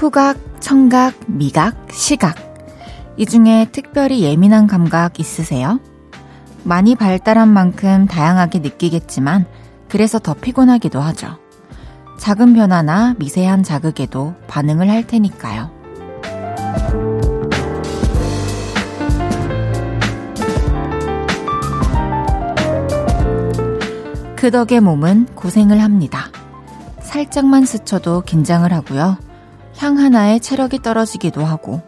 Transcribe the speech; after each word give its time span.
후각, 0.00 0.38
청각, 0.60 1.12
미각, 1.26 1.88
시각. 1.92 2.34
이 3.18 3.26
중에 3.26 3.66
특별히 3.70 4.22
예민한 4.22 4.66
감각 4.66 5.20
있으세요? 5.20 5.78
많이 6.64 6.94
발달한 6.94 7.50
만큼 7.50 8.06
다양하게 8.06 8.60
느끼겠지만, 8.60 9.44
그래서 9.90 10.18
더 10.18 10.32
피곤하기도 10.32 10.98
하죠. 10.98 11.36
작은 12.18 12.54
변화나 12.54 13.14
미세한 13.18 13.62
자극에도 13.62 14.34
반응을 14.48 14.88
할 14.88 15.06
테니까요. 15.06 15.70
그 24.34 24.50
덕에 24.50 24.80
몸은 24.80 25.26
고생을 25.34 25.82
합니다. 25.82 26.30
살짝만 27.02 27.66
스쳐도 27.66 28.22
긴장을 28.22 28.72
하고요. 28.72 29.18
향 29.80 29.98
하나에 29.98 30.38
체력이 30.38 30.80
떨어지기도 30.80 31.42
하고, 31.42 31.80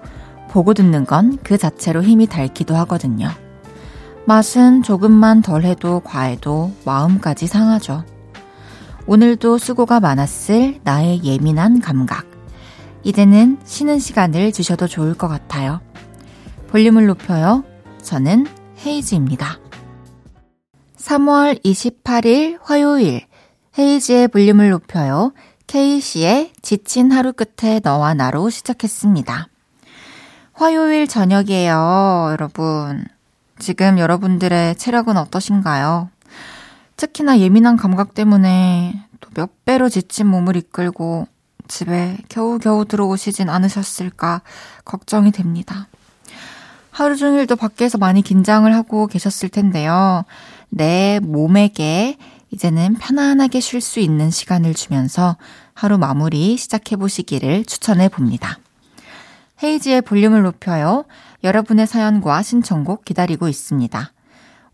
보고 0.49 0.73
듣는 0.73 1.05
건 1.05 1.39
그 1.45 1.59
자체로 1.59 2.03
힘이 2.03 2.27
닳기도 2.27 2.75
하거든요. 2.77 3.29
맛은 4.27 4.83
조금만 4.83 5.43
덜 5.43 5.65
해도 5.65 6.01
과해도 6.01 6.73
마음까지 6.87 7.47
상하죠. 7.47 8.05
오늘도 9.07 9.59
수고가 9.59 10.01
많았을 10.01 10.81
나의 10.85 11.23
예민한 11.25 11.81
감각. 11.81 12.27
이제는 13.03 13.59
쉬는 13.65 13.99
시간을 13.99 14.53
주셔도 14.53 14.87
좋을 14.87 15.15
것 15.15 15.29
같아요. 15.29 15.81
볼륨을 16.69 17.07
높여요. 17.07 17.65
저는 18.01 18.47
헤이즈입니다. 18.87 19.59
3월 20.97 21.63
28일 21.63 22.59
화요일 22.63 23.27
헤이즈의 23.79 24.29
볼륨을 24.29 24.71
높여요. 24.71 25.33
K씨의 25.73 26.53
지친 26.61 27.11
하루 27.11 27.33
끝에 27.33 27.81
너와 27.83 28.13
나로 28.13 28.51
시작했습니다. 28.51 29.49
화요일 30.53 31.09
저녁이에요, 31.09 32.29
여러분. 32.31 33.07
지금 33.59 33.99
여러분들의 33.99 34.77
체력은 34.77 35.17
어떠신가요? 35.17 36.11
특히나 36.97 37.39
예민한 37.39 37.79
감각 37.79 38.13
때문에 38.13 39.03
또 39.21 39.31
몇 39.33 39.65
배로 39.65 39.89
지친 39.89 40.27
몸을 40.27 40.57
이끌고 40.57 41.27
집에 41.69 42.19
겨우겨우 42.29 42.85
들어오시진 42.85 43.49
않으셨을까 43.49 44.43
걱정이 44.85 45.33
됩니다. 45.33 45.89
하루 46.91 47.17
종일도 47.17 47.57
밖에서 47.57 47.97
많이 47.97 48.21
긴장을 48.21 48.71
하고 48.75 49.07
계셨을 49.07 49.49
텐데요. 49.49 50.27
내 50.69 51.19
몸에게 51.23 52.19
이제는 52.51 52.97
편안하게 52.97 53.61
쉴 53.61 53.81
수 53.81 53.99
있는 53.99 54.31
시간을 54.31 54.75
주면서 54.75 55.37
하루 55.75 55.99
마무리 55.99 56.57
시작해 56.57 56.97
보시기를 56.97 57.65
추천해 57.65 58.09
봅니다. 58.09 58.59
헤이지의 59.63 60.03
볼륨을 60.03 60.43
높여요. 60.43 61.05
여러분의 61.45 61.87
사연과 61.87 62.43
신청곡 62.43 63.05
기다리고 63.05 63.49
있습니다. 63.49 64.13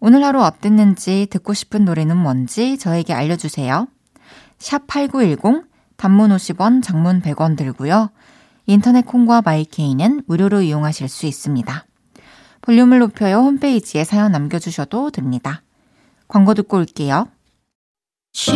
오늘 0.00 0.24
하루 0.24 0.42
어땠는지 0.42 1.26
듣고 1.30 1.54
싶은 1.54 1.84
노래는 1.84 2.16
뭔지 2.16 2.78
저에게 2.78 3.12
알려주세요. 3.12 3.88
샵 4.58 4.86
8910, 4.86 5.64
단문 5.96 6.30
50원, 6.30 6.82
장문 6.82 7.20
100원 7.20 7.56
들고요. 7.56 8.10
인터넷 8.66 9.02
콩과 9.02 9.42
마이케이는 9.42 10.22
무료로 10.26 10.62
이용하실 10.62 11.08
수 11.08 11.26
있습니다. 11.26 11.86
볼륨을 12.60 12.98
높여요 12.98 13.38
홈페이지에 13.38 14.04
사연 14.04 14.32
남겨주셔도 14.32 15.10
됩니다. 15.10 15.62
광고 16.28 16.54
듣고 16.54 16.76
올게요. 16.76 17.28
쉴 18.32 18.52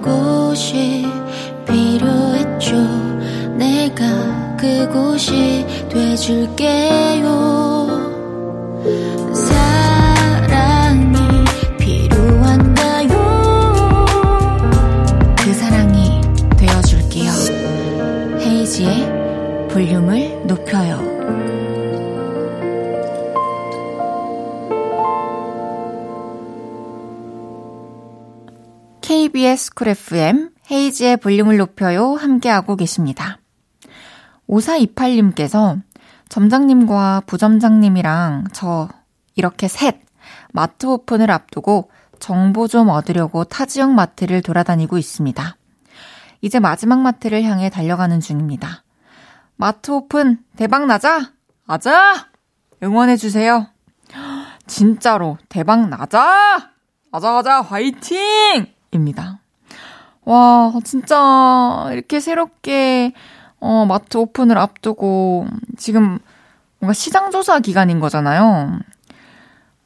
곳이 0.00 1.06
필요했죠. 1.68 2.76
내가 3.56 4.56
그곳이 4.56 5.66
돼줄게요. 5.88 7.58
헤이즈의 18.78 19.68
볼륨을 19.68 20.46
높여요. 20.46 21.18
KBS 29.00 29.74
Cool 29.74 29.88
FM 29.88 30.50
헤이즈의 30.70 31.18
볼륨을 31.18 31.56
높여요 31.56 32.14
함께하고 32.14 32.76
계십니다. 32.76 33.38
5428님께서 34.48 35.80
점장님과 36.28 37.22
부점장님이랑 37.26 38.48
저 38.52 38.88
이렇게 39.34 39.68
셋 39.68 40.00
마트 40.52 40.86
오픈을 40.86 41.30
앞두고 41.30 41.90
정보 42.18 42.68
좀 42.68 42.88
얻으려고 42.88 43.44
타 43.44 43.64
지역 43.64 43.92
마트를 43.92 44.42
돌아다니고 44.42 44.98
있습니다. 44.98 45.56
이제 46.40 46.58
마지막 46.58 47.00
마트를 47.00 47.42
향해 47.44 47.70
달려가는 47.70 48.20
중입니다. 48.20 48.84
마트 49.56 49.90
오픈 49.90 50.38
대박 50.56 50.86
나자! 50.86 51.32
아자! 51.66 52.28
응원해주세요. 52.82 53.66
진짜로 54.66 55.38
대박 55.48 55.88
나자! 55.88 56.70
아자 57.10 57.32
가자 57.32 57.60
화이팅! 57.62 58.66
입니다. 58.92 59.40
와, 60.28 60.70
진짜 60.84 61.88
이렇게 61.90 62.20
새롭게 62.20 63.12
어, 63.60 63.86
마트 63.86 64.18
오픈을 64.18 64.58
앞두고 64.58 65.46
지금 65.78 66.18
뭔가 66.80 66.92
시장 66.92 67.30
조사 67.30 67.60
기간인 67.60 67.98
거잖아요. 67.98 68.78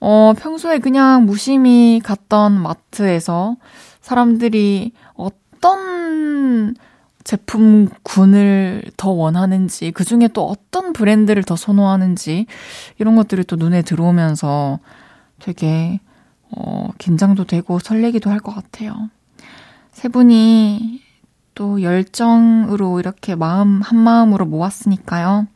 어, 0.00 0.32
평소에 0.36 0.80
그냥 0.80 1.26
무심히 1.26 2.00
갔던 2.04 2.60
마트에서 2.60 3.54
사람들이 4.00 4.90
어떤 5.14 6.74
제품군을 7.22 8.90
더 8.96 9.10
원하는지, 9.10 9.92
그 9.92 10.02
중에 10.04 10.28
또 10.34 10.48
어떤 10.48 10.92
브랜드를 10.92 11.44
더 11.44 11.54
선호하는지, 11.54 12.46
이런 12.98 13.14
것들이 13.14 13.44
또 13.44 13.54
눈에 13.54 13.82
들어오면서 13.82 14.80
되게, 15.38 16.00
어, 16.50 16.88
긴장도 16.98 17.44
되고 17.44 17.78
설레기도 17.78 18.28
할 18.28 18.40
것 18.40 18.52
같아요. 18.52 19.08
세 20.02 20.08
분이 20.08 21.00
또 21.54 21.80
열정으로 21.80 22.98
이렇게 22.98 23.36
마음, 23.36 23.80
한 23.82 23.96
마음으로 23.98 24.46
모았으니까요. 24.46 25.46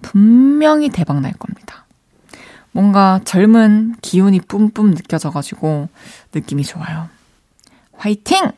분명히 0.00 0.88
대박 0.88 1.20
날 1.20 1.34
겁니다. 1.34 1.84
뭔가 2.72 3.20
젊은 3.24 3.94
기운이 4.00 4.40
뿜뿜 4.40 4.94
느껴져가지고 4.94 5.90
느낌이 6.32 6.64
좋아요. 6.64 7.10
화이팅! 7.92 8.52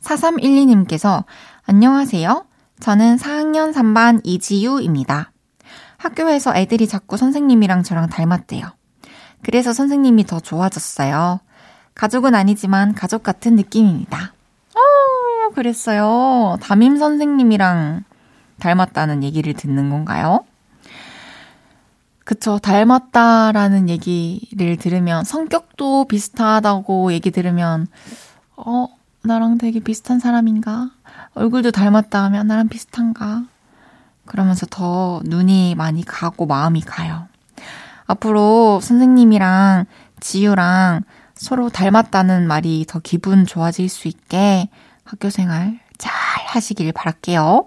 4312님께서 0.00 1.22
안녕하세요. 1.66 2.44
저는 2.80 3.18
4학년 3.18 3.72
3반 3.72 4.22
이지유입니다. 4.24 5.30
학교에서 5.98 6.56
애들이 6.56 6.88
자꾸 6.88 7.16
선생님이랑 7.16 7.84
저랑 7.84 8.08
닮았대요. 8.08 8.66
그래서 9.44 9.72
선생님이 9.72 10.26
더 10.26 10.40
좋아졌어요. 10.40 11.38
가족은 11.94 12.34
아니지만 12.34 12.94
가족 12.94 13.22
같은 13.22 13.56
느낌입니다. 13.56 14.32
어, 14.74 15.54
그랬어요. 15.54 16.56
담임 16.60 16.96
선생님이랑 16.96 18.04
닮았다는 18.58 19.22
얘기를 19.22 19.54
듣는 19.54 19.90
건가요? 19.90 20.44
그쵸. 22.24 22.58
닮았다라는 22.58 23.88
얘기를 23.88 24.76
들으면, 24.76 25.24
성격도 25.24 26.06
비슷하다고 26.06 27.12
얘기 27.12 27.30
들으면, 27.30 27.88
어, 28.56 28.86
나랑 29.24 29.58
되게 29.58 29.80
비슷한 29.80 30.20
사람인가? 30.20 30.90
얼굴도 31.34 31.72
닮았다 31.72 32.22
하면 32.24 32.46
나랑 32.46 32.68
비슷한가? 32.68 33.44
그러면서 34.26 34.66
더 34.66 35.20
눈이 35.24 35.74
많이 35.76 36.04
가고 36.04 36.46
마음이 36.46 36.80
가요. 36.82 37.26
앞으로 38.06 38.80
선생님이랑 38.80 39.86
지유랑 40.20 41.02
서로 41.42 41.70
닮았다는 41.70 42.46
말이 42.46 42.84
더 42.86 43.00
기분 43.00 43.44
좋아질 43.46 43.88
수 43.88 44.06
있게 44.06 44.68
학교 45.02 45.28
생활 45.28 45.80
잘 45.98 46.12
하시길 46.46 46.92
바랄게요. 46.92 47.66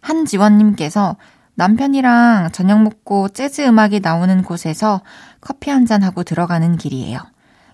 한지원님께서 0.00 1.14
남편이랑 1.54 2.50
저녁 2.50 2.82
먹고 2.82 3.28
재즈 3.28 3.62
음악이 3.62 4.00
나오는 4.00 4.42
곳에서 4.42 5.00
커피 5.40 5.70
한 5.70 5.86
잔 5.86 6.02
하고 6.02 6.24
들어가는 6.24 6.76
길이에요. 6.76 7.20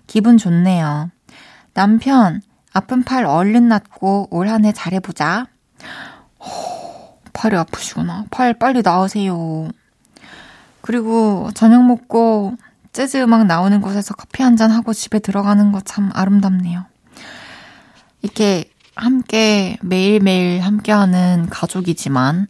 기분 0.05 0.37
좋네요. 0.37 1.09
남편, 1.73 2.41
아픈 2.71 3.01
팔 3.03 3.25
얼른 3.25 3.67
낫고 3.67 4.27
올 4.29 4.47
한 4.47 4.63
해 4.65 4.71
잘해보자. 4.73 5.47
허, 6.39 7.17
팔이 7.33 7.55
아프시구나. 7.55 8.25
팔 8.29 8.53
빨리 8.53 8.83
나으세요. 8.83 9.69
그리고 10.81 11.49
저녁 11.55 11.83
먹고 11.83 12.53
재즈 12.93 13.17
음악 13.23 13.45
나오는 13.45 13.79
곳에서 13.81 14.13
커피 14.15 14.43
한 14.43 14.55
잔 14.57 14.69
하고 14.71 14.93
집에 14.93 15.19
들어가는 15.19 15.71
거 15.71 15.81
참 15.85 16.11
아름답네요. 16.13 16.85
이렇게 18.21 18.65
함께 18.95 19.77
매일매일 19.81 20.61
함께하는 20.61 21.47
가족이지만 21.49 22.47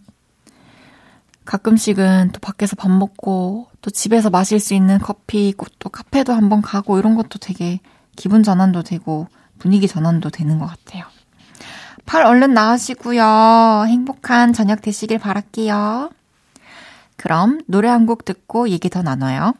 가끔씩은 1.45 2.31
또 2.33 2.39
밖에서 2.39 2.75
밥 2.75 2.89
먹고 2.91 3.67
또 3.81 3.89
집에서 3.91 4.29
마실 4.29 4.59
수 4.59 4.73
있는 4.73 4.99
커피 4.99 5.49
있고 5.49 5.67
또 5.79 5.89
카페도 5.89 6.33
한번 6.33 6.61
가고 6.61 6.97
이런 6.99 7.15
것도 7.15 7.39
되게 7.39 7.79
기분 8.15 8.43
전환도 8.43 8.83
되고 8.83 9.27
분위기 9.59 9.87
전환도 9.87 10.29
되는 10.31 10.59
것 10.59 10.65
같아요. 10.67 11.05
팔 12.05 12.25
얼른 12.25 12.53
나으시고요. 12.53 13.85
행복한 13.87 14.53
저녁 14.53 14.81
되시길 14.81 15.19
바랄게요. 15.19 16.09
그럼 17.15 17.61
노래 17.67 17.87
한 17.89 18.05
곡 18.07 18.25
듣고 18.25 18.69
얘기 18.69 18.89
더 18.89 19.01
나눠요. 19.03 19.53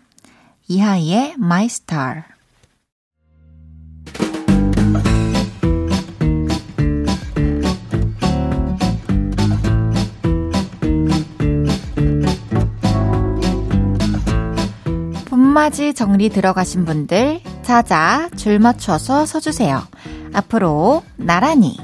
이하이의 0.67 1.33
My 1.37 1.65
Star. 1.65 2.23
봄맞이 15.25 15.93
정리 15.93 16.29
들어가신 16.29 16.85
분들 16.85 17.41
자자 17.63 18.29
줄 18.35 18.59
맞춰서 18.59 19.25
서주세요. 19.25 19.81
앞으로 20.33 21.03
나란히 21.17 21.77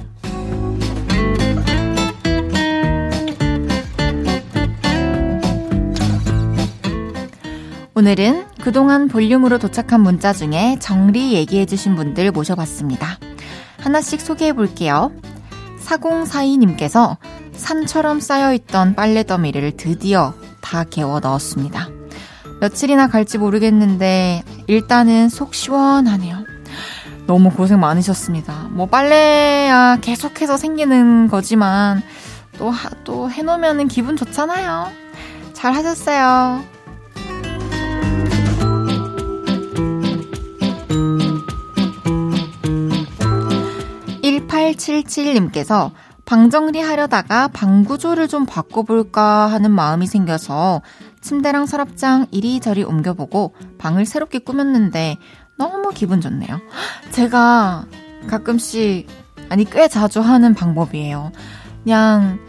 오늘은 7.94 8.46
그동안 8.68 9.08
볼륨으로 9.08 9.60
도착한 9.60 10.02
문자 10.02 10.34
중에 10.34 10.76
정리 10.82 11.32
얘기해주신 11.32 11.96
분들 11.96 12.32
모셔봤습니다. 12.32 13.18
하나씩 13.80 14.20
소개해 14.20 14.52
볼게요. 14.52 15.14
4042님께서 15.86 17.16
산처럼 17.54 18.20
쌓여있던 18.20 18.96
빨래 18.96 19.24
더미를 19.24 19.78
드디어 19.78 20.34
다 20.60 20.84
개워 20.84 21.22
넣었습니다. 21.22 21.88
며칠이나 22.60 23.08
갈지 23.08 23.38
모르겠는데 23.38 24.44
일단은 24.68 25.30
속 25.30 25.56
시원하네요. 25.56 26.44
너무 27.26 27.52
고생 27.52 27.80
많으셨습니다. 27.80 28.68
뭐 28.72 28.88
빨래야 28.88 30.00
계속해서 30.02 30.58
생기는 30.58 31.30
거지만 31.30 32.02
또, 32.58 32.74
또 33.06 33.32
해놓으면 33.32 33.88
기분 33.88 34.18
좋잖아요. 34.18 34.92
잘 35.54 35.74
하셨어요. 35.74 36.77
1877님께서 44.74 45.92
방정리 46.26 46.82
하려다가 46.82 47.48
방 47.48 47.86
구조를 47.86 48.28
좀 48.28 48.46
바꿔볼까 48.46 49.48
하는 49.48 49.72
마음이 49.72 50.08
생겨서 50.08 50.82
침대랑 51.22 51.66
서랍장 51.66 52.28
이리저리 52.32 52.84
옮겨보고 52.84 53.54
방을 53.78 54.06
새롭게 54.06 54.40
꾸몄는데 54.40 55.18
너무 55.58 55.90
기분 55.94 56.22
좋네요. 56.22 56.60
제가 57.12 57.86
가끔씩, 58.28 59.08
아니, 59.50 59.64
꽤 59.66 59.88
자주 59.88 60.20
하는 60.20 60.54
방법이에요. 60.54 61.32
그냥 61.84 62.40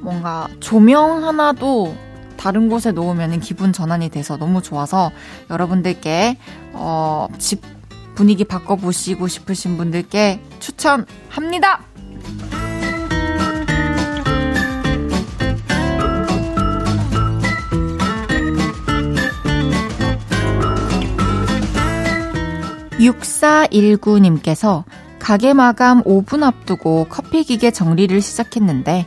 뭔가 0.00 0.48
조명 0.60 1.24
하나도 1.24 1.94
다른 2.36 2.68
곳에 2.68 2.92
놓으면 2.92 3.40
기분 3.40 3.72
전환이 3.72 4.08
돼서 4.08 4.36
너무 4.36 4.62
좋아서 4.62 5.10
여러분들께, 5.50 6.38
어, 6.72 7.28
집 7.38 7.62
분위기 8.18 8.42
바꿔보시고 8.42 9.28
싶으신 9.28 9.76
분들께 9.76 10.42
추천합니다! 10.58 11.84
6419님께서 22.98 24.82
가게 25.20 25.52
마감 25.52 26.02
5분 26.02 26.42
앞두고 26.42 27.06
커피 27.08 27.44
기계 27.44 27.70
정리를 27.70 28.20
시작했는데 28.20 29.06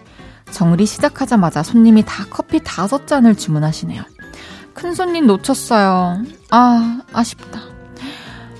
정리 0.51 0.85
시작하자마자 0.85 1.63
손님이 1.63 2.03
다 2.05 2.25
커피 2.29 2.59
5잔을 2.59 3.37
주문하시네요. 3.37 4.03
큰 4.73 4.95
손님 4.95 5.27
놓쳤어요. 5.27 6.23
아, 6.49 7.01
아쉽다. 7.11 7.80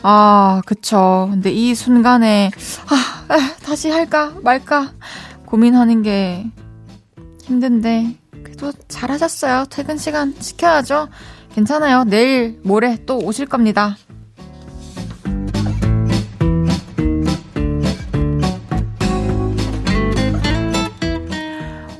아, 0.04 0.62
그쵸. 0.66 1.28
근데 1.32 1.52
이 1.52 1.76
순간에, 1.76 2.52
아, 2.88 3.56
다시 3.64 3.90
할까 3.90 4.34
말까 4.42 4.92
고민하는 5.46 6.02
게 6.02 6.46
힘든데, 7.44 8.16
그래도 8.44 8.72
잘하셨어요. 8.88 9.66
퇴근 9.70 9.98
시간 9.98 10.34
지켜야죠. 10.40 11.10
괜찮아요. 11.54 12.04
내일, 12.06 12.60
모레 12.64 13.06
또 13.06 13.18
오실 13.18 13.46
겁니다. 13.46 13.98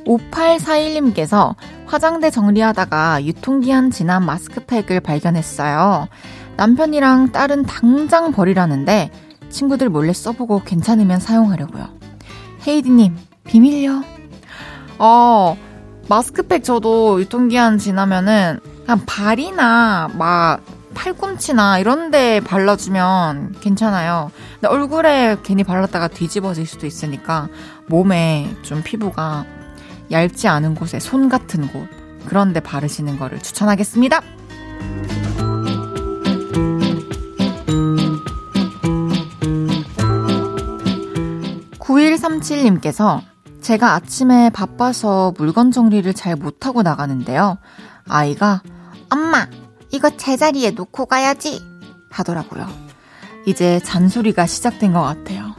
5841님께서 0.04 1.54
화장대 1.86 2.30
정리하다가 2.30 3.24
유통기한 3.24 3.90
지난 3.90 4.24
마스크팩을 4.24 5.00
발견했어요. 5.00 6.08
남편이랑 6.62 7.32
딸은 7.32 7.64
당장 7.64 8.30
버리라는데 8.30 9.10
친구들 9.50 9.88
몰래 9.88 10.12
써보고 10.12 10.62
괜찮으면 10.62 11.18
사용하려고요. 11.18 11.88
헤이디님, 12.64 13.16
비밀요? 13.42 14.04
어, 14.98 15.56
마스크팩 16.08 16.62
저도 16.62 17.20
유통기한 17.20 17.78
지나면은 17.78 18.60
그냥 18.84 19.00
발이나 19.06 20.10
막 20.14 20.60
팔꿈치나 20.94 21.80
이런 21.80 22.12
데 22.12 22.38
발라주면 22.38 23.56
괜찮아요. 23.60 24.30
근데 24.60 24.68
얼굴에 24.68 25.38
괜히 25.42 25.64
발랐다가 25.64 26.06
뒤집어질 26.06 26.64
수도 26.64 26.86
있으니까 26.86 27.48
몸에 27.88 28.54
좀 28.62 28.84
피부가 28.84 29.44
얇지 30.12 30.46
않은 30.46 30.76
곳에 30.76 31.00
손 31.00 31.28
같은 31.28 31.66
곳, 31.66 31.88
그런 32.26 32.52
데 32.52 32.60
바르시는 32.60 33.18
거를 33.18 33.40
추천하겠습니다. 33.40 34.20
9137님께서 41.92 43.20
제가 43.60 43.94
아침에 43.94 44.50
바빠서 44.50 45.32
물건 45.36 45.70
정리를 45.70 46.12
잘 46.14 46.36
못하고 46.36 46.82
나가는데요. 46.82 47.58
아이가, 48.08 48.62
엄마, 49.10 49.46
이거 49.90 50.10
제자리에 50.10 50.72
놓고 50.72 51.06
가야지! 51.06 51.60
하더라고요. 52.10 52.66
이제 53.46 53.78
잔소리가 53.80 54.46
시작된 54.46 54.92
것 54.92 55.02
같아요. 55.02 55.54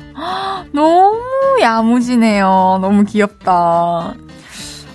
너무 0.74 1.22
야무지네요. 1.62 2.80
너무 2.82 3.04
귀엽다. 3.06 4.14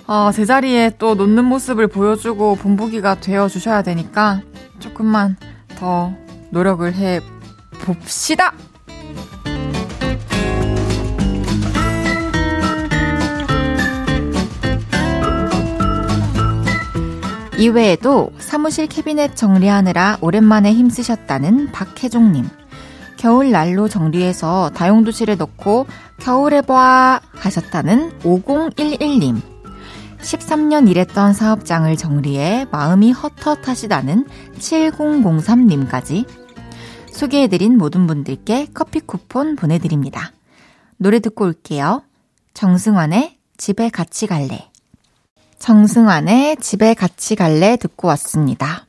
아, 0.06 0.32
제자리에 0.32 0.96
또 0.98 1.14
놓는 1.14 1.44
모습을 1.44 1.86
보여주고 1.86 2.56
본보기가 2.56 3.20
되어 3.20 3.48
주셔야 3.48 3.82
되니까 3.82 4.40
조금만 4.80 5.36
더 5.78 6.12
노력을 6.50 6.92
해 6.94 7.20
봅시다! 7.82 8.54
이외에도 17.58 18.30
사무실 18.38 18.86
캐비넷 18.86 19.34
정리하느라 19.34 20.18
오랜만에 20.20 20.72
힘쓰셨다는 20.72 21.72
박혜종님. 21.72 22.48
겨울 23.16 23.50
난로 23.50 23.88
정리해서 23.88 24.70
다용도실에 24.70 25.34
넣고 25.34 25.86
겨울에 26.20 26.62
봐 26.62 27.20
하셨다는 27.32 28.20
5011님. 28.20 29.40
13년 30.20 30.88
일했던 30.88 31.32
사업장을 31.32 31.96
정리해 31.96 32.66
마음이 32.70 33.10
헛헛하시다는 33.10 34.26
7003님까지 34.58 36.26
소개해드린 37.12 37.76
모든 37.76 38.06
분들께 38.06 38.68
커피 38.72 39.00
쿠폰 39.00 39.56
보내드립니다. 39.56 40.30
노래 40.96 41.18
듣고 41.18 41.44
올게요. 41.46 42.04
정승환의 42.54 43.36
집에 43.56 43.88
같이 43.88 44.28
갈래. 44.28 44.67
정승환의 45.58 46.56
집에 46.58 46.94
같이 46.94 47.34
갈래 47.36 47.76
듣고 47.76 48.08
왔습니다. 48.08 48.86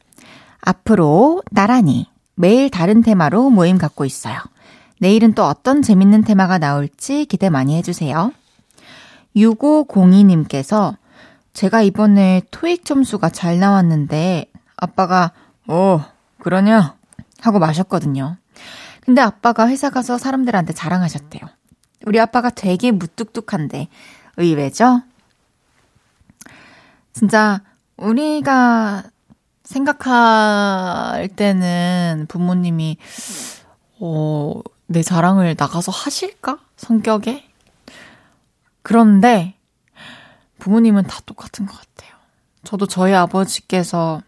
앞으로 0.61 1.41
나란히 1.51 2.07
매일 2.35 2.69
다른 2.69 3.01
테마로 3.01 3.49
모임 3.49 3.77
갖고 3.77 4.05
있어요. 4.05 4.37
내일은 4.99 5.33
또 5.33 5.45
어떤 5.45 5.81
재밌는 5.81 6.23
테마가 6.23 6.57
나올지 6.57 7.25
기대 7.25 7.49
많이 7.49 7.75
해주세요. 7.77 8.31
6502님께서 9.35 10.95
제가 11.53 11.81
이번에 11.81 12.41
토익 12.51 12.85
점수가 12.85 13.29
잘 13.29 13.59
나왔는데 13.59 14.45
아빠가 14.77 15.31
어 15.67 16.05
그러냐 16.39 16.95
하고 17.41 17.59
마셨거든요. 17.59 18.37
근데 19.01 19.21
아빠가 19.21 19.67
회사 19.67 19.89
가서 19.89 20.17
사람들한테 20.17 20.73
자랑하셨대요. 20.73 21.41
우리 22.05 22.19
아빠가 22.19 22.49
되게 22.49 22.91
무뚝뚝한데 22.91 23.87
의외죠? 24.37 25.01
진짜 27.19 27.61
우리가 27.97 29.03
생각할 29.65 31.27
때는 31.27 32.27
부모님이 32.29 32.95
어, 33.99 34.61
내 34.87 35.03
자랑을 35.03 35.53
나가서 35.57 35.91
하실까? 35.91 36.59
성격에? 36.77 37.45
그런데 38.83 39.57
부모님은 40.59 41.07
다 41.07 41.19
똑같은 41.25 41.65
것 41.65 41.73
같아요. 41.77 42.15
저도 42.63 42.87
저희 42.87 43.13
아버지께서 43.13 44.21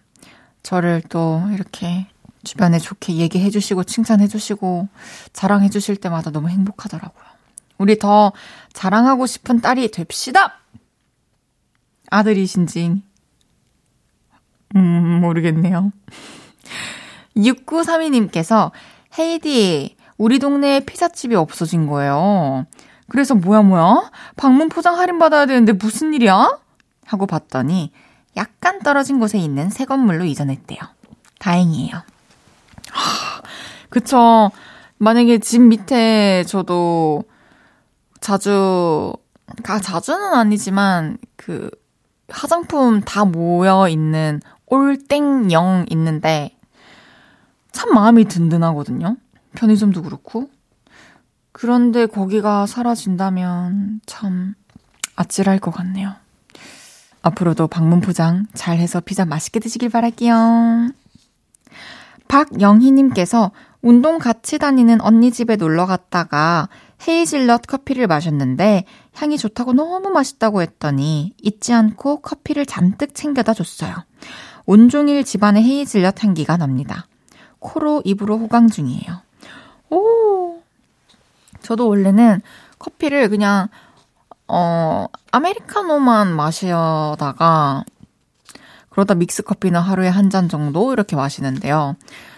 저를 0.62 1.01
또 1.07 1.41
이렇게 1.53 2.07
주변에 2.43 2.77
좋게 2.77 3.15
얘기해 3.15 3.51
주시고 3.51 3.86
칭찬해 3.86 4.27
주시고 4.27 4.89
자랑해 5.31 5.69
주실 5.69 5.95
때마다 5.95 6.29
너무 6.29 6.50
행복하더라고요. 6.50 7.24
우리 7.77 7.98
더 7.98 8.33
자랑하고 8.74 9.27
싶은 9.27 9.62
딸이 9.62 9.91
됩시다! 9.91 10.61
아들이신지, 12.12 13.01
음, 14.75 15.22
모르겠네요. 15.22 15.91
6932님께서, 17.36 18.72
헤이디, 19.18 19.96
우리 20.18 20.38
동네에 20.38 20.82
피자집이 20.82 21.36
없어진 21.36 21.88
거예요. 21.88 22.65
그래서 23.08 23.34
뭐야, 23.34 23.63
뭐야? 23.63 24.12
방문 24.38 24.70
포장 24.70 24.98
할인 25.00 25.18
받아야 25.18 25.46
되는데 25.46 25.74
무슨 25.74 26.13
일이야? 26.13 26.60
하고 27.06 27.25
봤더니, 27.25 27.91
약간 28.38 28.80
떨어진 28.80 29.20
곳에 29.20 29.38
있는 29.39 29.70
새 29.70 29.86
건물로 29.86 30.25
이전했대요. 30.25 30.80
다행이에요. 31.39 31.96
하, 32.91 33.41
그쵸. 33.89 34.51
만약에 34.98 35.39
집 35.39 35.62
밑에 35.62 36.44
저도 36.44 37.24
자주, 38.20 39.13
가 39.63 39.80
자주는 39.80 40.34
아니지만, 40.34 41.18
그, 41.36 41.72
화장품 42.31 43.01
다 43.01 43.25
모여 43.25 43.88
있는 43.88 44.41
올땡영 44.67 45.85
있는데, 45.89 46.55
참 47.71 47.93
마음이 47.93 48.25
든든하거든요. 48.25 49.17
편의점도 49.55 50.03
그렇고. 50.03 50.50
그런데 51.51 52.05
거기가 52.05 52.65
사라진다면 52.65 54.01
참 54.05 54.55
아찔할 55.15 55.59
것 55.59 55.71
같네요. 55.71 56.13
앞으로도 57.21 57.67
방문 57.67 58.01
포장 58.01 58.47
잘 58.53 58.77
해서 58.77 59.00
피자 59.00 59.25
맛있게 59.25 59.59
드시길 59.59 59.89
바랄게요. 59.89 60.89
박영희님께서 62.27 63.51
운동 63.81 64.17
같이 64.17 64.57
다니는 64.57 65.01
언니 65.01 65.31
집에 65.31 65.55
놀러 65.55 65.85
갔다가 65.85 66.69
헤이즐넛 67.07 67.63
커피를 67.67 68.07
마셨는데 68.07 68.85
향이 69.13 69.38
좋다고 69.38 69.74
너무 69.74 70.10
맛있다고 70.10 70.62
했더니 70.62 71.34
잊지 71.41 71.74
않고 71.74 72.22
커피를 72.22 72.65
잔뜩 72.65 73.13
챙겨다 73.13 73.53
줬어요. 73.53 73.94
온종일 74.65 75.24
집안에 75.24 75.62
헤이즐넛 75.62 76.24
향기가 76.24 76.58
납니다. 76.58 77.08
코로 77.60 78.01
입으로 78.06 78.38
호강 78.38 78.70
중이에요. 78.70 79.22
오! 79.89 80.60
저도 81.62 81.88
원래는 81.88 82.41
커피를 82.80 83.30
그냥 83.30 83.68
어, 84.48 85.06
아메리카노만 85.32 86.36
마시다가 86.36 87.84
그러다 88.89 89.15
믹스 89.15 89.44
커피는 89.44 89.80
하루에 89.80 90.10
한 90.10 90.30
잔 90.30 90.50
정도 90.50 90.91
이렇게 90.94 91.15
마시는데요. 91.15 91.96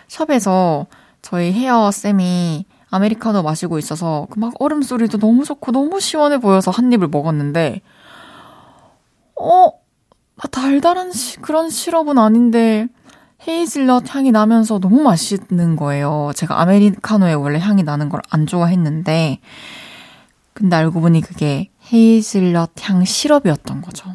샵에서 0.07 0.85
저희 1.21 1.51
헤어 1.53 1.89
쌤이 1.89 2.65
아메리카노 2.93 3.43
마시고 3.43 3.77
있어서 3.79 4.27
그 4.29 4.39
막 4.39 4.53
얼음 4.59 4.81
소리도 4.81 5.17
너무 5.19 5.43
좋고 5.45 5.71
너무 5.71 5.99
시원해 5.99 6.37
보여서 6.39 6.71
한 6.71 6.91
입을 6.91 7.07
먹었는데 7.07 7.81
어 9.39 9.71
달달한 10.51 11.11
시, 11.11 11.37
그런 11.37 11.69
시럽은 11.69 12.17
아닌데 12.17 12.87
헤이즐넛 13.47 14.13
향이 14.15 14.31
나면서 14.31 14.79
너무 14.79 15.01
맛있는 15.01 15.75
거예요. 15.75 16.31
제가 16.35 16.61
아메리카노에 16.61 17.33
원래 17.33 17.59
향이 17.59 17.83
나는 17.83 18.09
걸 18.09 18.21
안 18.29 18.45
좋아했는데 18.47 19.39
근데 20.53 20.75
알고 20.75 21.01
보니 21.01 21.21
그게 21.21 21.69
헤이즐넛 21.91 22.71
향 22.81 23.03
시럽이었던 23.05 23.81
거죠. 23.81 24.09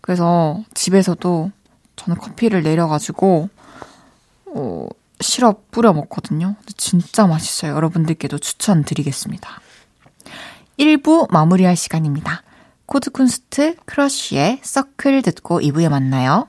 그래서 0.00 0.62
집에서도 0.74 1.50
저는 1.96 2.18
커피를 2.18 2.62
내려가지고, 2.62 3.48
어, 4.46 4.86
시럽 5.22 5.70
뿌려 5.70 5.92
먹거든요. 5.92 6.56
진짜 6.76 7.26
맛있어요. 7.26 7.74
여러분들께도 7.74 8.38
추천드리겠습니다. 8.38 9.60
1부 10.78 11.30
마무리할 11.30 11.76
시간입니다. 11.76 12.42
코드쿤스트 12.86 13.76
크러쉬의 13.84 14.60
서클 14.62 15.22
듣고 15.22 15.60
2부에 15.60 15.88
만나요. 15.88 16.48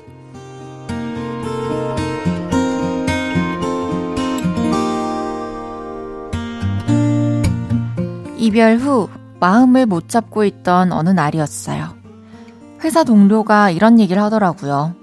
이별 8.41 8.77
후 8.77 9.07
마음을 9.39 9.85
못 9.85 10.09
잡고 10.09 10.45
있던 10.45 10.91
어느 10.93 11.09
날이었어요. 11.09 11.93
회사 12.83 13.03
동료가 13.03 13.69
이런 13.69 13.99
얘기를 13.99 14.19
하더라고요. 14.19 14.95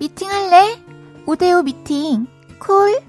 미팅할래? 0.00 0.82
5대5 1.24 1.62
미팅. 1.62 2.26
콜? 2.58 3.00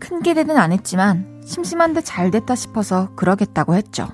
큰 0.00 0.20
기대는 0.20 0.58
안 0.58 0.72
했지만 0.72 1.42
심심한데 1.44 2.00
잘 2.00 2.32
됐다 2.32 2.56
싶어서 2.56 3.10
그러겠다고 3.14 3.76
했죠. 3.76 4.08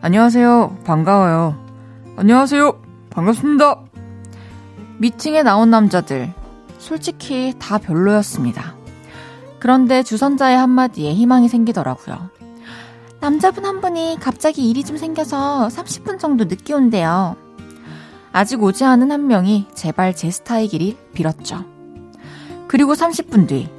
안녕하세요. 0.00 0.78
반가워요. 0.84 1.56
안녕하세요. 2.16 2.80
반갑습니다. 3.10 3.80
미팅에 4.98 5.42
나온 5.42 5.70
남자들. 5.70 6.32
솔직히 6.78 7.52
다 7.58 7.78
별로였습니다. 7.78 8.76
그런데 9.58 10.04
주선자의 10.04 10.56
한마디에 10.56 11.12
희망이 11.14 11.48
생기더라고요. 11.48 12.35
남자분 13.20 13.64
한 13.64 13.80
분이 13.80 14.18
갑자기 14.20 14.68
일이 14.70 14.84
좀 14.84 14.96
생겨서 14.96 15.68
30분 15.68 16.18
정도 16.18 16.44
늦게 16.44 16.74
온대요. 16.74 17.36
아직 18.32 18.62
오지 18.62 18.84
않은 18.84 19.10
한 19.10 19.26
명이 19.26 19.68
제발 19.74 20.14
제 20.14 20.30
스타이기를 20.30 20.96
빌었죠. 21.14 21.64
그리고 22.68 22.94
30분 22.94 23.48
뒤, 23.48 23.70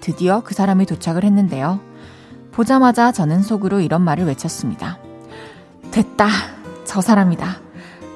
드디어 0.00 0.40
그 0.44 0.54
사람이 0.54 0.86
도착을 0.86 1.24
했는데요. 1.24 1.80
보자마자 2.52 3.12
저는 3.12 3.42
속으로 3.42 3.80
이런 3.80 4.02
말을 4.02 4.24
외쳤습니다. 4.26 4.98
됐다. 5.90 6.28
저 6.84 7.00
사람이다. 7.00 7.56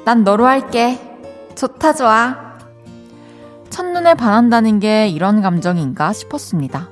난 0.04 0.24
너로 0.24 0.46
할게. 0.46 0.98
좋다, 1.56 1.94
좋아. 1.94 2.36
첫눈에 3.68 4.14
반한다는 4.14 4.80
게 4.80 5.08
이런 5.08 5.42
감정인가 5.42 6.12
싶었습니다. 6.12 6.88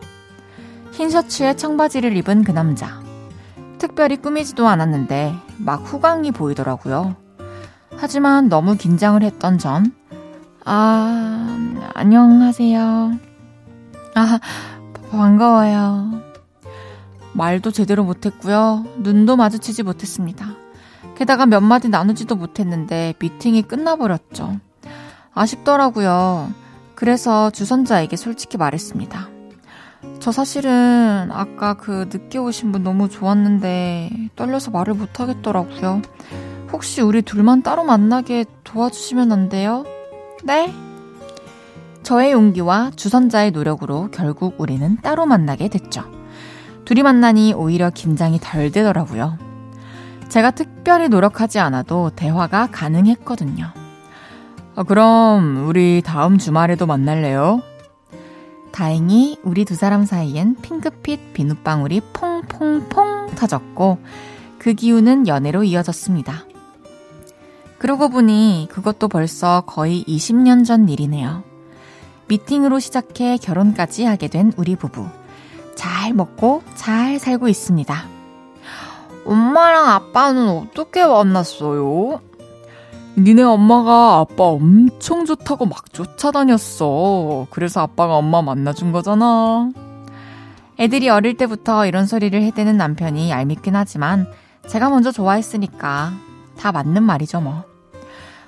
흰 0.92 1.11
셔츠에 1.11 1.54
청바지를 1.54 2.16
입은 2.16 2.44
그 2.44 2.50
남자. 2.50 3.07
특별히 3.78 4.16
꾸미지도 4.16 4.66
않았는데 4.68 5.35
막 5.58 5.82
후광이 5.82 6.32
보이더라고요. 6.32 7.16
하지만 7.97 8.49
너무 8.49 8.76
긴장을 8.76 9.20
했던 9.23 9.58
전 9.58 9.92
아, 10.64 11.56
안녕하세요. 11.94 13.12
아, 14.14 14.38
반가워요. 15.11 16.23
말도 17.32 17.70
제대로 17.70 18.04
못했고요. 18.04 18.85
눈도 18.99 19.37
마주치지 19.37 19.82
못했습니다. 19.82 20.47
게다가 21.16 21.47
몇 21.47 21.61
마디 21.61 21.88
나누지도 21.88 22.37
못했는데 22.37 23.14
미팅이 23.18 23.62
끝나버렸죠. 23.62 24.58
아쉽더라고요. 25.32 26.52
그래서 26.94 27.50
주선자에게 27.50 28.16
솔직히 28.16 28.58
말했습니다. 28.58 29.38
저 30.20 30.32
사실은 30.32 31.30
아까 31.32 31.74
그 31.74 32.08
늦게 32.10 32.38
오신 32.38 32.72
분 32.72 32.82
너무 32.82 33.08
좋았는데 33.08 34.30
떨려서 34.36 34.70
말을 34.70 34.94
못 34.94 35.20
하겠더라고요. 35.20 36.02
혹시 36.72 37.00
우리 37.00 37.22
둘만 37.22 37.62
따로 37.62 37.84
만나게 37.84 38.44
도와주시면 38.64 39.32
안 39.32 39.48
돼요? 39.48 39.84
네? 40.44 40.72
저의 42.02 42.32
용기와 42.32 42.90
주선자의 42.94 43.50
노력으로 43.50 44.08
결국 44.12 44.54
우리는 44.58 44.96
따로 45.02 45.26
만나게 45.26 45.68
됐죠. 45.68 46.04
둘이 46.84 47.02
만나니 47.02 47.52
오히려 47.52 47.90
긴장이 47.90 48.38
덜 48.40 48.70
되더라고요. 48.70 49.36
제가 50.28 50.52
특별히 50.52 51.08
노력하지 51.08 51.58
않아도 51.58 52.10
대화가 52.14 52.68
가능했거든요. 52.70 53.72
어, 54.74 54.82
그럼 54.84 55.66
우리 55.66 56.02
다음 56.04 56.38
주말에도 56.38 56.86
만날래요? 56.86 57.62
다행히 58.72 59.38
우리 59.42 59.64
두 59.64 59.75
사람 59.75 60.04
사이엔 60.04 60.56
핑크빛 60.62 61.32
비눗방울이 61.32 62.00
퐁퐁퐁 62.12 63.34
터졌고 63.34 63.98
그 64.58 64.75
기운은 64.75 65.26
연애로 65.26 65.64
이어졌습니다. 65.64 66.44
그러고 67.78 68.08
보니 68.08 68.68
그것도 68.70 69.08
벌써 69.08 69.62
거의 69.66 70.04
20년 70.04 70.64
전 70.64 70.88
일이네요. 70.88 71.44
미팅으로 72.26 72.78
시작해 72.78 73.37
결혼까지 73.37 74.04
하게 74.04 74.28
된 74.28 74.52
우리 74.56 74.76
부부. 74.76 75.06
잘 75.75 76.12
먹고 76.12 76.62
잘 76.75 77.18
살고 77.18 77.48
있습니다. 77.48 77.94
엄마랑 79.25 79.88
아빠는 79.88 80.48
어떻게 80.48 81.04
만났어요? 81.04 82.20
니네 83.18 83.42
엄마가 83.42 84.18
아빠 84.18 84.44
엄청 84.44 85.25
좋다고 85.25 85.66
막 85.66 85.92
쫓아다녔어. 85.92 87.46
그래서 87.50 87.80
아빠가 87.80 88.16
엄마 88.16 88.42
만나준 88.42 88.92
거잖아. 88.92 89.70
애들이 90.78 91.08
어릴 91.08 91.37
때부터 91.37 91.87
이런 91.87 92.06
소리를 92.06 92.40
해대는 92.40 92.76
남편이 92.76 93.30
얄밉긴 93.30 93.75
하지만 93.75 94.28
제가 94.68 94.90
먼저 94.90 95.10
좋아했으니까 95.10 96.12
다 96.58 96.72
맞는 96.72 97.02
말이죠 97.02 97.40
뭐. 97.40 97.64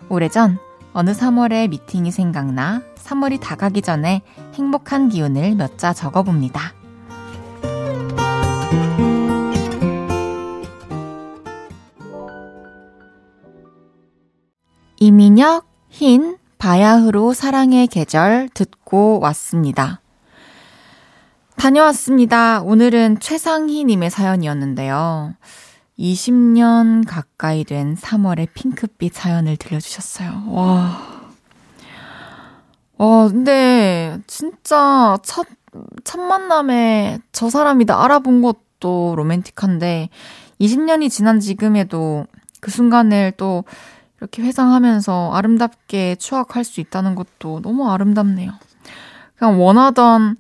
오래전 0.09 0.59
어느 0.93 1.11
3월에 1.11 1.69
미팅이 1.69 2.13
생각나 2.13 2.83
3월이 2.97 3.41
다가기 3.41 3.83
전에 3.83 4.23
행복한 4.55 5.09
기운을 5.09 5.57
몇 5.57 5.77
자 5.77 5.93
적어봅니다. 5.93 6.73
이민혁, 15.03 15.65
흰, 15.89 16.37
바야흐로 16.59 17.33
사랑의 17.33 17.87
계절 17.87 18.51
듣고 18.53 19.19
왔습니다. 19.21 20.03
다녀왔습니다. 21.57 22.61
오늘은 22.61 23.19
최상희님의 23.19 24.11
사연이었는데요. 24.11 25.35
20년 25.99 27.07
가까이 27.09 27.65
된 27.65 27.95
3월의 27.95 28.49
핑크빛 28.53 29.15
사연을 29.15 29.57
들려주셨어요. 29.57 30.45
와. 30.49 31.01
와, 32.99 33.29
근데 33.29 34.19
진짜 34.27 35.17
첫, 35.23 35.47
첫 36.05 36.21
만남에 36.21 37.21
저 37.33 37.49
사람이다 37.49 38.05
알아본 38.05 38.43
것도 38.43 39.15
로맨틱한데 39.17 40.11
20년이 40.61 41.09
지난 41.09 41.41
지금에도 41.41 42.27
그 42.61 42.71
순간을 42.71 43.33
또 43.39 43.65
이렇게 44.21 44.43
회상하면서 44.43 45.33
아름답게 45.33 46.17
추억할 46.17 46.63
수 46.65 46.81
있다는 46.81 47.15
것도 47.15 47.63
너무 47.63 47.91
아름답네요. 47.91 48.53
그냥 49.37 49.61
원하던, 49.61 50.37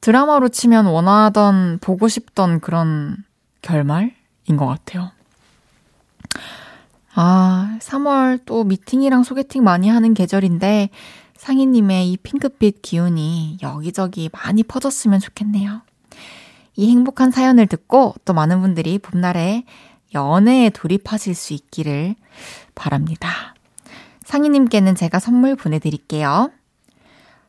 드라마로 0.00 0.48
치면 0.48 0.86
원하던, 0.86 1.78
보고 1.80 2.06
싶던 2.06 2.60
그런 2.60 3.16
결말인 3.62 4.12
것 4.56 4.66
같아요. 4.66 5.10
아, 7.14 7.78
3월 7.80 8.40
또 8.44 8.64
미팅이랑 8.64 9.24
소개팅 9.24 9.64
많이 9.64 9.88
하는 9.88 10.14
계절인데, 10.14 10.90
상희님의 11.36 12.12
이 12.12 12.16
핑크빛 12.16 12.82
기운이 12.82 13.58
여기저기 13.62 14.30
많이 14.32 14.62
퍼졌으면 14.62 15.20
좋겠네요. 15.20 15.82
이 16.76 16.90
행복한 16.90 17.30
사연을 17.30 17.66
듣고 17.66 18.14
또 18.24 18.32
많은 18.32 18.60
분들이 18.60 18.98
봄날에 18.98 19.64
연애에 20.14 20.70
돌입하실 20.70 21.34
수 21.34 21.52
있기를 21.52 22.14
바랍니다. 22.74 23.54
상희님께는 24.24 24.94
제가 24.94 25.18
선물 25.18 25.56
보내드릴게요. 25.56 26.50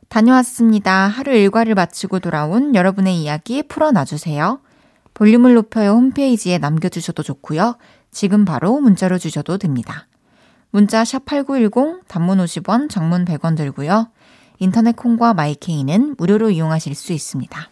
다녀왔습니다. 0.07 1.07
하루 1.07 1.33
일과를 1.33 1.75
마치고 1.75 2.19
돌아온 2.19 2.75
여러분의 2.75 3.21
이야기 3.21 3.63
풀어놔주세요. 3.63 4.59
볼륨을 5.13 5.53
높여요 5.55 5.91
홈페이지에 5.91 6.57
남겨주셔도 6.57 7.23
좋고요. 7.23 7.77
지금 8.11 8.45
바로 8.45 8.79
문자로 8.79 9.17
주셔도 9.17 9.57
됩니다. 9.57 10.07
문자 10.69 11.03
샵8910 11.03 12.07
단문 12.07 12.38
50원, 12.39 12.89
장문 12.89 13.25
100원 13.25 13.55
들고요. 13.55 14.09
인터넷 14.59 14.95
콩과 14.95 15.33
마이케이는 15.33 16.15
무료로 16.17 16.49
이용하실 16.51 16.95
수 16.95 17.13
있습니다. 17.13 17.69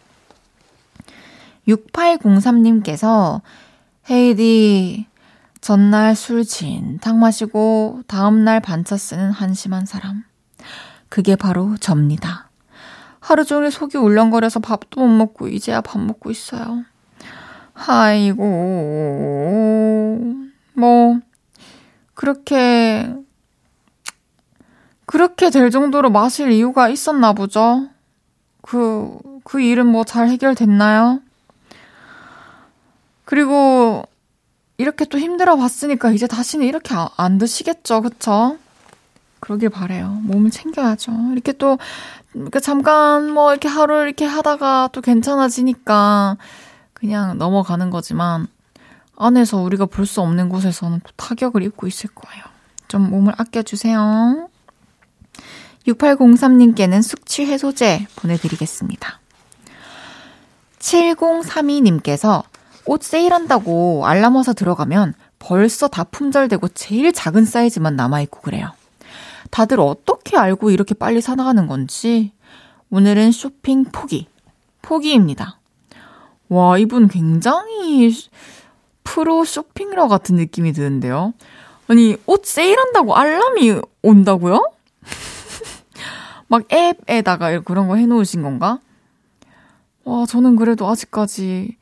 6803님께서 1.68 3.40
헤이디 4.10 5.06
전날 5.64 6.14
술 6.14 6.44
진탕 6.44 7.18
마시고 7.18 8.02
다음날 8.06 8.60
반차 8.60 8.98
쓰는 8.98 9.30
한심한 9.30 9.86
사람. 9.86 10.22
그게 11.08 11.36
바로 11.36 11.78
접니다. 11.78 12.50
하루 13.18 13.46
종일 13.46 13.70
속이 13.70 13.96
울렁거려서 13.96 14.60
밥도 14.60 15.00
못 15.00 15.08
먹고 15.08 15.48
이제야 15.48 15.80
밥 15.80 16.00
먹고 16.00 16.30
있어요. 16.30 16.84
아이고, 17.72 18.42
뭐, 20.74 21.20
그렇게, 22.12 23.10
그렇게 25.06 25.48
될 25.48 25.70
정도로 25.70 26.10
마실 26.10 26.52
이유가 26.52 26.90
있었나 26.90 27.32
보죠. 27.32 27.88
그, 28.60 29.18
그 29.44 29.62
일은 29.62 29.86
뭐 29.86 30.04
잘 30.04 30.28
해결됐나요? 30.28 31.20
그리고 33.24 34.04
이렇게 34.76 35.04
또 35.04 35.18
힘들어 35.18 35.56
봤으니까 35.56 36.10
이제 36.10 36.26
다시는 36.26 36.66
이렇게 36.66 36.94
안 37.16 37.38
드시겠죠. 37.38 38.02
그쵸? 38.02 38.58
그러길 39.40 39.68
바래요. 39.70 40.18
몸을 40.22 40.50
챙겨야죠. 40.50 41.12
이렇게 41.32 41.52
또, 41.52 41.78
이렇게 42.34 42.60
잠깐 42.60 43.30
뭐 43.30 43.52
이렇게 43.52 43.68
하루 43.68 44.02
이렇게 44.02 44.24
하다가 44.24 44.90
또 44.92 45.00
괜찮아지니까 45.00 46.36
그냥 46.92 47.38
넘어가는 47.38 47.90
거지만 47.90 48.48
안에서 49.16 49.58
우리가 49.58 49.86
볼 49.86 50.06
수 50.06 50.20
없는 50.20 50.48
곳에서는 50.48 51.00
또 51.04 51.12
타격을 51.16 51.62
입고 51.62 51.86
있을 51.86 52.10
거예요. 52.14 52.42
좀 52.88 53.10
몸을 53.10 53.34
아껴주세요. 53.36 54.48
6803님께는 55.86 57.02
숙취 57.02 57.46
해소제 57.46 58.06
보내드리겠습니다. 58.16 59.20
7032님께서 60.78 62.42
옷 62.86 63.02
세일한다고 63.02 64.06
알람 64.06 64.36
와서 64.36 64.52
들어가면 64.52 65.14
벌써 65.38 65.88
다 65.88 66.04
품절되고 66.04 66.68
제일 66.68 67.12
작은 67.12 67.44
사이즈만 67.44 67.96
남아있고 67.96 68.40
그래요. 68.40 68.72
다들 69.50 69.80
어떻게 69.80 70.36
알고 70.36 70.70
이렇게 70.70 70.94
빨리 70.94 71.20
사나가는 71.20 71.66
건지 71.66 72.32
오늘은 72.90 73.32
쇼핑 73.32 73.84
포기. 73.84 74.28
포기입니다. 74.82 75.58
와, 76.48 76.78
이분 76.78 77.08
굉장히 77.08 78.14
프로 79.02 79.44
쇼핑러 79.44 80.08
같은 80.08 80.36
느낌이 80.36 80.72
드는데요. 80.72 81.32
아니, 81.88 82.16
옷 82.26 82.44
세일한다고 82.44 83.16
알람이 83.16 83.80
온다고요? 84.02 84.70
막 86.48 86.62
앱에다가 86.72 87.60
그런 87.60 87.88
거 87.88 87.96
해놓으신 87.96 88.42
건가? 88.42 88.78
와, 90.04 90.26
저는 90.26 90.56
그래도 90.56 90.88
아직까지 90.88 91.76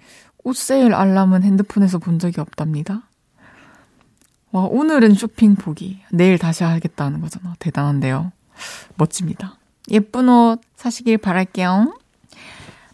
옷 0.45 0.57
세일 0.57 0.95
알람은 0.95 1.43
핸드폰에서 1.43 1.99
본 1.99 2.19
적이 2.19 2.41
없답니다. 2.41 3.03
와, 4.51 4.65
오늘은 4.65 5.15
쇼핑 5.15 5.55
보기. 5.55 6.01
내일 6.11 6.39
다시 6.39 6.65
하겠다는 6.65 7.21
거잖아. 7.21 7.55
대단한데요. 7.59 8.33
멋집니다. 8.97 9.57
예쁜 9.91 10.29
옷 10.29 10.61
사시길 10.77 11.19
바랄게요. 11.19 11.97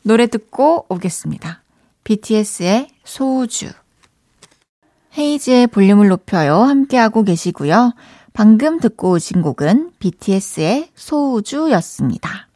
노래 0.02 0.26
듣고 0.26 0.86
오겠습니다. 0.88 1.62
BTS의 2.04 2.88
소우주. 3.04 3.70
헤이즈의 5.16 5.66
볼륨을 5.66 6.08
높여요. 6.08 6.62
함께하고 6.62 7.24
계시고요. 7.24 7.92
방금 8.32 8.78
듣고 8.78 9.10
오신 9.10 9.42
곡은 9.42 9.92
BTS의 9.98 10.90
소우주였습니다. 10.94 12.46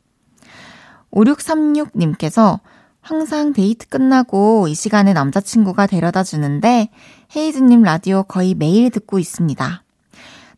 5636님께서 1.11 2.61
항상 3.03 3.53
데이트 3.53 3.89
끝나고 3.89 4.69
이 4.69 4.75
시간에 4.75 5.13
남자친구가 5.13 5.87
데려다 5.87 6.23
주는데 6.23 6.89
헤이즈님 7.35 7.83
라디오 7.83 8.23
거의 8.23 8.55
매일 8.55 8.91
듣고 8.91 9.19
있습니다. 9.19 9.83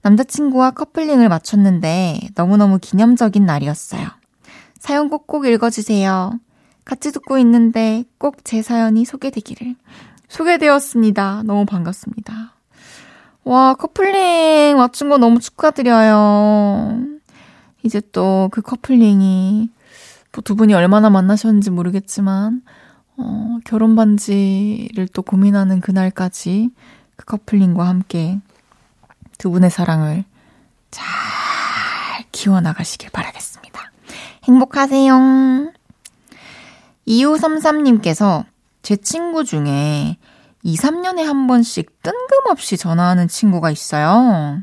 남자친구와 0.02 0.72
커플링을 0.72 1.28
마쳤는데 1.30 2.20
너무너무 2.34 2.78
기념적인 2.78 3.46
날이었어요. 3.46 4.06
사연 4.78 5.08
꼭꼭 5.08 5.46
읽어주세요. 5.46 6.38
같이 6.84 7.10
듣고 7.12 7.38
있는데 7.38 8.04
꼭 8.18 8.36
제 8.44 8.60
사연이 8.60 9.06
소개되기를. 9.06 9.74
소개되었습니다. 10.28 11.42
너무 11.46 11.64
반갑습니다. 11.64 12.52
와, 13.44 13.74
커플링 13.74 14.76
맞춘 14.76 15.08
거 15.08 15.16
너무 15.16 15.40
축하드려요. 15.40 16.98
이제 17.82 18.02
또 18.12 18.48
그 18.52 18.60
커플링이 18.60 19.68
또 19.68 19.83
두 20.42 20.56
분이 20.56 20.74
얼마나 20.74 21.10
만나셨는지 21.10 21.70
모르겠지만, 21.70 22.62
어, 23.16 23.58
결혼 23.64 23.94
반지를 23.94 25.08
또 25.12 25.22
고민하는 25.22 25.80
그날까지 25.80 26.70
그 27.16 27.24
커플링과 27.26 27.86
함께 27.86 28.40
두 29.38 29.50
분의 29.50 29.70
사랑을 29.70 30.24
잘 30.90 31.04
키워나가시길 32.32 33.10
바라겠습니다. 33.10 33.92
행복하세요. 34.44 35.72
2533님께서 37.06 38.44
제 38.82 38.96
친구 38.96 39.44
중에 39.44 40.16
2, 40.62 40.76
3년에 40.76 41.22
한 41.22 41.46
번씩 41.46 42.02
뜬금없이 42.02 42.76
전화하는 42.76 43.28
친구가 43.28 43.70
있어요. 43.70 44.62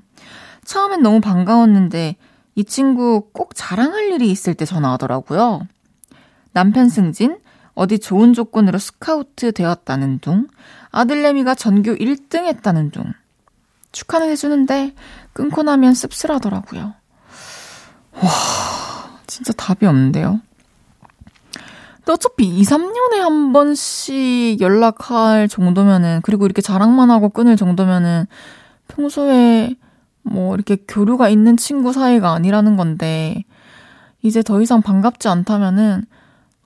처음엔 0.66 1.02
너무 1.02 1.22
반가웠는데 1.22 2.16
이 2.56 2.64
친구 2.64 3.30
꼭 3.34 3.52
자랑할 3.56 4.12
일이 4.12 4.30
있을 4.30 4.54
때 4.54 4.66
전화하더라고요. 4.66 5.68
남편 6.54 6.90
승진, 6.90 7.38
어디 7.74 8.00
좋은 8.00 8.34
조건으로 8.34 8.78
스카우트 8.78 9.52
되었다는 9.52 10.20
둥, 10.20 10.48
아들내미가 10.92 11.56
전교 11.56 11.96
1등 11.96 12.46
했다는 12.46 12.92
둥. 12.92 13.14
축하는 13.92 14.30
해주는데 14.30 14.94
끊고 15.34 15.64
나면 15.64 15.94
씁쓸하더라고요. 15.94 16.94
와, 18.14 18.30
진짜 19.28 19.54
답이 19.54 19.86
없는데요. 19.86 20.42
근데 21.98 22.12
어차피 22.14 22.46
2, 22.46 22.64
3년에 22.64 23.20
한 23.20 23.54
번씩 23.54 24.60
연락할 24.60 25.48
정도면은, 25.48 26.22
그리고 26.24 26.46
이렇게 26.46 26.62
자랑만 26.62 27.12
하고 27.12 27.30
끊을 27.30 27.56
정도면은 27.56 28.26
평소에 28.88 29.76
뭐 30.24 30.56
이렇게 30.56 30.78
교류가 30.88 31.30
있는 31.30 31.58
친구 31.58 31.94
사이가 31.94 32.32
아니라는 32.32 32.78
건데, 32.78 33.44
이제 34.22 34.44
더 34.44 34.62
이상 34.62 34.82
반갑지 34.82 35.28
않다면은 35.28 36.06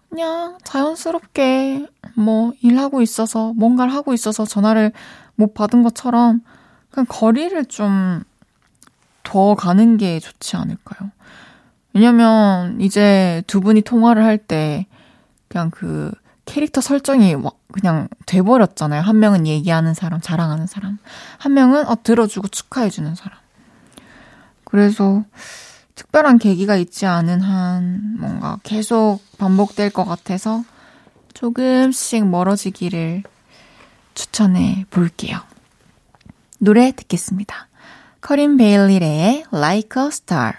그냥 0.10 0.58
자연스럽게 0.64 1.88
뭐 2.16 2.54
일하고 2.62 3.02
있어서 3.02 3.54
뭔가를 3.54 3.94
하고 3.94 4.14
있어서 4.14 4.46
전화를 4.46 4.92
못 5.36 5.54
받은 5.54 5.84
것처럼 5.84 6.42
그냥 6.92 7.06
거리를 7.10 7.66
좀 7.66 8.24
더 9.26 9.56
가는 9.56 9.98
게 9.98 10.20
좋지 10.20 10.56
않을까요? 10.56 11.12
왜냐면 11.94 12.80
이제 12.80 13.44
두 13.48 13.60
분이 13.60 13.82
통화를 13.82 14.24
할 14.24 14.38
때 14.38 14.86
그냥 15.50 15.72
그 15.72 16.12
캐릭터 16.46 16.80
설정이 16.80 17.36
그냥 17.74 18.08
돼버렸잖아요. 18.28 19.02
한 19.02 19.20
명은 19.20 19.48
얘기하는 19.48 19.94
사람, 19.94 20.22
자랑하는 20.22 20.68
사람. 20.68 21.00
한 21.40 21.54
명은 21.54 21.88
어, 21.88 21.98
들어주고 22.04 22.50
축하해주는 22.50 23.16
사람. 23.16 23.38
그래서 24.76 25.24
특별한 25.96 26.38
계기가 26.38 26.76
있지 26.76 27.06
않은 27.06 27.40
한 27.40 28.18
뭔가 28.20 28.60
계속 28.64 29.22
반복될 29.38 29.90
것 29.90 30.04
같아서 30.04 30.66
조금씩 31.34 32.28
멀어지기를 32.28 33.24
추천해 34.16 34.84
볼게요. 34.90 35.40
노래 36.60 36.92
듣겠습니다. 36.92 37.70
커린 38.20 38.58
베일리레의 38.58 39.46
Like 39.54 40.04
a 40.04 40.08
Star. 40.10 40.56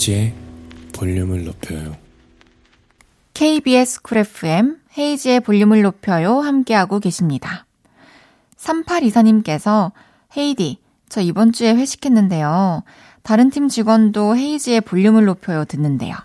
헤이즈의 0.00 0.32
볼륨을 0.94 1.44
높여요. 1.44 1.94
KBS 3.34 4.00
Cool 4.00 4.18
FM 4.18 4.78
헤이즈의 4.96 5.40
볼륨을 5.40 5.82
높여요 5.82 6.40
함께하고 6.40 7.00
계십니다. 7.00 7.66
3824님께서 8.56 9.92
헤이디 10.38 10.78
저 11.10 11.20
이번 11.20 11.52
주에 11.52 11.74
회식했는데요. 11.74 12.82
다른 13.22 13.50
팀 13.50 13.68
직원도 13.68 14.36
헤이즈의 14.36 14.80
볼륨을 14.82 15.26
높여요 15.26 15.66
듣는데요. 15.66 16.16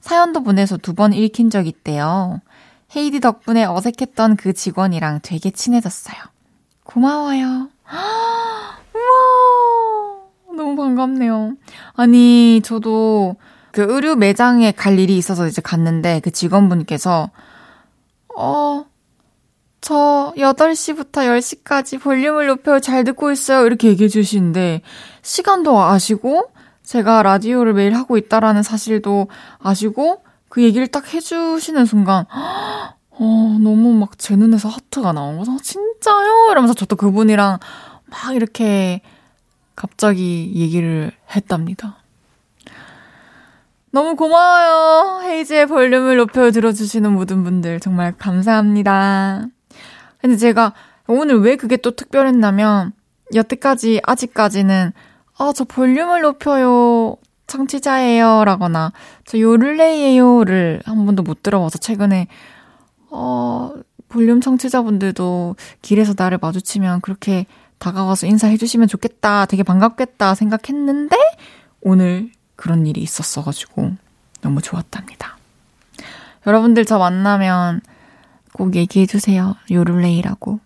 사연도 0.00 0.42
보내서 0.42 0.78
두 0.78 0.94
번 0.94 1.12
읽힌 1.12 1.50
적 1.50 1.66
있대요. 1.66 2.40
헤이디 2.96 3.20
덕분에 3.20 3.66
어색했던 3.66 4.36
그 4.36 4.54
직원이랑 4.54 5.20
되게 5.22 5.50
친해졌어요. 5.50 6.16
고마워요. 6.84 7.68
반갑네요. 10.76 11.54
아니, 11.94 12.60
저도 12.64 13.36
그 13.72 13.84
의류 13.88 14.16
매장에 14.16 14.72
갈 14.72 14.98
일이 14.98 15.16
있어서 15.16 15.46
이제 15.46 15.60
갔는데 15.62 16.20
그 16.20 16.30
직원분께서, 16.30 17.30
어, 18.36 18.84
저 19.80 20.32
8시부터 20.36 21.26
10시까지 21.26 22.00
볼륨을 22.00 22.46
높여 22.46 22.78
잘 22.80 23.04
듣고 23.04 23.30
있어요. 23.32 23.66
이렇게 23.66 23.88
얘기해 23.88 24.08
주시는데, 24.08 24.80
시간도 25.22 25.78
아시고, 25.80 26.48
제가 26.84 27.22
라디오를 27.22 27.74
매일 27.74 27.94
하고 27.94 28.16
있다라는 28.16 28.62
사실도 28.62 29.28
아시고, 29.58 30.22
그 30.48 30.62
얘기를 30.62 30.86
딱 30.86 31.12
해주시는 31.12 31.84
순간, 31.86 32.24
어, 32.30 33.58
너무 33.60 33.92
막 33.94 34.16
제 34.18 34.36
눈에서 34.36 34.68
하트가 34.68 35.12
나온 35.12 35.38
거죠. 35.38 35.56
진짜요? 35.62 36.48
이러면서 36.50 36.74
저도 36.74 36.96
그분이랑 36.96 37.58
막 38.06 38.34
이렇게 38.34 39.02
갑자기 39.74 40.52
얘기를 40.54 41.12
했답니다. 41.34 41.98
너무 43.90 44.16
고마워요. 44.16 45.22
헤이즈의 45.22 45.66
볼륨을 45.66 46.16
높여 46.16 46.50
들어주시는 46.50 47.12
모든 47.12 47.44
분들 47.44 47.78
정말 47.80 48.12
감사합니다. 48.16 49.46
근데 50.18 50.36
제가 50.36 50.72
오늘 51.06 51.40
왜 51.40 51.56
그게 51.56 51.76
또 51.76 51.92
특별했냐면 51.92 52.92
여태까지 53.34 54.00
아직까지는 54.02 54.92
아, 55.38 55.52
저 55.54 55.64
볼륨을 55.64 56.22
높여요. 56.22 57.16
청취자예요. 57.46 58.44
라거나 58.44 58.92
저 59.26 59.38
요를레이에요를 59.38 60.82
한 60.84 61.06
번도 61.06 61.22
못 61.22 61.42
들어봐서 61.42 61.78
최근에 61.78 62.28
어, 63.10 63.72
볼륨 64.08 64.40
청취자분들도 64.40 65.56
길에서 65.82 66.14
나를 66.16 66.38
마주치면 66.40 67.00
그렇게 67.00 67.46
다가와서 67.84 68.26
인사해 68.26 68.56
주시면 68.56 68.88
좋겠다, 68.88 69.44
되게 69.44 69.62
반갑겠다 69.62 70.34
생각했는데 70.34 71.16
오늘 71.82 72.30
그런 72.56 72.86
일이 72.86 73.02
있었어가지고 73.02 73.92
너무 74.40 74.62
좋았답니다. 74.62 75.36
여러분들 76.46 76.86
저 76.86 76.98
만나면 76.98 77.82
꼭 78.54 78.74
얘기해 78.74 79.04
주세요. 79.04 79.54
요를레이라고. 79.70 80.60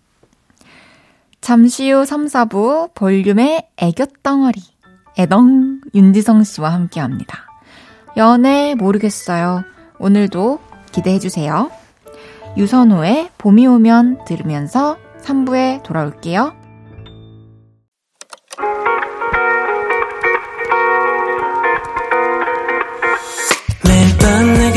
잠시 1.41 1.91
후 1.91 2.05
3, 2.05 2.27
4부 2.27 2.93
볼륨의 2.93 3.67
애교덩어리 3.75 4.61
애덩 5.17 5.81
윤지성 5.93 6.45
씨와 6.45 6.71
함께 6.71 7.01
합니다. 7.01 7.47
연애 8.15 8.75
모르겠어요. 8.75 9.65
오늘도 9.99 10.59
기대해 10.93 11.19
주세요. 11.19 11.69
유선호의 12.55 13.31
봄이 13.37 13.67
오면 13.67 14.23
들으면서 14.25 14.97
3부에 15.23 15.83
돌아올게요. 15.83 16.58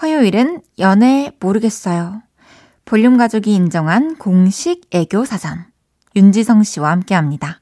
화요일은 0.00 0.62
연애 0.78 1.30
모르겠어요. 1.40 2.22
볼륨 2.86 3.18
가족이 3.18 3.54
인정한 3.54 4.16
공식 4.16 4.88
애교 4.90 5.26
사전. 5.26 5.66
윤지성 6.16 6.62
씨와 6.62 6.90
함께 6.90 7.14
합니다. 7.14 7.60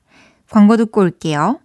광고 0.48 0.76
듣고 0.76 1.00
올게요. 1.00 1.58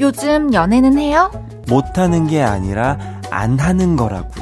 요즘 0.00 0.52
연애는 0.52 0.98
해요? 0.98 1.30
못하는 1.68 2.26
게 2.26 2.42
아니라 2.42 2.98
안 3.30 3.60
하는 3.60 3.94
거라고요. 3.94 4.41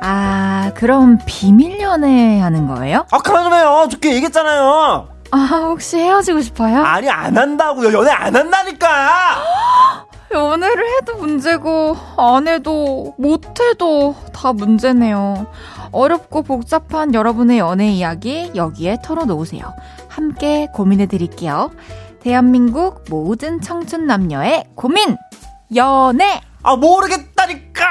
아, 0.00 0.72
그럼 0.74 1.18
비밀 1.26 1.80
연애 1.80 2.40
하는 2.40 2.66
거예요? 2.66 3.06
아 3.10 3.18
그만 3.18 3.44
좀 3.44 3.54
해요. 3.54 3.86
좋게 3.90 4.14
얘기했잖아요. 4.14 5.08
아, 5.32 5.38
혹시 5.62 5.98
헤어지고 5.98 6.40
싶어요? 6.40 6.82
아니 6.82 7.08
안 7.08 7.36
한다고요. 7.36 7.92
연애 7.96 8.10
안 8.10 8.34
한다니까. 8.34 9.36
연애를 10.32 10.84
해도 10.96 11.16
문제고, 11.16 11.96
안 12.16 12.46
해도, 12.46 13.14
못 13.18 13.60
해도 13.60 14.14
다 14.32 14.52
문제네요. 14.52 15.46
어렵고 15.90 16.42
복잡한 16.42 17.14
여러분의 17.14 17.58
연애 17.58 17.88
이야기 17.90 18.52
여기에 18.54 18.98
털어놓으세요. 19.02 19.74
함께 20.08 20.68
고민해 20.72 21.06
드릴게요. 21.06 21.72
대한민국 22.20 23.04
모든 23.10 23.60
청춘 23.60 24.06
남녀의 24.06 24.66
고민! 24.76 25.16
연애! 25.74 26.40
아 26.62 26.76
모르겠다니까. 26.76 27.86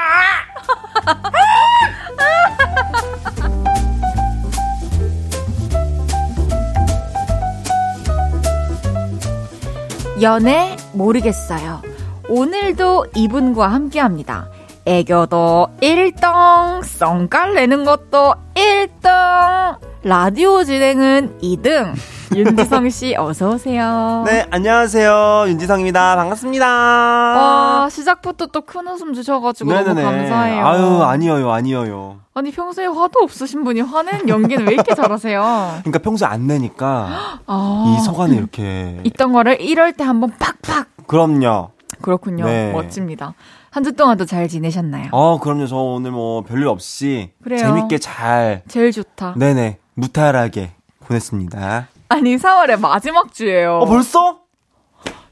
연애 10.22 10.76
모르겠어요. 10.92 11.82
오늘도 12.28 13.06
이분과 13.14 13.68
함께 13.68 13.98
합니다. 14.00 14.48
애교도 14.94 15.68
1등, 15.80 16.82
썽깔 16.82 17.54
내는 17.54 17.84
것도 17.84 18.34
1등, 18.56 19.76
라디오 20.02 20.64
진행은 20.64 21.38
2등. 21.40 21.92
윤지성 22.34 22.90
씨 22.90 23.14
어서 23.16 23.50
오세요. 23.50 24.24
네 24.26 24.46
안녕하세요 24.50 25.44
윤지성입니다. 25.46 26.16
반갑습니다. 26.16 26.66
와 26.66 27.88
시작부터 27.88 28.46
또 28.46 28.62
큰 28.62 28.88
웃음 28.88 29.14
주셔가지고 29.14 29.72
너무 29.72 29.94
감사해요. 29.94 30.66
아유 30.66 31.02
아니에요 31.04 31.50
아니에요. 31.52 32.16
아니 32.34 32.50
평소에 32.50 32.86
화도 32.86 33.20
없으신 33.22 33.62
분이 33.62 33.82
화내는 33.82 34.28
연기는 34.28 34.66
왜 34.66 34.74
이렇게 34.74 34.94
잘하세요? 34.96 35.40
그러니까 35.82 35.98
평소에 36.00 36.26
안 36.26 36.48
내니까 36.48 37.08
아, 37.46 37.96
이 37.96 38.04
서간에 38.04 38.34
이렇게 38.36 39.00
있던 39.04 39.32
거를 39.32 39.60
이럴 39.60 39.92
때 39.92 40.02
한번 40.02 40.32
팍팍. 40.38 41.06
그럼요. 41.06 41.70
그렇군요. 42.02 42.44
네. 42.46 42.72
멋집니다. 42.72 43.34
한 43.70 43.84
주 43.84 43.92
동안 43.92 44.16
도 44.16 44.24
잘 44.26 44.48
지내셨나요? 44.48 45.08
어 45.12 45.38
그럼요. 45.38 45.66
저 45.66 45.76
오늘 45.76 46.10
뭐 46.10 46.42
별일 46.42 46.66
없이 46.68 47.30
그래요. 47.42 47.58
재밌게 47.60 47.98
잘 47.98 48.62
제일 48.68 48.90
좋다. 48.92 49.34
네네 49.36 49.78
무탈하게 49.94 50.72
보냈습니다. 51.00 51.88
아니 52.08 52.36
4월의 52.36 52.80
마지막 52.80 53.32
주예요. 53.32 53.78
어 53.78 53.86
벌써? 53.86 54.40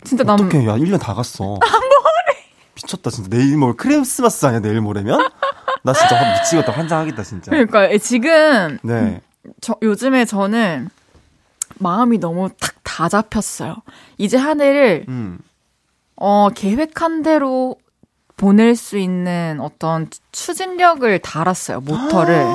진짜 0.04 0.22
남 0.24 0.34
어떡해, 0.40 0.66
야, 0.66 0.76
1년 0.76 1.00
다 1.00 1.12
갔어. 1.12 1.58
미쳤다, 2.76 3.10
진짜. 3.10 3.28
내일 3.36 3.56
모레 3.56 3.74
크리스마스 3.76 4.46
아니야, 4.46 4.60
내일 4.60 4.80
모레면? 4.80 5.18
나 5.82 5.92
진짜 5.92 6.16
확 6.16 6.38
미치겠다, 6.38 6.72
환장하겠다, 6.72 7.22
진짜. 7.24 7.50
그러니까 7.50 7.88
지금 7.98 8.78
네. 8.82 9.20
저, 9.60 9.74
요즘에 9.82 10.24
저는 10.24 10.88
마음이 11.78 12.18
너무 12.18 12.48
탁 12.60 12.74
다 12.88 13.08
잡혔어요. 13.08 13.76
이제 14.16 14.36
한 14.36 14.60
해를 14.60 15.04
음. 15.08 15.38
어, 16.16 16.48
계획한 16.52 17.22
대로 17.22 17.76
보낼 18.38 18.76
수 18.76 18.96
있는 18.96 19.58
어떤 19.60 20.08
추진력을 20.32 21.18
달았어요, 21.18 21.80
모터를. 21.80 22.46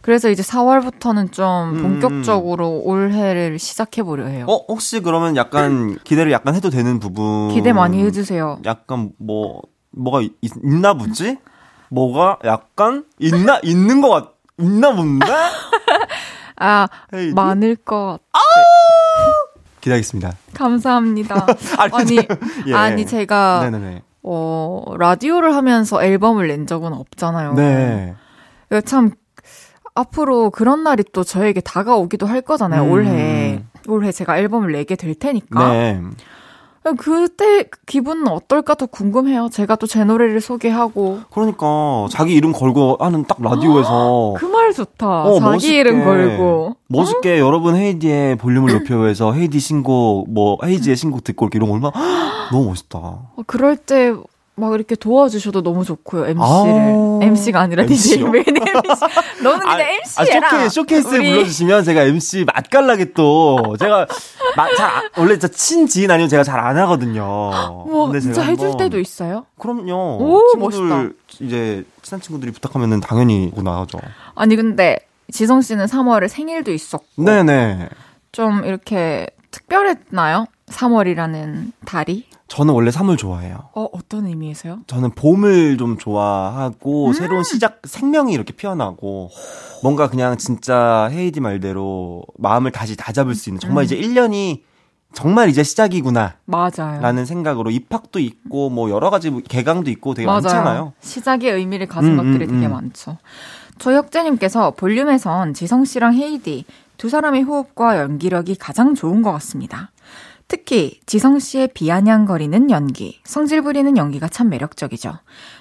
그래서 0.00 0.28
이제 0.30 0.42
4월부터는 0.42 1.30
좀 1.30 1.44
음, 1.76 1.82
본격적으로 2.00 2.80
올해를 2.82 3.60
시작해 3.60 4.02
보려 4.02 4.26
해요. 4.26 4.46
어, 4.48 4.56
혹시 4.66 4.98
그러면 5.00 5.36
약간 5.36 5.96
기대를 6.02 6.32
약간 6.32 6.56
해도 6.56 6.70
되는 6.70 6.98
부분. 6.98 7.50
기대 7.54 7.72
많이 7.72 8.02
해 8.02 8.10
주세요. 8.10 8.58
약간 8.64 9.12
뭐, 9.18 9.62
뭐가 9.90 10.22
있, 10.22 10.32
있나 10.42 10.94
보지? 10.94 11.36
뭐가 11.90 12.38
약간 12.44 13.04
있나, 13.20 13.60
있는 13.62 14.00
것 14.00 14.08
같, 14.08 14.32
있나 14.58 14.92
본데? 14.96 15.26
아, 16.56 16.88
헤이디? 17.14 17.34
많을 17.34 17.76
것 17.76 18.18
같아. 18.32 18.44
기다리겠습니다. 19.82 20.32
감사합니다. 20.54 21.46
아니, 21.78 21.92
아니, 21.94 22.18
예. 22.66 22.74
아니, 22.74 23.06
제가, 23.06 23.60
네네네. 23.70 24.02
어, 24.22 24.84
라디오를 24.98 25.54
하면서 25.54 26.02
앨범을 26.02 26.48
낸 26.48 26.66
적은 26.66 26.92
없잖아요. 26.92 27.54
네. 27.54 28.14
이거 28.70 28.80
참, 28.80 29.10
앞으로 29.94 30.50
그런 30.50 30.84
날이 30.84 31.04
또 31.12 31.24
저에게 31.24 31.60
다가오기도 31.60 32.26
할 32.26 32.40
거잖아요, 32.40 32.84
음. 32.84 32.90
올해. 32.90 33.64
올해 33.88 34.12
제가 34.12 34.38
앨범을 34.38 34.72
내게 34.72 34.96
될 34.96 35.14
테니까. 35.14 35.68
네. 35.72 36.00
그때 36.98 37.64
기분은 37.86 38.26
어떨까 38.28 38.74
더 38.74 38.86
궁금해요. 38.86 39.48
제가 39.52 39.76
또 39.76 39.86
제 39.86 40.04
노래를 40.04 40.40
소개하고. 40.40 41.20
그러니까, 41.30 42.06
자기 42.10 42.34
이름 42.34 42.52
걸고 42.52 42.96
하는 42.98 43.24
딱 43.24 43.40
라디오에서. 43.40 44.34
그 44.36 44.46
말 44.46 44.72
좋다. 44.72 45.22
어, 45.24 45.34
자기 45.34 45.44
멋있게. 45.44 45.78
이름 45.78 46.04
걸고. 46.04 46.76
멋있게 46.88 47.38
여러분 47.38 47.74
헤이디의 47.76 48.36
볼륨을 48.36 48.72
높여서 48.72 49.32
헤이디 49.32 49.60
신곡 49.60 50.30
뭐 50.32 50.58
헤이지의 50.64 50.96
신곡 50.96 51.24
듣고 51.24 51.46
이렇게 51.46 51.58
이런 51.58 51.68
거 51.68 51.74
얼마나 51.74 51.92
너무 52.52 52.66
멋있다. 52.68 52.98
어, 52.98 53.26
그럴 53.46 53.76
때 53.76 54.12
막 54.54 54.74
이렇게 54.74 54.94
도와주셔도 54.94 55.62
너무 55.62 55.84
좋고요, 55.84 56.26
MC를. 56.26 56.42
아우. 56.42 57.20
MC가 57.22 57.60
아니라 57.60 57.84
MC 57.84 58.20
요? 58.20 58.30
DJ. 58.30 58.32
왜 58.32 58.40
MC? 58.40 59.42
너는 59.42 59.60
그냥 59.60 59.80
MC 59.80 60.30
해라. 60.32 60.46
아, 60.48 60.50
쇼케이스, 60.50 60.74
쇼케이스에 60.74 61.18
우리- 61.18 61.30
불러주시면 61.32 61.84
제가 61.84 62.02
MC 62.02 62.44
맛깔나게 62.44 63.12
또 63.14 63.76
제가 63.78 64.06
마- 64.56 64.74
잘 64.76 64.90
안- 64.90 65.02
원래 65.16 65.38
진짜 65.38 65.48
친지인 65.48 66.10
아니면 66.10 66.28
제가 66.28 66.44
잘 66.44 66.60
안 66.60 66.76
하거든요. 66.78 67.22
뭐 67.24 68.06
근데 68.06 68.20
진짜 68.20 68.42
해줄 68.42 68.76
때도 68.76 68.98
있어요? 69.00 69.46
그럼요. 69.58 70.18
오, 70.20 70.50
친구들 70.52 70.88
멋있다. 70.98 71.14
이제 71.40 71.84
친한 72.02 72.20
친구들이 72.20 72.52
부탁하면은 72.52 73.00
당연히 73.00 73.50
나가죠. 73.56 73.98
아니 74.34 74.54
근데 74.56 74.98
지성 75.32 75.62
씨는 75.62 75.86
3월에 75.86 76.28
생일도 76.28 76.72
있었고 76.72 77.06
네네. 77.22 77.88
좀 78.32 78.64
이렇게 78.66 79.28
특별했나요? 79.50 80.44
3월이라는 80.66 81.72
달이? 81.86 82.26
저는 82.52 82.74
원래 82.74 82.90
3월 82.90 83.16
좋아해요. 83.16 83.70
어 83.72 83.88
어떤 83.92 84.26
의미에서요? 84.26 84.80
저는 84.86 85.12
봄을 85.12 85.78
좀 85.78 85.96
좋아하고 85.96 87.06
음. 87.08 87.12
새로운 87.14 87.44
시작 87.44 87.80
생명이 87.84 88.34
이렇게 88.34 88.52
피어나고 88.52 89.30
뭔가 89.82 90.10
그냥 90.10 90.36
진짜 90.36 91.08
헤이디 91.10 91.40
말대로 91.40 92.22
마음을 92.36 92.70
다시 92.70 92.94
다잡을 92.94 93.34
수 93.34 93.48
있는 93.48 93.58
정말 93.58 93.84
음. 93.84 93.86
이제 93.86 93.96
1년이 93.96 94.60
정말 95.14 95.48
이제 95.48 95.62
시작이구나 95.62 96.34
맞아요. 96.44 97.00
라는 97.00 97.24
생각으로 97.24 97.70
입학도 97.70 98.18
있고 98.18 98.68
뭐 98.68 98.90
여러 98.90 99.08
가지 99.08 99.30
개강도 99.48 99.90
있고 99.90 100.12
되게 100.12 100.26
많잖아요. 100.26 100.92
시작의 101.00 101.52
의미를 101.52 101.86
가진 101.86 102.12
음, 102.12 102.16
것들이 102.18 102.44
음, 102.44 102.54
되게 102.56 102.66
음. 102.66 102.72
많죠. 102.72 103.16
조혁재님께서 103.78 104.72
볼륨에선 104.72 105.54
지성 105.54 105.86
씨랑 105.86 106.16
헤이디 106.16 106.66
두 106.98 107.08
사람의 107.08 107.44
호흡과 107.44 107.98
연기력이 107.98 108.56
가장 108.56 108.94
좋은 108.94 109.22
것 109.22 109.32
같습니다. 109.32 109.90
특히 110.56 111.00
지성 111.06 111.38
씨의 111.38 111.68
비아냥거리는 111.68 112.70
연기, 112.70 113.22
성질 113.24 113.62
부리는 113.62 113.96
연기가 113.96 114.28
참 114.28 114.50
매력적이죠. 114.50 115.14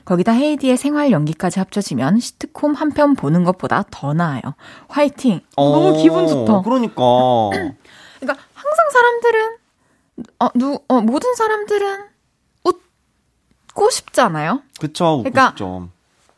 거기다 0.03 0.33
헤이디의 0.33 0.75
생활 0.75 1.11
연기까지 1.11 1.59
합쳐지면 1.59 2.19
시트콤 2.19 2.73
한 2.73 2.89
편 2.91 3.15
보는 3.15 3.45
것보다 3.45 3.85
더 3.89 4.13
나아요. 4.13 4.41
화이팅! 4.89 5.39
너무 5.55 5.95
기분 6.03 6.27
좋다. 6.27 6.61
그러니까 6.63 6.93
그러니까 8.19 8.43
항상 8.53 8.89
사람들은 8.91 9.57
어, 10.39 10.47
누, 10.55 10.77
어, 10.89 10.99
모든 10.99 11.35
사람들은 11.35 11.99
웃고 12.65 13.89
싶잖아요. 13.91 14.61
그쵸. 14.77 15.19
그러니까 15.23 15.53
그러니까 15.55 15.87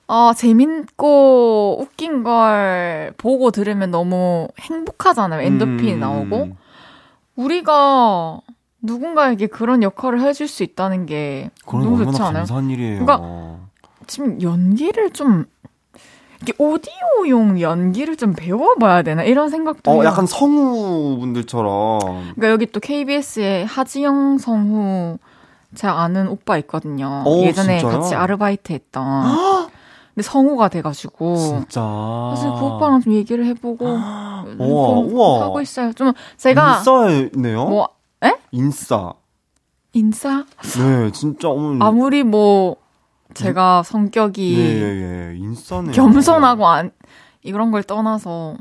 어, 0.05 0.31
재밌고 0.35 1.77
웃긴 1.81 2.21
걸 2.21 3.15
보고 3.17 3.49
들으면 3.49 3.89
너무 3.89 4.47
행복하잖아요. 4.59 5.41
엔도핀이 5.41 5.95
나오고. 5.97 6.55
우리가 7.35 8.39
누군가에게 8.81 9.47
그런 9.47 9.81
역할을 9.83 10.21
해줄 10.21 10.47
수 10.47 10.63
있다는 10.63 11.05
게 11.05 11.49
너무 11.65 12.03
좋지 12.03 12.21
않아요? 12.21 12.33
감사한 12.39 12.69
일이에요. 12.69 13.05
그러니까 13.05 13.57
지금 14.07 14.41
연기를 14.41 15.11
좀 15.11 15.45
이렇게 16.41 16.53
오디오용 16.61 17.61
연기를 17.61 18.17
좀 18.17 18.33
배워봐야 18.33 19.01
되나 19.01 19.23
이런 19.23 19.49
생각도 19.49 19.89
어, 19.89 19.93
해요. 19.95 20.03
약간 20.03 20.25
성우분들처럼. 20.27 21.99
그러니까 22.01 22.49
여기 22.49 22.65
또 22.65 22.79
KBS에 22.81 23.63
하지영 23.63 24.37
성우 24.39 25.17
제가 25.75 26.01
아는 26.01 26.27
오빠 26.27 26.57
있거든요. 26.59 27.23
오, 27.25 27.43
예전에 27.43 27.79
진짜요? 27.79 27.99
같이 27.99 28.15
아르바이트 28.15 28.73
했던. 28.73 29.23
근데 30.13 30.21
성우가 30.27 30.67
돼가지고. 30.69 31.35
진짜. 31.37 31.81
그래서 32.31 32.55
그 32.59 32.65
오빠랑 32.65 33.01
좀 33.01 33.13
얘기를 33.13 33.45
해보고 33.45 33.85
우와, 33.87 34.45
좀 34.57 35.11
우와. 35.11 35.41
하고 35.41 35.61
있어요. 35.61 35.91
좀 35.93 36.13
제가 36.37 36.77
인싸네요? 36.79 37.65
뭐 37.65 37.89
에? 38.23 38.31
인싸. 38.51 39.13
인싸 39.93 40.43
네, 40.77 41.11
진짜, 41.11 41.51
음. 41.51 41.81
아무리 41.81 42.23
뭐 42.23 42.77
제가 43.35 43.83
성격이 43.83 44.55
예, 44.59 44.63
예, 44.63 45.31
예. 45.33 45.37
인싸네요. 45.37 45.91
겸손하고 45.93 46.67
안 46.67 46.91
이런 47.43 47.71
걸 47.71 47.83
떠나서 47.83 48.55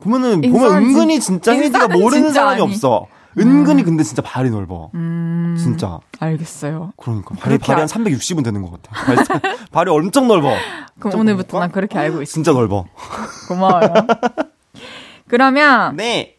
보면은, 0.00 0.40
보면 0.40 0.76
은근히 0.76 1.18
진짜 1.20 1.52
인싸는 1.54 2.00
모르는 2.00 2.26
진짜 2.28 2.40
사람이 2.42 2.54
아니. 2.54 2.62
없어. 2.62 3.06
은근히 3.38 3.82
근데 3.82 4.02
진짜 4.02 4.22
발이 4.22 4.50
넓어. 4.50 4.90
음 4.94 5.56
진짜. 5.58 5.98
알겠어요. 6.18 6.92
그러니까. 6.96 7.34
발이, 7.36 7.58
발이 7.58 7.78
아- 7.78 7.82
한 7.82 7.86
360은 7.88 8.44
되는 8.44 8.62
것 8.62 8.80
같아. 8.82 9.04
발, 9.04 9.16
발이 9.72 9.90
엄청 9.90 10.28
넓어. 10.28 10.50
그럼 10.98 11.10
좀 11.12 11.20
오늘부터? 11.20 11.58
난 11.60 11.70
그렇게 11.72 11.98
알고 11.98 12.22
있어. 12.22 12.32
진짜 12.32 12.52
넓어. 12.52 12.84
고마워요. 13.48 13.92
그러면 15.28 15.96
네. 15.96 16.36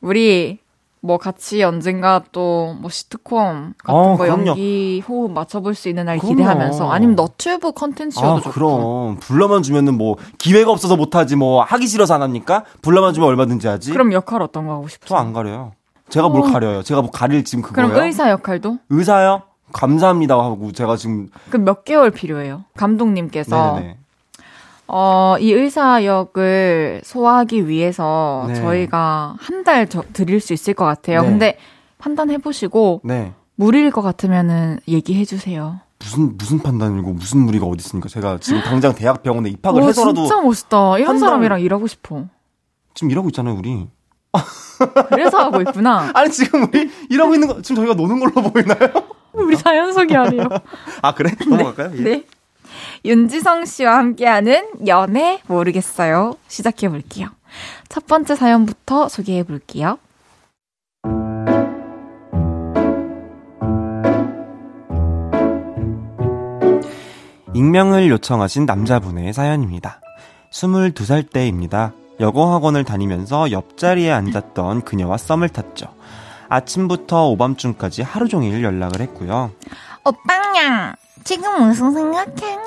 우리 0.00 0.58
뭐 1.00 1.18
같이 1.18 1.62
언젠가 1.62 2.22
또 2.32 2.64
뭐 2.80 2.88
시트콤 2.90 3.74
같은 3.78 3.94
어, 3.94 4.16
거 4.16 4.24
그럼요. 4.24 4.46
연기 4.48 5.02
호흡 5.06 5.30
맞춰볼 5.32 5.74
수 5.74 5.88
있는 5.88 6.06
날 6.06 6.18
그럼요. 6.18 6.34
기대하면서 6.36 6.90
아니면 6.90 7.14
너튜브 7.14 7.72
컨텐츠여도 7.72 8.28
아, 8.36 8.40
좋고 8.40 8.50
그럼. 8.52 9.16
불러만 9.20 9.62
주면은 9.62 9.96
뭐, 9.98 10.16
기회가 10.38 10.70
없어서 10.70 10.96
못하지, 10.96 11.36
뭐, 11.36 11.62
하기 11.62 11.86
싫어서 11.86 12.14
안 12.14 12.22
합니까? 12.22 12.64
불러만 12.82 13.12
주면 13.14 13.28
얼마든지 13.28 13.66
하지. 13.68 13.92
그럼 13.92 14.12
역할 14.12 14.40
어떤 14.42 14.66
거 14.66 14.72
하고 14.72 14.84
저 14.84 14.88
싶어요? 14.88 15.18
안 15.18 15.32
가려요. 15.34 15.72
제가 16.08 16.28
뭘 16.28 16.48
어. 16.48 16.52
가려요? 16.52 16.82
제가 16.82 17.02
뭐 17.02 17.10
가릴 17.10 17.44
지금 17.44 17.62
그거예요? 17.62 17.88
그럼 17.90 18.04
의사 18.06 18.30
역할도? 18.30 18.78
의사요? 18.90 19.42
감사합니다 19.72 20.34
하고 20.38 20.70
제가 20.72 20.96
지금 20.96 21.28
그럼 21.50 21.64
몇 21.64 21.84
개월 21.84 22.10
필요해요? 22.10 22.64
감독님께서 22.76 23.74
네네네. 23.76 23.98
어, 24.86 25.36
이 25.40 25.50
의사 25.52 26.04
역을 26.04 27.00
소화하기 27.04 27.68
위해서 27.68 28.44
네. 28.48 28.54
저희가 28.54 29.34
한 29.38 29.64
달 29.64 29.86
드릴 29.86 30.40
수 30.40 30.52
있을 30.52 30.74
것 30.74 30.84
같아요. 30.84 31.22
네. 31.22 31.26
근데 31.28 31.58
판단해 31.96 32.36
보시고 32.36 33.00
네. 33.02 33.32
무리일 33.56 33.90
것 33.90 34.02
같으면은 34.02 34.78
얘기해 34.86 35.24
주세요. 35.24 35.80
무슨 35.98 36.36
무슨 36.36 36.58
판단이고 36.58 37.14
무슨 37.14 37.38
무리가 37.40 37.64
어디 37.64 37.78
있습니까? 37.80 38.10
제가 38.10 38.36
지금 38.40 38.60
당장 38.60 38.94
대학 38.94 39.22
병원에 39.22 39.48
입학을 39.48 39.80
와, 39.80 39.86
해서라도 39.88 40.26
진짜 40.26 40.42
멋있다. 40.42 40.98
이런 40.98 41.18
사람이랑 41.18 41.62
일하고 41.62 41.86
싶어. 41.86 42.24
지금 42.92 43.10
일하고 43.10 43.28
있잖아요, 43.30 43.54
우리. 43.56 43.88
그래서 45.10 45.38
하고 45.38 45.60
있구나. 45.60 46.10
아니 46.14 46.30
지금 46.30 46.64
우리 46.64 46.90
일하고 47.08 47.34
있는 47.34 47.48
거 47.48 47.62
지금 47.62 47.76
저희가 47.76 47.94
노는 47.94 48.20
걸로 48.20 48.50
보이나요? 48.50 48.78
우리 49.32 49.56
자연석이 49.56 50.16
아니에요. 50.16 50.48
아 51.02 51.14
그래? 51.14 51.30
넘어갈까요? 51.48 51.92
예. 51.98 52.02
네. 52.02 52.24
윤지성 53.04 53.66
씨와 53.66 53.96
함께하는 53.98 54.86
연애 54.86 55.40
모르겠어요. 55.46 56.34
시작해 56.48 56.88
볼게요. 56.88 57.28
첫 57.88 58.06
번째 58.06 58.34
사연부터 58.34 59.08
소개해 59.08 59.44
볼게요. 59.44 59.98
익명을 67.54 68.08
요청하신 68.10 68.66
남자분의 68.66 69.32
사연입니다. 69.32 70.00
22살 70.50 71.30
때입니다. 71.30 71.92
여고 72.20 72.46
학원을 72.46 72.84
다니면서 72.84 73.50
옆자리에 73.50 74.10
앉았던 74.10 74.82
그녀와 74.82 75.16
썸을 75.16 75.48
탔죠. 75.48 75.86
아침부터 76.48 77.28
오밤중까지 77.28 78.02
하루 78.02 78.28
종일 78.28 78.62
연락을 78.62 79.00
했고요. 79.00 79.50
오빵야, 80.04 80.94
지금 81.24 81.66
무슨 81.66 81.92
생각해? 81.92 82.58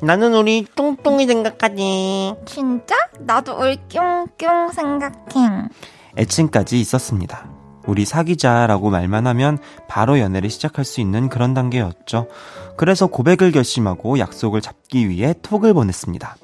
나는 0.00 0.34
우리 0.34 0.66
뚱뚱이 0.74 1.26
생각하지. 1.26 2.34
진짜? 2.44 2.94
나도 3.18 3.58
우리 3.58 3.78
뿅뿅 3.88 4.70
생각해. 4.72 5.68
애칭까지 6.18 6.78
있었습니다. 6.80 7.46
우리 7.86 8.04
사귀자라고 8.04 8.90
말만 8.90 9.26
하면 9.26 9.58
바로 9.88 10.18
연애를 10.18 10.50
시작할 10.50 10.84
수 10.84 11.00
있는 11.00 11.28
그런 11.28 11.54
단계였죠. 11.54 12.28
그래서 12.76 13.06
고백을 13.06 13.52
결심하고 13.52 14.18
약속을 14.18 14.60
잡기 14.60 15.08
위해 15.08 15.34
톡을 15.42 15.74
보냈습니다. 15.74 16.36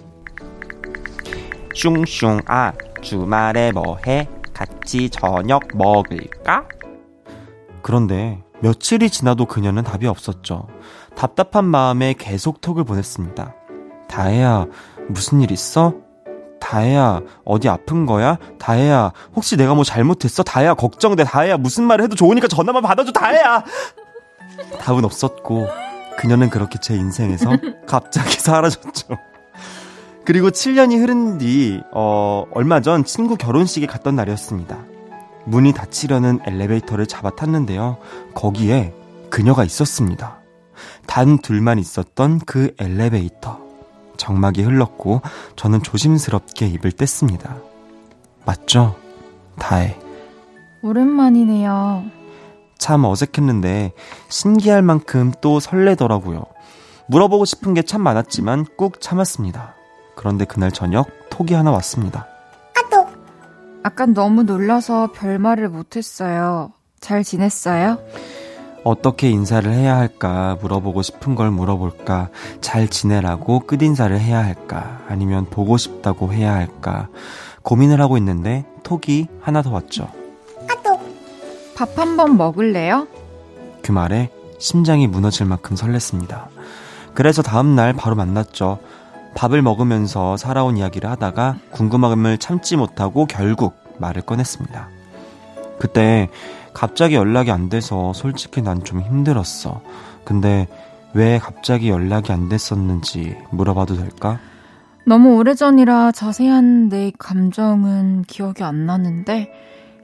슝슝 1.81 2.43
아 2.47 2.75
주말에 3.01 3.73
뭐해? 3.73 4.29
같이 4.53 5.09
저녁 5.09 5.63
먹을까? 5.75 6.67
그런데 7.81 8.43
며칠이 8.61 9.09
지나도 9.09 9.47
그녀는 9.47 9.83
답이 9.83 10.07
없었죠. 10.07 10.67
답답한 11.17 11.65
마음에 11.65 12.13
계속 12.13 12.61
톡을 12.61 12.85
보냈습니다. 12.85 13.55
다혜야 14.11 14.67
무슨 15.09 15.41
일 15.41 15.53
있어? 15.53 15.95
다혜야, 16.61 17.23
어디 17.47 17.71
아픈 17.71 18.05
거야? 18.05 18.37
다혜야, 18.59 19.13
혹시 19.35 19.57
내가 19.57 19.75
뭐 19.75 19.83
잘못했어? 19.83 20.43
다혜야, 20.43 20.75
걱정돼. 20.75 21.25
다혜야, 21.25 21.57
무슨 21.57 21.85
말을 21.85 22.05
해도 22.05 22.15
좋으니까 22.15 22.47
전화만 22.47 22.83
받아줘, 22.83 23.11
다혜야! 23.11 23.65
답은 24.79 25.05
없었고, 25.07 25.67
그녀는 26.19 26.51
그렇게 26.51 26.79
제 26.79 26.95
인생에서 26.95 27.51
갑자기 27.89 28.39
사라졌죠. 28.39 29.17
그리고 30.31 30.49
7년이 30.51 30.97
흐른 31.01 31.39
뒤, 31.39 31.83
어, 31.93 32.45
얼마 32.53 32.81
전 32.81 33.05
친구 33.05 33.37
결혼식에 33.37 33.89
갔던 33.89 34.15
날이었습니다. 34.15 34.79
문이 35.45 35.73
닫히려는 35.73 36.39
엘리베이터를 36.47 37.09
잡아탔는데요. 37.09 37.97
거기에 38.33 38.95
그녀가 39.29 39.65
있었습니다. 39.65 40.39
단 41.09 41.39
둘만 41.39 41.81
있었던 41.81 42.39
그 42.47 42.73
엘리베이터. 42.79 43.59
정막이 44.19 44.63
흘렀고 44.63 45.21
저는 45.57 45.83
조심스럽게 45.83 46.69
입을 46.69 46.93
뗐습니다. 46.93 47.61
맞죠? 48.47 48.95
다혜. 49.59 49.99
오랜만이네요. 50.83 52.05
참 52.79 53.05
어색했는데 53.05 53.95
신기할 54.29 54.83
만큼 54.83 55.33
또 55.41 55.59
설레더라고요. 55.59 56.45
물어보고 57.09 57.45
싶은 57.47 57.75
게 57.75 57.83
참 57.83 58.03
많았지만 58.03 58.67
꾹 58.77 59.01
참았습니다. 59.01 59.80
그런데 60.15 60.45
그날 60.45 60.71
저녁 60.73 61.09
톡이 61.31 61.55
하나 61.55 61.71
왔습니다. 61.73 62.27
아까 63.83 64.05
너무 64.07 64.43
놀라서 64.43 65.11
별말을 65.13 65.71
못했어요. 65.71 66.73
잘 67.01 67.25
지냈어요? 67.25 67.99
어떻게 68.85 69.31
인사를 69.31 69.71
해야 69.73 69.97
할까 69.97 70.59
물어보고 70.61 71.03
싶은 71.03 71.35
걸 71.35 71.51
물어볼까 71.51 72.29
잘 72.61 72.89
지내라고 72.89 73.61
끝인사를 73.61 74.19
해야 74.19 74.45
할까 74.45 75.01
아니면 75.09 75.47
보고 75.47 75.77
싶다고 75.77 76.33
해야 76.33 76.55
할까 76.55 77.09
고민을 77.63 78.01
하고 78.01 78.17
있는데 78.19 78.67
톡이 78.83 79.29
하나 79.41 79.63
더 79.63 79.71
왔죠. 79.71 80.09
밥한 81.77 82.19
번 82.19 82.37
먹을래요? 82.37 83.09
그 83.83 83.91
말에 83.91 84.31
심장이 84.59 85.07
무너질 85.07 85.47
만큼 85.47 85.77
설렜습니다. 85.77 86.49
그래서 87.15 87.41
다음날 87.41 87.95
바로 87.95 88.15
만났죠. 88.17 88.79
밥을 89.35 89.63
먹으면서 89.63 90.37
살아온 90.37 90.77
이야기를 90.77 91.09
하다가 91.11 91.57
궁금함을 91.71 92.39
참지 92.39 92.77
못하고 92.77 93.27
결국 93.27 93.75
말을 93.99 94.23
꺼냈습니다. 94.23 94.89
그때 95.79 96.29
갑자기 96.75 97.15
연락이 97.17 97.51
안 97.51 97.69
돼서 97.69 98.13
솔직히 98.13 98.63
난 98.63 98.83
좀 98.85 99.01
힘들었어. 99.01 99.81
근데 100.25 100.67
왜 101.15 101.39
갑자기 101.39 101.89
연락이 101.91 102.33
안 102.33 102.49
됐었는지 102.49 103.37
물어봐도 103.51 103.97
될까? 103.97 104.39
너무 105.07 105.37
오래전이라 105.37 106.13
자세한 106.13 106.89
내 106.89 107.11
감정은 107.19 108.23
기억이 108.23 108.63
안 108.63 108.87
나는데 108.87 109.51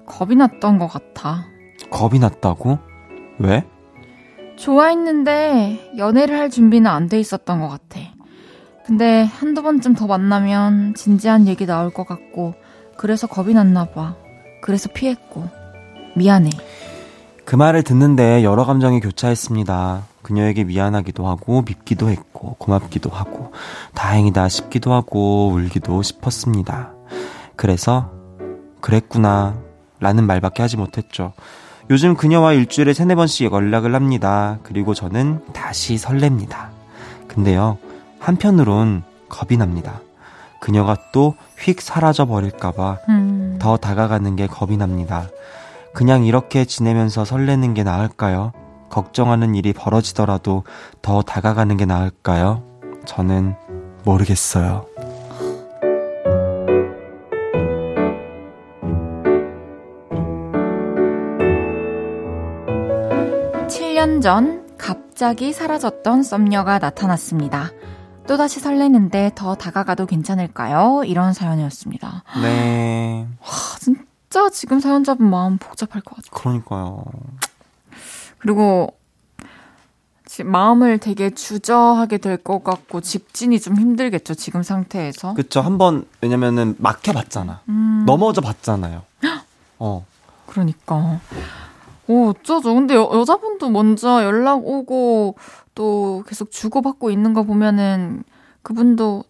겁이 0.06 0.34
났던 0.36 0.78
것 0.78 0.88
같아. 0.88 1.44
겁이 1.90 2.18
났다고? 2.18 2.78
왜? 3.38 3.64
좋아했는데 4.56 5.92
연애를 5.98 6.38
할 6.38 6.48
준비는 6.50 6.90
안 6.90 7.08
돼 7.08 7.20
있었던 7.20 7.60
것 7.60 7.68
같아. 7.68 8.00
근데 8.87 9.24
한두 9.24 9.62
번쯤 9.62 9.95
더 9.95 10.07
만나면 10.07 10.95
진지한 10.95 11.49
얘기 11.49 11.66
나올 11.66 11.91
것 11.91 12.07
같고 12.07 12.55
그래서 12.97 13.26
겁이 13.26 13.53
났나 13.53 13.87
봐. 13.87 14.14
그래서 14.62 14.89
피했고 14.89 15.49
미안해. 16.14 16.51
그 17.45 17.57
말을 17.57 17.82
듣는데 17.82 18.45
여러 18.45 18.64
감정이 18.64 19.01
교차했습니다. 19.01 20.03
그녀에게 20.22 20.62
미안하기도 20.62 21.26
하고 21.26 21.62
밉기도 21.62 22.11
했고 22.11 22.55
고맙기도 22.59 23.11
하고 23.11 23.53
다행이다 23.95 24.49
싶기도 24.49 24.93
하고 24.93 25.49
울기도 25.49 26.03
싶었습니다. 26.03 26.93
그래서 27.57 28.12
그랬구나 28.80 29.57
라는 29.99 30.24
말밖에 30.28 30.62
하지 30.62 30.76
못했죠. 30.76 31.32
요즘 31.91 32.14
그녀와 32.14 32.53
일주일에 32.53 32.93
세네 32.93 33.16
번씩 33.16 33.51
연락을 33.51 33.97
합니다. 33.97 34.59
그리고 34.62 34.95
저는 34.95 35.41
다시 35.53 35.97
설렙니다. 35.97 36.68
근데요, 37.28 37.78
한편으론 38.18 39.02
겁이 39.28 39.56
납니다. 39.56 40.00
그녀가 40.60 40.96
또 41.12 41.34
휙 41.58 41.80
사라져 41.80 42.26
버릴까봐 42.26 42.98
음. 43.08 43.56
더 43.60 43.76
다가가는 43.76 44.36
게 44.36 44.46
겁이 44.46 44.76
납니다. 44.76 45.28
그냥 45.92 46.24
이렇게 46.24 46.64
지내면서 46.64 47.24
설레는 47.24 47.74
게 47.74 47.82
나을까요? 47.82 48.52
걱정하는 48.90 49.54
일이 49.54 49.72
벌어지더라도 49.72 50.64
더 51.02 51.22
다가가는 51.22 51.76
게 51.76 51.86
나을까요? 51.86 52.62
저는 53.06 53.56
모르겠어요. 54.04 54.86
7년 63.68 64.22
전 64.22 64.66
갑자기 64.76 65.52
사라졌던 65.52 66.22
썸녀가 66.22 66.78
나타났습니다. 66.78 67.70
또다시 68.26 68.58
설레는데 68.60 69.32
더 69.34 69.54
다가가도 69.54 70.06
괜찮을까요? 70.06 71.02
이런 71.04 71.32
사연이었습니다. 71.32 72.24
네. 72.42 73.26
아, 73.40 73.76
진짜 73.78 74.50
지금 74.50 74.80
사연자분 74.80 75.28
마음 75.30 75.58
복잡할 75.58 76.02
것 76.02 76.16
같아요. 76.16 76.30
그러니까요. 76.32 77.04
그리고 78.38 78.96
지금 80.26 80.50
마음을 80.50 80.98
되게 80.98 81.30
주저하게 81.30 82.18
될 82.18 82.36
것 82.36 82.64
같고 82.64 83.00
직진이 83.00 83.60
좀 83.60 83.76
힘들겠죠. 83.76 84.34
지금 84.34 84.62
상태에서. 84.64 85.34
그쵸. 85.34 85.60
한번, 85.60 86.04
왜냐면은 86.20 86.74
막혀 86.78 87.12
봤잖아. 87.12 87.60
음, 87.68 88.02
넘어져 88.06 88.40
봤잖아요. 88.40 89.02
어. 89.78 90.04
그러니까. 90.46 91.20
오, 92.09 92.28
어쩌죠. 92.28 92.74
근데 92.74 92.94
여, 92.94 93.11
여자분도 93.12 93.70
먼저 93.70 94.22
연락 94.24 94.66
오고 94.66 95.36
또 95.74 96.24
계속 96.26 96.50
주고받고 96.50 97.11
있는 97.11 97.34
거 97.34 97.42
보면은 97.42 98.24
그분도 98.62 99.24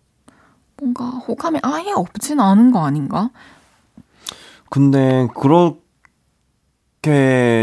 뭔가 0.79 1.05
호감이 1.05 1.61
아예 1.62 1.93
없진 1.93 2.41
않은 2.41 2.70
거 2.70 2.85
아닌가? 2.85 3.31
근데, 4.68 5.29
그렇게 5.35 5.79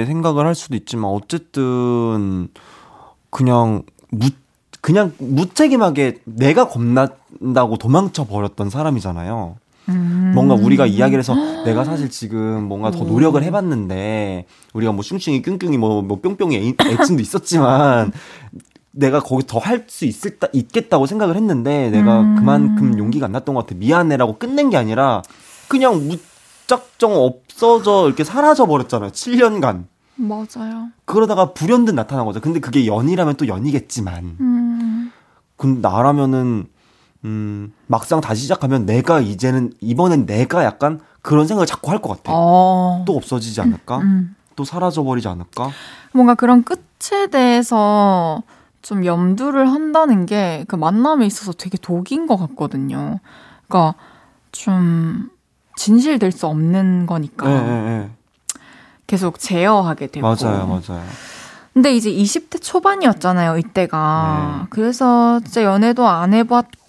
생각을 0.07 0.45
할 0.45 0.55
수도 0.55 0.76
있지만, 0.76 1.11
어쨌든, 1.11 2.47
그냥, 3.30 3.84
무, 4.09 4.30
그냥 4.82 5.14
무책임하게 5.20 6.22
내가 6.24 6.68
겁난다고 6.68 7.78
도망쳐 7.78 8.26
버렸던 8.26 8.70
사람이잖아요. 8.70 9.57
음. 9.89 10.31
뭔가 10.34 10.53
우리가 10.55 10.86
이야기를 10.86 11.19
해서 11.19 11.36
내가 11.65 11.84
사실 11.84 12.09
지금 12.09 12.63
뭔가 12.63 12.91
더 12.91 13.03
노력을 13.03 13.41
해봤는데 13.41 14.45
우리가 14.73 14.91
뭐 14.91 15.03
슝슝이 15.03 15.41
뀨뀨이 15.41 15.77
뭐, 15.77 16.01
뭐 16.01 16.19
뿅뿅이 16.21 16.55
애- 16.55 16.91
애칭도 16.93 17.21
있었지만 17.21 18.11
내가 18.91 19.19
거기 19.19 19.45
더 19.47 19.59
할 19.59 19.86
수 19.88 20.05
있을 20.05 20.38
있겠다고 20.53 21.05
생각을 21.07 21.36
했는데 21.36 21.89
내가 21.89 22.21
음. 22.21 22.36
그만큼 22.36 22.97
용기가 22.97 23.25
안 23.25 23.31
났던 23.31 23.55
것 23.55 23.65
같아 23.65 23.75
미안해라고 23.79 24.38
끝낸 24.38 24.69
게 24.69 24.77
아니라 24.77 25.21
그냥 25.67 26.07
무작정 26.07 27.15
없어져 27.15 28.05
이렇게 28.07 28.23
사라져 28.23 28.65
버렸잖아요 28.67 29.09
7년간 29.11 29.86
맞아요. 30.15 30.89
그러다가 31.05 31.53
불현듯 31.53 31.95
나타난 31.95 32.25
거죠 32.25 32.39
근데 32.39 32.59
그게 32.59 32.86
연이라면 32.86 33.36
또 33.36 33.47
연이겠지만 33.47 34.38
음. 34.39 35.11
근데 35.57 35.81
나라면은 35.88 36.65
음 37.26 37.71
막상 37.88 38.19
다시 38.21 38.41
시작하면 38.43 38.86
내가 38.86 39.19
이제는 39.19 39.71
이번엔 39.80 40.26
내가 40.26 40.63
약간 40.63 40.99
그런 41.21 41.47
생각을 41.47 41.65
자꾸 41.65 41.91
할 41.91 41.99
것 42.01 42.09
같아. 42.17 42.32
어. 42.34 43.03
또 43.07 43.15
없어지지 43.15 43.61
않을까? 43.61 43.99
음. 43.99 44.36
또 44.55 44.63
사라져 44.65 45.03
버리지 45.03 45.28
않을까? 45.28 45.69
뭔가 46.13 46.36
그런 46.36 46.63
끝에 46.63 47.28
대해서 47.32 48.43
좀 48.82 49.05
염두를 49.05 49.71
한다는 49.71 50.26
게 50.26 50.65
그 50.67 50.76
만남에 50.76 51.26
있어서 51.26 51.53
되게 51.53 51.78
독인 51.78 52.28
것 52.28 52.36
같거든요. 52.38 53.19
그러니까 53.67 53.95
좀 54.51 55.30
진실될 55.78 56.32
수 56.32 56.45
없는 56.47 57.05
거니까 57.07 57.49
예, 57.49 57.55
예, 57.55 57.88
예. 58.03 58.09
계속 59.07 59.39
제어하게 59.39 60.07
되고. 60.07 60.28
맞아요, 60.28 60.67
맞아요. 60.67 61.03
근데 61.74 61.95
이제 61.95 62.11
20대 62.11 62.61
초반이었잖아요, 62.61 63.57
이때가. 63.57 64.59
네. 64.61 64.67
그래서 64.69 65.39
진짜 65.39 65.63
연애도 65.63 66.07
안 66.07 66.34
해봤고, 66.34 66.82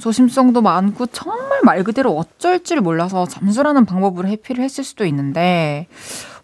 조심성도 0.00 0.62
많고, 0.62 1.06
정말 1.06 1.60
말 1.64 1.84
그대로 1.84 2.16
어쩔 2.16 2.62
줄 2.62 2.80
몰라서 2.80 3.26
잠수라는 3.26 3.84
방법으로 3.86 4.28
해피를 4.28 4.62
했을 4.62 4.84
수도 4.84 5.04
있는데, 5.06 5.86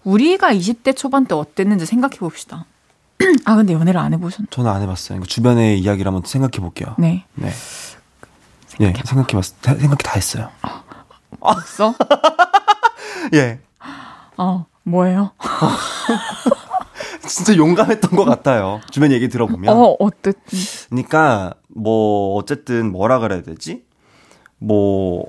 우리가 0.04 0.52
20대 0.52 0.96
초반 0.96 1.26
때 1.26 1.34
어땠는지 1.34 1.86
생각해 1.86 2.18
봅시다. 2.18 2.64
아, 3.44 3.56
근데 3.56 3.72
연애를 3.72 4.00
안 4.00 4.12
해보셨나? 4.14 4.48
저는 4.50 4.70
안 4.70 4.82
해봤어요. 4.82 5.18
그러니까 5.18 5.26
주변의 5.26 5.80
이야기를 5.80 6.08
한번 6.08 6.22
생각해 6.24 6.60
볼게요. 6.60 6.94
네. 6.98 7.24
네. 7.34 7.50
예, 8.80 8.92
생각해 9.04 9.32
봤, 9.32 9.44
생각해 9.62 9.96
다 10.04 10.12
했어요. 10.14 10.50
없어? 11.40 11.94
예. 13.34 13.60
어, 14.36 14.66
뭐예요? 14.84 15.32
진짜 17.26 17.56
용감했던 17.56 18.12
것 18.12 18.24
같아요. 18.24 18.80
주변 18.90 19.12
얘기 19.12 19.28
들어보면. 19.28 19.76
어, 19.76 19.96
어쨌든. 19.98 20.40
그러니까 20.88 21.54
뭐 21.78 22.34
어쨌든 22.36 22.92
뭐라 22.92 23.18
그래야 23.20 23.42
되지? 23.42 23.84
뭐 24.58 25.24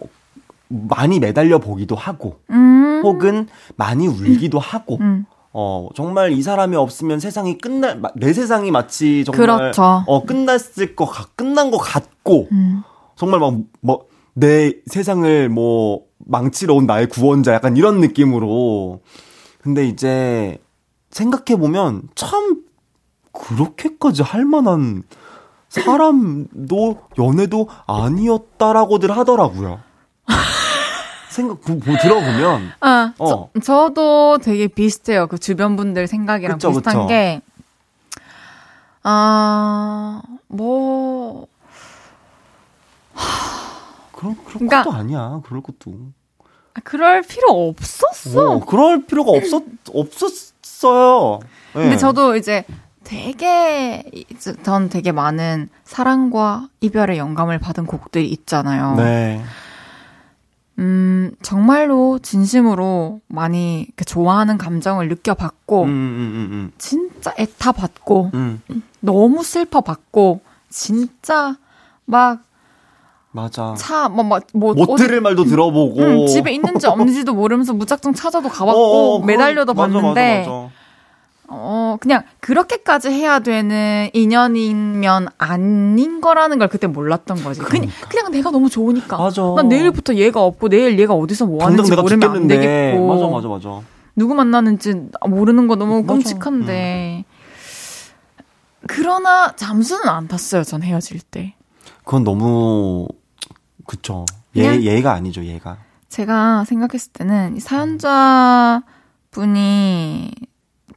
많이 0.67 1.19
매달려 1.19 1.59
보기도 1.59 1.95
하고 1.95 2.39
음. 2.49 3.01
혹은 3.03 3.47
많이 3.75 4.07
울기도 4.07 4.59
하고 4.59 4.97
음. 5.01 5.25
어 5.51 5.89
정말 5.95 6.31
이 6.31 6.41
사람이 6.41 6.75
없으면 6.75 7.19
세상이 7.19 7.57
끝날 7.57 7.99
마- 7.99 8.11
내 8.15 8.33
세상이 8.33 8.69
마치 8.71 9.23
정말 9.25 9.41
그렇죠. 9.47 10.03
어 10.05 10.23
끝났을 10.25 10.95
것 10.95 11.05
같, 11.05 11.35
끝난 11.35 11.71
것 11.71 11.77
같고 11.77 12.47
음. 12.51 12.83
정말 13.15 13.39
막 13.39 13.53
뭐 13.81 14.09
내 14.35 14.73
세상을 14.85 15.49
뭐 15.49 16.03
망치러 16.19 16.73
온 16.75 16.85
나의 16.85 17.09
구원자 17.09 17.53
약간 17.53 17.75
이런 17.75 17.99
느낌으로 17.99 19.01
근데 19.61 19.85
이제 19.85 20.57
생각해 21.09 21.59
보면 21.59 22.03
참 22.15 22.61
그렇게까지 23.33 24.21
할 24.21 24.45
만한 24.45 25.03
사람도 25.69 27.01
연애도 27.17 27.69
아니었다라고들 27.87 29.15
하더라고요. 29.15 29.79
생각 31.29 31.61
보, 31.61 31.77
보- 31.79 31.95
들어보면 31.97 32.71
아, 32.81 33.13
어. 33.19 33.49
저, 33.53 33.59
저도 33.61 34.39
되게 34.39 34.67
비슷해요. 34.67 35.27
그 35.27 35.37
주변 35.37 35.75
분들 35.75 36.07
생각이랑 36.07 36.57
그쵸, 36.57 36.69
비슷한 36.69 36.93
그쵸. 36.95 37.07
게, 37.07 37.41
아, 39.03 40.21
뭐, 40.47 41.47
그런 44.11 44.35
그런 44.43 44.67
그러니까- 44.67 44.83
것도 44.83 44.95
아니야. 44.95 45.41
그럴 45.45 45.61
것도. 45.61 45.93
그럴 46.83 47.21
필요 47.21 47.49
없었어. 47.69 48.51
어, 48.53 48.59
그럴 48.65 49.05
필요가 49.05 49.31
없었 49.31 49.63
없었어요. 49.93 51.39
예. 51.75 51.79
근데 51.79 51.97
저도 51.97 52.35
이제 52.37 52.63
되게, 53.09 54.03
전 54.61 54.87
되게 54.87 55.11
많은 55.11 55.69
사랑과 55.83 56.69
이별의 56.81 57.17
영감을 57.17 57.57
받은 57.57 57.87
곡들이 57.87 58.27
있잖아요. 58.27 58.93
네. 58.97 59.41
음, 60.77 61.31
정말로 61.41 62.19
진심으로 62.19 63.19
많이 63.27 63.87
그 63.95 64.05
좋아하는 64.05 64.59
감정을 64.59 65.09
느껴봤고, 65.09 65.83
음, 65.85 65.87
음, 65.89 66.49
음, 66.51 66.71
진짜 66.77 67.33
애타받고, 67.39 68.29
음. 68.35 68.61
음. 68.69 68.83
너무 68.99 69.43
슬퍼받고, 69.43 70.41
진짜 70.69 71.55
막 72.05 72.41
맞아. 73.31 73.73
차, 73.75 74.07
뭐, 74.07 74.23
뭐, 74.23 74.39
뭐, 74.53 74.73
못 74.75 74.87
어디- 74.87 75.03
들을 75.03 75.19
말도 75.19 75.45
들어보고. 75.45 75.99
응, 75.99 76.27
집에 76.27 76.51
있는지 76.51 76.85
없는지도 76.85 77.33
모르면서 77.33 77.73
무작정 77.73 78.13
찾아도 78.13 78.49
가봤고, 78.49 78.79
어, 78.79 79.15
어, 79.15 79.25
매달려도 79.25 79.73
맞아, 79.73 79.91
봤는데, 79.93 80.39
맞아, 80.39 80.51
맞아. 80.51 80.78
어, 81.51 81.97
그냥 81.99 82.23
그렇게까지 82.41 83.09
해야 83.09 83.39
되는 83.39 84.09
인연이면 84.13 85.29
아닌 85.37 86.21
거라는 86.21 86.59
걸 86.59 86.67
그때 86.67 86.87
몰랐던 86.87 87.43
거지. 87.43 87.59
그냥, 87.61 87.87
그러니까. 87.87 88.07
그냥 88.07 88.31
내가 88.31 88.51
너무 88.51 88.69
좋으니까. 88.69 89.17
맞아. 89.17 89.41
난 89.55 89.67
내일부터 89.67 90.13
얘가 90.15 90.41
없고, 90.43 90.69
내일 90.69 90.99
얘가 90.99 91.13
어디서 91.13 91.45
뭐 91.47 91.65
하는지 91.65 91.91
모르면 91.95 92.31
안. 92.35 92.47
되겠고. 92.47 93.07
맞아, 93.07 93.27
맞아, 93.27 93.47
맞아. 93.47 93.81
누구 94.15 94.35
만나는지 94.35 94.93
모르는 95.27 95.67
거 95.67 95.75
너무 95.75 96.01
맞아. 96.01 96.13
끔찍한데. 96.13 97.25
그러나 98.87 99.55
잠수는 99.55 100.07
안 100.07 100.27
탔어요, 100.27 100.63
전 100.63 100.83
헤어질 100.83 101.21
때. 101.21 101.55
그건 102.03 102.23
너무 102.23 103.07
그쵸. 103.85 104.25
얘 104.55 104.63
그냥- 104.63 104.81
얘가 104.83 105.13
아니죠, 105.13 105.43
얘가. 105.45 105.77
제가 106.09 106.65
생각했을 106.65 107.11
때는 107.13 107.55
이 107.55 107.59
사연자 107.59 108.81
분이 109.31 110.31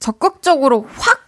적극적으로 0.03 0.84
확 0.96 1.20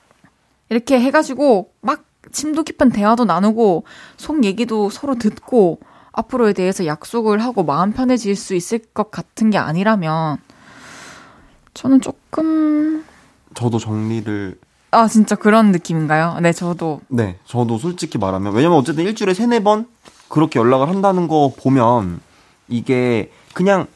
이렇게 0.68 0.98
해가지고 0.98 1.70
막 1.80 2.02
심도 2.32 2.64
깊은 2.64 2.90
대화도 2.90 3.24
나누고 3.24 3.84
속 4.16 4.42
얘기도 4.42 4.90
서로 4.90 5.14
듣고 5.14 5.78
앞으로에 6.10 6.52
대해서 6.52 6.84
약속을 6.84 7.40
하고 7.40 7.62
마음 7.62 7.92
편해질 7.92 8.34
수 8.34 8.56
있을 8.56 8.80
것 8.92 9.12
같은 9.12 9.50
게 9.50 9.58
아니라면 9.58 10.38
저는 11.72 12.00
조금 12.00 13.04
저도 13.54 13.78
정리를 13.78 14.58
아 14.90 15.06
진짜 15.06 15.36
그런 15.36 15.70
느낌인가요? 15.70 16.38
네, 16.40 16.52
저도 16.52 17.00
네, 17.06 17.38
저도 17.44 17.78
솔직히 17.78 18.18
말하면 18.18 18.54
왜냐면 18.54 18.78
어쨌든 18.78 19.04
일주일에 19.04 19.34
세네 19.34 19.60
번 19.60 19.86
그렇게 20.28 20.58
연락을 20.58 20.88
한다는 20.88 21.28
거 21.28 21.52
보면 21.56 22.20
이게 22.66 23.30
그냥 23.52 23.86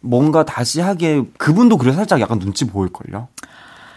뭔가 0.00 0.44
다시 0.44 0.80
하기에 0.80 1.24
그분도 1.38 1.76
그래 1.76 1.92
살짝 1.92 2.20
약간 2.20 2.38
눈치 2.38 2.66
보일걸요. 2.66 3.26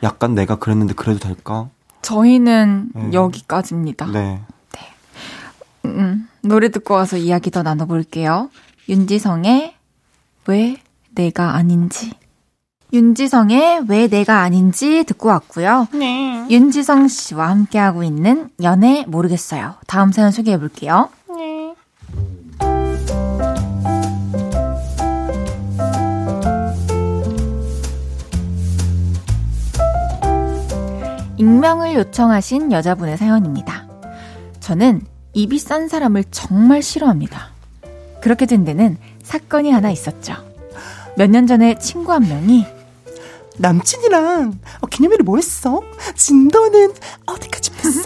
약간 0.04 0.36
내가 0.36 0.56
그랬는데 0.56 0.94
그래도 0.94 1.20
될까? 1.20 1.70
저희는 2.02 2.90
네. 2.94 3.14
여기까지입니다. 3.14 4.08
네. 4.08 4.42
음, 5.86 6.28
노래 6.42 6.70
듣고 6.70 6.94
와서 6.94 7.18
이야기 7.18 7.52
더 7.52 7.64
나눠볼게요. 7.64 8.50
윤지성의 8.90 9.74
왜 10.48 10.78
내가 11.14 11.56
아닌지. 11.56 12.14
윤지성의 12.94 13.86
왜 13.88 14.08
내가 14.08 14.42
아닌지 14.42 15.04
듣고 15.06 15.30
왔고요. 15.30 15.88
네. 15.94 16.46
윤지성 16.50 17.08
씨와 17.08 17.50
함께하고 17.50 18.04
있는 18.04 18.50
연애 18.62 19.06
모르겠어요. 19.08 19.76
다음 19.88 20.12
사연 20.12 20.32
소개해 20.32 20.60
볼게요. 20.60 21.10
네. 21.30 21.74
익명을 31.42 31.96
요청하신 31.96 32.72
여자분의 32.72 33.18
사연입니다. 33.18 33.88
저는 34.60 35.02
입이 35.34 35.58
싼 35.58 35.88
사람을 35.88 36.26
정말 36.30 36.84
싫어합니다. 36.84 37.48
그렇게 38.22 38.46
된 38.46 38.64
데는 38.64 38.96
사건이 39.24 39.72
하나 39.72 39.90
있었죠. 39.90 40.36
몇 41.18 41.32
년 41.32 41.48
전에 41.48 41.80
친구 41.80 42.12
한 42.14 42.28
명이 42.28 42.68
남친이랑 43.58 44.60
어, 44.82 44.88
기념일에 44.88 45.24
뭐 45.24 45.38
했어? 45.38 45.82
진도는 46.16 46.94
어디까지 47.26 47.72
뺐어? 47.72 48.04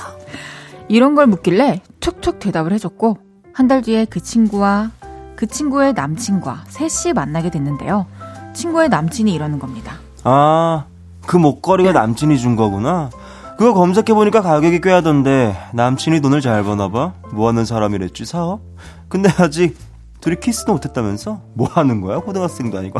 이런 0.87 1.13
걸 1.15 1.27
묻길래 1.27 1.81
툭툭 1.99 2.39
대답을 2.39 2.71
해줬고 2.71 3.17
한 3.51 3.67
달 3.67 3.81
뒤에 3.81 4.05
그 4.05 4.21
친구와 4.21 4.91
그 5.35 5.45
친구의 5.45 5.91
남친과 5.93 6.63
셋이 6.69 7.11
만나게 7.13 7.49
됐는데요. 7.51 8.05
친구의 8.53 8.87
남친이 8.87 9.33
이러는 9.33 9.59
겁니다. 9.59 9.97
아, 10.23 10.85
그 11.25 11.35
목걸이가 11.35 11.91
남친이 11.91 12.37
준 12.39 12.55
거구나. 12.55 13.09
그거 13.57 13.73
검색해보니까 13.73 14.41
가격이 14.41 14.81
꽤 14.81 14.91
하던데, 14.91 15.55
남친이 15.73 16.19
돈을 16.21 16.41
잘 16.41 16.63
버나봐? 16.63 17.13
뭐 17.31 17.47
하는 17.47 17.63
사람이랬지, 17.63 18.25
사업? 18.25 18.59
근데 19.07 19.29
아직 19.37 19.77
둘이 20.19 20.35
키스도 20.41 20.73
못했다면서? 20.73 21.41
뭐 21.53 21.67
하는 21.71 22.01
거야? 22.01 22.19
고등학생도 22.19 22.77
아니고. 22.77 22.99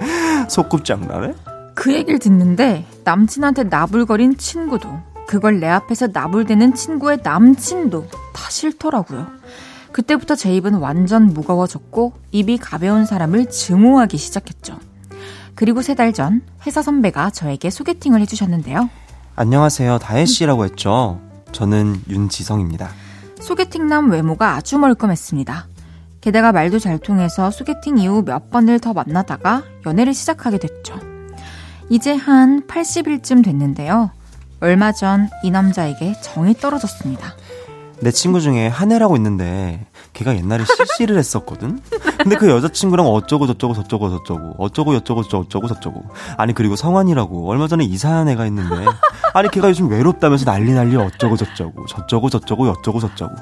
소꿉장난해? 0.48 1.34
그 1.74 1.92
얘기를 1.92 2.18
듣는데 2.18 2.86
남친한테 3.04 3.64
나불거린 3.64 4.36
친구도 4.36 4.88
그걸 5.26 5.60
내 5.60 5.66
앞에서 5.68 6.08
나불대는 6.12 6.74
친구의 6.74 7.20
남친도 7.22 8.06
다 8.32 8.50
싫더라고요. 8.50 9.26
그때부터 9.92 10.34
제 10.34 10.54
입은 10.54 10.74
완전 10.74 11.26
무거워졌고 11.26 12.12
입이 12.32 12.58
가벼운 12.58 13.04
사람을 13.06 13.46
증오하기 13.50 14.16
시작했죠. 14.16 14.78
그리고 15.54 15.82
세 15.82 15.94
달 15.94 16.12
전 16.12 16.42
회사 16.66 16.80
선배가 16.82 17.30
저에게 17.30 17.70
소개팅을 17.70 18.20
해주셨는데요. 18.20 18.88
안녕하세요. 19.40 20.00
다혜씨라고 20.00 20.66
했죠. 20.66 21.18
저는 21.52 22.02
윤지성입니다. 22.10 22.90
소개팅남 23.40 24.10
외모가 24.10 24.54
아주 24.54 24.76
멀끔했습니다. 24.76 25.66
게다가 26.20 26.52
말도 26.52 26.78
잘 26.78 26.98
통해서 26.98 27.50
소개팅 27.50 27.96
이후 27.96 28.22
몇 28.22 28.50
번을 28.50 28.80
더 28.80 28.92
만나다가 28.92 29.62
연애를 29.86 30.12
시작하게 30.12 30.58
됐죠. 30.58 31.00
이제 31.88 32.12
한 32.14 32.66
80일쯤 32.66 33.42
됐는데요. 33.42 34.10
얼마 34.60 34.92
전 34.92 35.30
이 35.42 35.50
남자에게 35.50 36.20
정이 36.20 36.56
떨어졌습니다. 36.56 37.32
내 38.02 38.10
친구 38.10 38.42
중에 38.42 38.68
한혜라고 38.68 39.16
있는데 39.16 39.86
걔가 40.20 40.36
옛날에 40.36 40.64
CC를 40.64 41.16
했었거든. 41.16 41.80
근데 42.18 42.36
그 42.36 42.50
여자친구랑 42.50 43.06
어쩌고 43.06 43.46
저쩌고 43.46 43.72
저쩌고 43.74 44.10
저쩌고 44.18 44.54
어쩌고 44.58 44.92
저쩌고 44.92 45.22
저쩌고 45.22 45.66
저쩌고. 45.68 46.04
아니 46.36 46.52
그리고 46.52 46.76
성환이라고. 46.76 47.48
얼마 47.50 47.66
전에 47.68 47.84
이사한 47.84 48.28
애가 48.28 48.44
있는데. 48.46 48.84
아니 49.32 49.48
걔가 49.50 49.70
요즘 49.70 49.88
외롭다면서 49.88 50.44
난리 50.44 50.72
난리 50.74 50.94
어쩌고 50.96 51.36
저쩌고 51.36 51.86
저쩌고 51.86 52.28
저쩌고 52.28 52.68
어쩌고 52.68 53.00
저쩌고. 53.00 53.34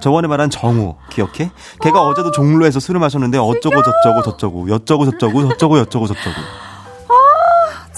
저번에 0.00 0.26
말한 0.26 0.50
정우 0.50 0.96
기억해? 1.10 1.52
걔가 1.82 2.02
어제도 2.02 2.32
종로에서 2.32 2.80
술을 2.80 2.98
마셨는데 2.98 3.38
어쩌고 3.38 3.76
저쩌고 3.82 4.22
저쩌고 4.24 4.70
여쩌고 4.70 5.04
저쩌고 5.12 5.48
저쩌고 5.50 5.78
여쩌고 5.78 6.06
저쩌고 6.08 6.36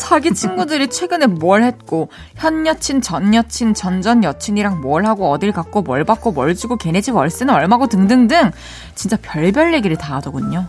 자기 0.00 0.32
친구들이 0.32 0.88
최근에 0.88 1.26
뭘 1.26 1.62
했고 1.62 2.08
현 2.34 2.66
여친, 2.66 3.02
전 3.02 3.34
여친, 3.34 3.74
전전 3.74 4.24
여친이랑 4.24 4.80
뭘 4.80 5.04
하고 5.04 5.30
어딜 5.30 5.52
갔고 5.52 5.82
뭘 5.82 6.04
받고 6.04 6.32
뭘 6.32 6.54
주고 6.54 6.76
걔네 6.76 7.02
집 7.02 7.14
월세는 7.14 7.52
얼마고 7.52 7.86
등등등 7.86 8.50
진짜 8.94 9.18
별별 9.20 9.74
얘기를 9.74 9.98
다 9.98 10.16
하더군요. 10.16 10.66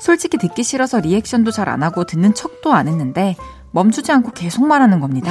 솔직히 0.00 0.36
듣기 0.36 0.64
싫어서 0.64 0.98
리액션도 0.98 1.52
잘 1.52 1.68
안 1.68 1.84
하고 1.84 2.04
듣는 2.04 2.34
척도 2.34 2.72
안 2.72 2.88
했는데 2.88 3.36
멈추지 3.70 4.10
않고 4.10 4.32
계속 4.32 4.66
말하는 4.66 4.98
겁니다. 4.98 5.30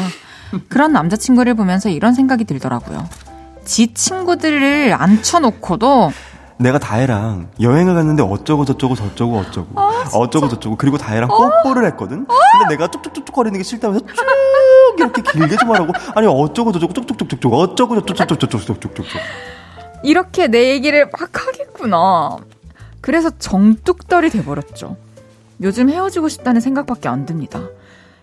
그런 0.69 0.93
남자친구를 0.93 1.55
보면서 1.55 1.89
이런 1.89 2.13
생각이 2.13 2.45
들더라고요. 2.45 3.05
지 3.65 3.93
친구들을 3.93 4.93
앉혀놓고도 4.93 6.11
내가 6.57 6.79
다혜랑 6.79 7.49
여행을 7.59 7.95
갔는데 7.95 8.23
어쩌고 8.23 8.65
저쩌고 8.65 8.95
저쩌고 8.95 9.37
어쩌고 9.37 9.67
어쩌고 10.13 10.49
저쩌고 10.49 10.75
그리고 10.77 10.97
다혜랑 10.97 11.29
뽀뽀를 11.29 11.85
했거든. 11.87 12.25
근데 12.25 12.75
내가 12.75 12.89
쪽쪽쪽쪽 12.89 13.35
거리는 13.35 13.57
게 13.57 13.63
싫다면서 13.63 14.05
쭉 14.05 14.95
이렇게 14.97 15.21
길게 15.21 15.57
좀 15.57 15.71
하라고 15.71 15.91
아니 16.15 16.27
어쩌고 16.27 16.71
저쩌고 16.71 16.93
쪽쪽쪽쪽쪽 16.93 17.53
어쩌고 17.53 17.95
저쩌고 18.05 18.37
저쩌고 18.37 18.63
저쩌고 18.63 19.03
이렇게 20.03 20.47
내 20.47 20.69
얘기를 20.69 21.09
막 21.11 21.47
하겠구나. 21.47 22.37
그래서 23.01 23.29
정뚝떨이 23.37 24.29
돼버렸죠. 24.29 24.95
요즘 25.61 25.89
헤어지고 25.89 26.29
싶다는 26.29 26.61
생각밖에 26.61 27.09
안 27.09 27.25
듭니다. 27.25 27.59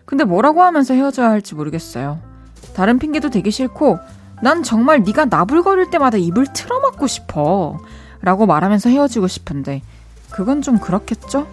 근데 0.04 0.24
뭐라고 0.24 0.62
하면서 0.62 0.94
헤어져야 0.94 1.30
할지 1.30 1.54
모르겠어요. 1.54 2.18
다른 2.74 2.98
핑계도 2.98 3.30
되기 3.30 3.50
싫고 3.50 3.98
난 4.42 4.62
정말 4.62 5.02
네가 5.02 5.26
나불거릴 5.26 5.90
때마다 5.90 6.18
입을 6.18 6.46
틀어막고 6.52 7.06
싶어. 7.06 7.78
라고 8.22 8.46
말하면서 8.46 8.88
헤어지고 8.90 9.26
싶은데 9.28 9.82
그건 10.30 10.62
좀 10.62 10.78
그렇겠죠? 10.78 11.46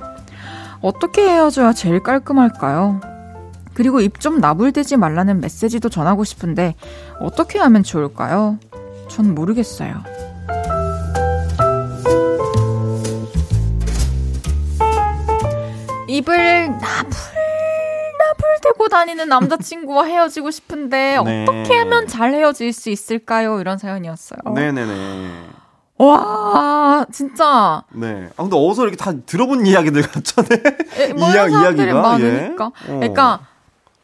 어떻게 0.81 1.21
헤어져야 1.27 1.73
제일 1.73 2.01
깔끔할까요? 2.01 3.01
그리고 3.73 4.01
입 4.01 4.19
좀 4.19 4.39
나불대지 4.39 4.97
말라는 4.97 5.39
메시지도 5.41 5.89
전하고 5.89 6.23
싶은데 6.25 6.75
어떻게 7.21 7.59
하면 7.59 7.83
좋을까요? 7.83 8.57
전 9.09 9.33
모르겠어요. 9.33 10.03
입을 16.07 16.67
나불 16.69 17.11
나불 18.17 18.49
대고 18.63 18.87
다니는 18.89 19.29
남자친구와 19.29 20.05
헤어지고 20.05 20.51
싶은데 20.51 21.19
네. 21.23 21.43
어떻게 21.43 21.77
하면 21.77 22.07
잘 22.07 22.33
헤어질 22.33 22.73
수 22.73 22.89
있을까요? 22.89 23.59
이런 23.59 23.77
사연이었어요. 23.77 24.39
네네네. 24.53 25.29
와 25.99 27.05
진짜 27.11 27.83
네. 27.91 28.29
아 28.37 28.43
근데 28.43 28.55
어디서 28.57 28.83
이렇게 28.83 28.95
다 28.97 29.11
들어본 29.25 29.65
이야기들 29.65 30.01
같잖아요. 30.03 30.59
에, 30.97 31.13
뭐 31.13 31.27
이야- 31.29 31.47
이야기가? 31.47 32.01
많으니까. 32.01 32.71
예. 32.87 32.91
어. 32.91 32.95
그러니까 32.99 33.39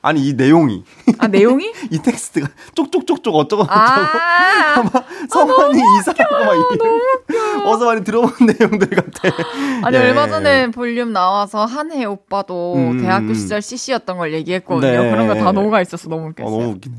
아니 0.02 0.28
이 0.28 0.34
내용이 0.34 0.84
아 1.20 1.28
내용이 1.28 1.72
이 1.90 1.98
텍스트가 2.00 2.48
쪽쪽쪽쪽 2.76 3.34
어쩌고 3.34 3.64
어쩌고 3.64 3.66
아 3.70 4.84
성환이 5.30 5.80
이사하고 6.00 6.46
막 6.46 6.54
이래. 6.54 7.64
어서 7.66 7.86
많이 7.86 8.04
들어본 8.04 8.30
내용들 8.60 8.90
같아. 8.90 9.36
아니 9.84 9.96
예. 9.98 10.02
얼마 10.02 10.28
전에 10.28 10.70
볼륨 10.72 11.14
나와서 11.14 11.64
한혜 11.66 12.04
오빠도 12.04 12.76
음. 12.76 13.02
대학교 13.02 13.34
시절 13.34 13.62
CC였던 13.62 14.18
걸 14.18 14.34
얘기했거든요. 14.34 15.02
네. 15.04 15.10
그런 15.12 15.28
거 15.28 15.34
다 15.36 15.52
녹아 15.54 15.82
있어서 15.82 16.10
너무 16.10 16.26
어, 16.26 16.28
웃겼어요. 16.28 16.52
너무 16.60 16.72
웃기네. 16.74 16.96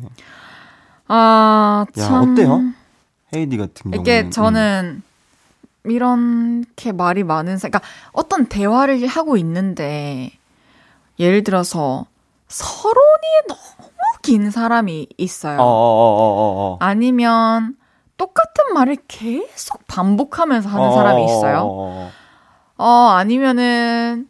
아야 1.09 1.85
참. 1.95 2.33
어때요? 2.33 2.63
헤이디 3.35 3.57
같은 3.57 3.91
경우는 3.91 4.01
이게 4.01 4.31
저는 4.31 5.03
이렇게 5.85 6.93
말이 6.93 7.25
많은 7.25 7.59
사, 7.59 7.69
그러니까 7.69 7.89
어떤 8.13 8.47
대화를 8.47 9.07
하고 9.07 9.37
있는데 9.37 10.33
예를 11.19 11.45
들어서 11.45 12.07
서론이 12.49 13.49
너무 13.49 13.91
긴 14.23 14.51
사람이 14.51 15.09
있어요. 15.17 15.59
어어어어어. 15.61 16.79
아니면 16.81 17.77
똑같은 18.17 18.73
말을 18.75 18.97
계속 19.09 19.87
반복하면서 19.87 20.69
하는 20.69 20.93
사람이 20.93 21.25
있어요. 21.25 22.11
어, 22.79 22.85
아니면은, 22.85 24.29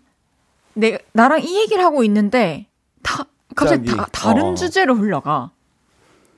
내, 0.74 0.99
나랑 1.12 1.42
이 1.42 1.59
얘기를 1.59 1.84
하고 1.84 2.05
있는데, 2.05 2.66
다, 3.03 3.24
갑자기 3.55 3.86
갑자기, 3.86 3.97
다, 3.97 4.07
다른 4.12 4.53
어. 4.53 4.55
주제로 4.55 4.94
흘러가. 4.94 5.51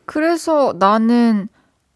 그래서 0.07 0.75
나는 0.79 1.49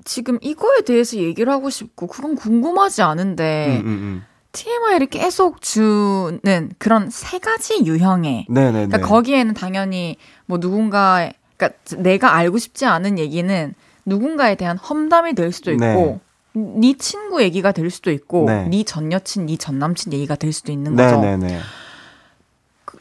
지금 0.04 0.38
이거에 0.40 0.82
대해서 0.82 1.16
얘기를 1.16 1.52
하고 1.52 1.70
싶고, 1.70 2.06
그건 2.06 2.34
궁금하지 2.34 3.02
않은데, 3.02 3.80
음, 3.84 3.86
음, 3.86 3.92
음. 3.92 4.24
TMI를 4.52 5.06
계속 5.06 5.62
주는 5.62 6.70
그런 6.78 7.08
세 7.10 7.38
가지 7.38 7.84
유형의. 7.86 8.46
네네네. 8.50 8.86
그러니까 8.88 9.08
거기에는 9.08 9.54
당연히 9.54 10.16
뭐 10.46 10.60
누군가, 10.60 11.30
그러니까 11.56 11.78
내가 11.98 12.34
알고 12.34 12.58
싶지 12.58 12.84
않은 12.84 13.18
얘기는 13.18 13.74
누군가에 14.04 14.56
대한 14.56 14.76
험담이 14.76 15.34
될 15.34 15.52
수도 15.52 15.72
있고, 15.72 16.20
네, 16.54 16.94
친구 16.98 17.42
얘기가 17.42 17.72
될 17.72 17.88
수도 17.90 18.10
있고, 18.10 18.44
네. 18.46 18.68
네전 18.68 19.10
여친, 19.12 19.46
네 19.46 19.56
전 19.56 19.78
남친 19.78 20.12
얘기가 20.12 20.34
될 20.34 20.52
수도 20.52 20.70
있는 20.70 20.96
거죠. 20.96 21.18
네네네. 21.20 21.60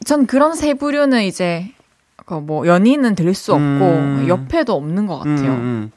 전 0.06 0.26
그런 0.26 0.54
세 0.54 0.74
부류는 0.74 1.22
이제 1.24 1.70
그뭐 2.24 2.66
연인은 2.66 3.14
될 3.14 3.34
수 3.34 3.52
없고 3.52 3.62
음. 3.64 4.24
옆에도 4.28 4.74
없는 4.74 5.06
것 5.06 5.18
같아요. 5.18 5.52
음, 5.52 5.90
음. 5.90 5.92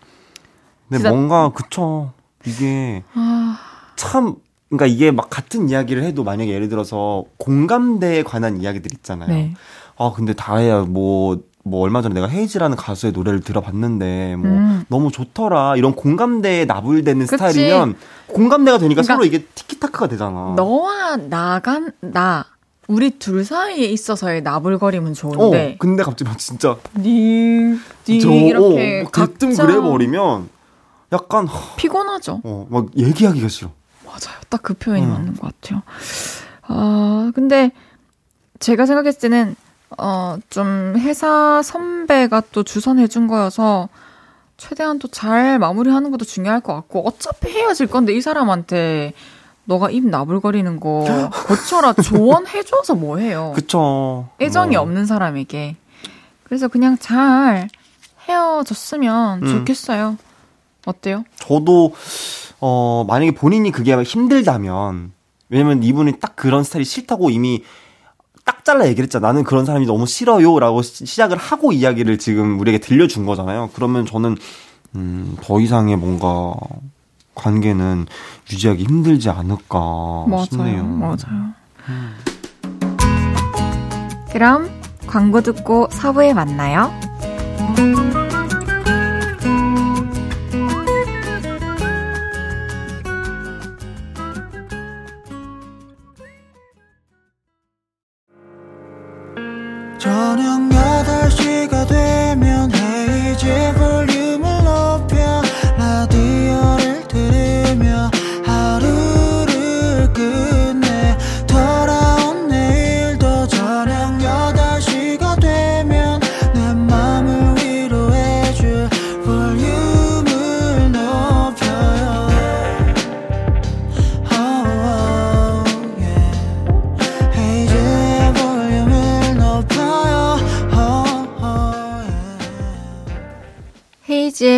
근데 0.90 0.98
진짜- 1.00 1.10
뭔가 1.10 1.50
그쵸 1.50 2.12
이게 2.46 3.04
아, 3.14 3.58
참 3.96 4.36
그러니까 4.70 4.86
이게 4.88 5.12
막 5.12 5.30
같은 5.30 5.70
이야기를 5.70 6.04
해도 6.04 6.24
만약에 6.24 6.52
예를 6.52 6.70
들어서 6.70 7.24
공감대에 7.38 8.24
관한 8.24 8.62
이야기들 8.62 8.92
있잖아요. 8.94 9.30
네. 9.30 9.54
아 9.98 10.12
근데 10.16 10.34
다혜야 10.34 10.82
뭐. 10.84 11.40
뭐 11.68 11.82
얼마 11.82 12.04
전에 12.04 12.14
내가 12.14 12.28
헤이즈라는 12.28 12.78
가수의 12.78 13.12
노래를 13.12 13.40
들어봤는데 13.40 14.36
뭐 14.36 14.52
음. 14.52 14.86
너무 14.88 15.12
좋더라 15.12 15.78
이런 15.78 15.96
공감대에 15.96 16.66
나불대는 16.66 17.26
그치. 17.26 17.38
스타일이면 17.38 17.96
공감대가 18.28 18.78
되니까 18.78 19.02
그러니까 19.02 19.14
서로 19.16 19.26
이게 19.26 19.46
티키타카가 19.46 20.08
되잖아. 20.08 20.54
너와 20.56 21.16
나간 21.28 21.92
나 22.02 22.46
우리 22.88 23.18
둘 23.18 23.44
사이에 23.44 23.88
있어서의 23.88 24.44
나불거림은 24.44 25.10
어 25.10 25.14
좋은데 25.16 25.78
근데 25.80 26.04
갑자기 26.04 26.30
막 26.30 26.38
진짜 26.38 26.78
니, 27.00 27.74
니 28.08 28.20
저 28.20 28.30
이렇게 28.30 29.00
어, 29.00 29.04
막 29.06 29.12
가끔 29.12 29.50
각자 29.50 29.66
그래 29.66 29.80
버리면 29.82 30.50
약간 31.12 31.48
피곤하죠. 31.78 32.42
어 32.44 32.66
막 32.70 32.88
얘기하기가 32.98 33.48
싫어. 33.48 33.70
맞아요. 34.06 34.40
딱 34.50 34.62
그 34.64 34.74
표현이 34.74 35.04
음. 35.06 35.10
맞는 35.12 35.36
것 35.36 35.54
같아요. 35.62 35.82
아, 36.64 37.32
근데 37.36 37.72
제가 38.60 38.86
생각했을 38.86 39.20
때는 39.22 39.56
어, 39.98 40.38
좀 40.50 40.96
회사 40.98 41.62
선배가 41.62 42.42
또 42.52 42.64
주선해 42.64 43.08
준 43.08 43.28
거여서 43.28 43.90
최대한 44.58 45.00
또 45.00 45.08
잘 45.10 45.60
마무리하는 45.60 46.12
것도 46.12 46.26
중요할 46.26 46.62
것 46.62 46.74
같고 46.74 47.06
어차피 47.08 47.50
헤어질 47.52 47.88
건데 47.88 48.14
이 48.14 48.22
사람한테 48.22 49.14
너가 49.66 49.90
입 49.90 50.06
나불거리는 50.08 50.80
거 50.80 51.30
고쳐라 51.48 51.94
조언해줘서 51.94 52.96
뭐 52.96 53.18
해요. 53.18 53.52
그쵸. 53.56 54.30
애정이 54.40 54.76
어. 54.78 54.82
없는 54.82 55.06
사람에게. 55.06 55.76
그래서 56.44 56.68
그냥 56.68 56.98
잘 57.00 57.68
헤어졌으면 58.28 59.44
음. 59.44 59.48
좋겠어요. 59.48 60.18
어때요? 60.86 61.24
저도 61.38 61.94
어 62.62 63.04
만약에 63.08 63.32
본인이 63.32 63.72
그게 63.72 63.96
힘들다면 63.96 65.12
왜냐면 65.50 65.84
이분이 65.84 66.20
딱 66.20 66.36
그런 66.36 66.64
스타일이 66.64 66.86
싫다고 66.86 67.30
이미 67.30 67.64
딱 68.46 68.64
잘라 68.64 68.86
얘기를 68.88 69.04
했잖아. 69.06 69.28
나는 69.28 69.44
그런 69.44 69.66
사람이 69.66 69.86
너무 69.86 70.06
싫어요 70.06 70.60
라고 70.60 70.82
시- 70.82 71.06
시작을 71.06 71.38
하고 71.38 71.72
이야기를 71.72 72.18
지금 72.20 72.60
우리에게 72.60 72.80
들려준 72.80 73.26
거잖아요. 73.26 73.70
그러면 73.74 74.06
저는 74.06 74.38
음, 74.96 75.36
더 75.42 75.60
이상의 75.60 75.96
뭔가 75.98 76.54
관계는 77.34 78.06
유지하기 78.52 78.84
힘들지 78.84 79.30
않을까 79.30 80.26
싶네요. 80.50 80.84
맞아요. 80.86 81.54
그럼 84.32 84.70
광고 85.08 85.42
듣고 85.42 85.88
사부에 85.92 86.34
만나요. 86.34 86.92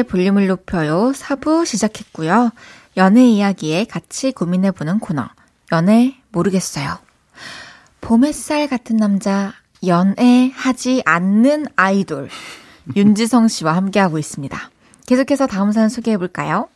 볼륨을 0.03 0.47
높여요. 0.47 1.11
4부 1.13 1.65
시작했고요. 1.65 2.51
연애 2.97 3.25
이야기에 3.25 3.85
같이 3.85 4.31
고민해보는 4.31 4.99
코너. 4.99 5.29
연애 5.71 6.15
모르겠어요. 6.31 6.97
봄 8.01 8.25
햇살 8.25 8.67
같은 8.67 8.97
남자, 8.97 9.53
연애하지 9.85 11.03
않는 11.05 11.65
아이돌. 11.75 12.29
윤지성 12.95 13.47
씨와 13.47 13.75
함께하고 13.75 14.17
있습니다. 14.17 14.57
계속해서 15.05 15.47
다음 15.47 15.71
사연 15.71 15.89
소개해볼까요? 15.89 16.69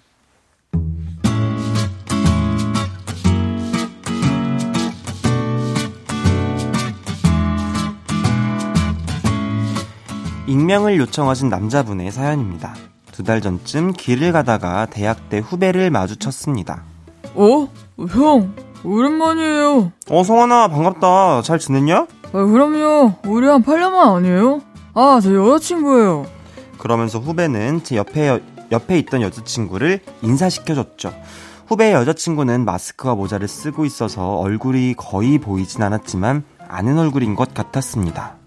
익명을 10.47 10.97
요청하신 10.97 11.47
남자분의 11.47 12.11
사연입니다. 12.11 12.75
두 13.21 13.23
달 13.23 13.39
전쯤 13.39 13.93
길을 13.93 14.31
가다가 14.31 14.87
대학 14.87 15.29
때 15.29 15.37
후배를 15.37 15.91
마주쳤습니다. 15.91 16.83
어? 17.35 17.67
형, 18.09 18.55
오랜만이에요. 18.83 19.91
어, 20.09 20.23
성환아, 20.23 20.69
반갑다. 20.69 21.43
잘 21.43 21.59
지냈냐? 21.59 21.97
아, 21.99 22.31
그럼요. 22.31 23.13
우리 23.27 23.45
한 23.47 23.63
8년만 23.63 24.15
아니에요? 24.15 24.61
아, 24.95 25.19
저 25.21 25.33
여자친구예요. 25.35 26.25
그러면서 26.79 27.19
후배는 27.19 27.83
제 27.83 27.95
옆에, 27.97 28.27
여- 28.27 28.39
옆에 28.71 28.97
있던 28.99 29.21
여자친구를 29.21 29.99
인사시켜줬죠. 30.23 31.13
후배의 31.67 31.93
여자친구는 31.93 32.65
마스크와 32.65 33.13
모자를 33.13 33.47
쓰고 33.47 33.85
있어서 33.85 34.37
얼굴이 34.39 34.95
거의 34.97 35.37
보이진 35.37 35.83
않았지만 35.83 36.43
아는 36.67 36.97
얼굴인 36.97 37.35
것 37.35 37.53
같았습니다. 37.53 38.37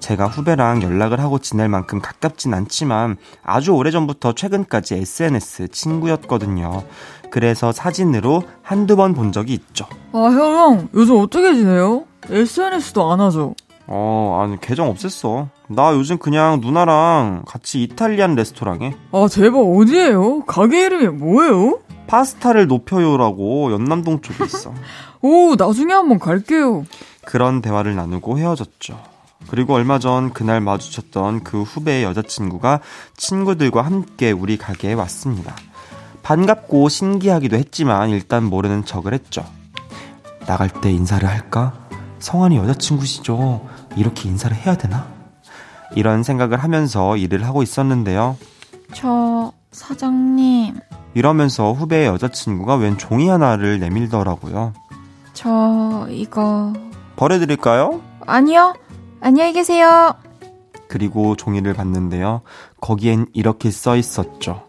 제가 0.00 0.26
후배랑 0.26 0.82
연락을 0.82 1.20
하고 1.20 1.38
지낼 1.38 1.68
만큼 1.68 2.00
가깝진 2.00 2.54
않지만 2.54 3.16
아주 3.42 3.72
오래전부터 3.72 4.32
최근까지 4.34 4.94
SNS 4.96 5.68
친구였거든요. 5.68 6.82
그래서 7.30 7.72
사진으로 7.72 8.42
한두 8.62 8.96
번 8.96 9.14
본 9.14 9.32
적이 9.32 9.54
있죠. 9.54 9.86
아, 10.12 10.18
형, 10.18 10.34
형, 10.34 10.88
요즘 10.94 11.16
어떻게 11.18 11.54
지내요? 11.54 12.04
SNS도 12.30 13.10
안 13.12 13.20
하죠? 13.20 13.54
어, 13.86 14.42
아니, 14.42 14.60
계정 14.60 14.92
없앴어. 14.92 15.48
나 15.68 15.92
요즘 15.94 16.18
그냥 16.18 16.60
누나랑 16.60 17.44
같이 17.46 17.82
이탈리안 17.82 18.34
레스토랑에 18.34 18.94
아, 19.12 19.26
대박, 19.32 19.58
어디에요? 19.60 20.40
가게 20.44 20.86
이름이 20.86 21.08
뭐예요? 21.18 21.78
파스타를 22.06 22.66
높여요라고 22.68 23.72
연남동 23.72 24.20
쪽에 24.22 24.44
있어. 24.44 24.72
오, 25.20 25.54
나중에 25.56 25.92
한번 25.92 26.18
갈게요. 26.18 26.84
그런 27.24 27.60
대화를 27.60 27.94
나누고 27.96 28.38
헤어졌죠. 28.38 28.98
그리고 29.46 29.74
얼마 29.74 29.98
전 29.98 30.32
그날 30.32 30.60
마주쳤던 30.60 31.44
그 31.44 31.62
후배의 31.62 32.04
여자친구가 32.04 32.80
친구들과 33.16 33.82
함께 33.82 34.30
우리 34.32 34.58
가게에 34.58 34.92
왔습니다. 34.94 35.54
반갑고 36.22 36.88
신기하기도 36.88 37.56
했지만 37.56 38.10
일단 38.10 38.44
모르는 38.44 38.84
척을 38.84 39.14
했죠. 39.14 39.44
나갈 40.46 40.68
때 40.68 40.90
인사를 40.90 41.26
할까? 41.26 41.72
성환이 42.18 42.56
여자친구시죠? 42.56 43.66
이렇게 43.96 44.28
인사를 44.28 44.54
해야 44.56 44.76
되나? 44.76 45.06
이런 45.94 46.22
생각을 46.22 46.62
하면서 46.62 47.16
일을 47.16 47.46
하고 47.46 47.62
있었는데요. 47.62 48.36
저, 48.92 49.52
사장님, 49.72 50.80
이러면서 51.14 51.72
후배의 51.72 52.06
여자친구가 52.08 52.76
웬 52.76 52.98
종이 52.98 53.28
하나를 53.28 53.78
내밀더라고요. 53.80 54.74
저, 55.32 56.06
이거. 56.10 56.72
버려드릴까요? 57.16 58.00
아니요. 58.26 58.74
안녕히 59.20 59.52
계세요. 59.52 60.14
그리고 60.88 61.36
종이를 61.36 61.74
봤는데요. 61.74 62.40
거기엔 62.80 63.26
이렇게 63.34 63.70
써 63.70 63.94
있었죠. 63.96 64.66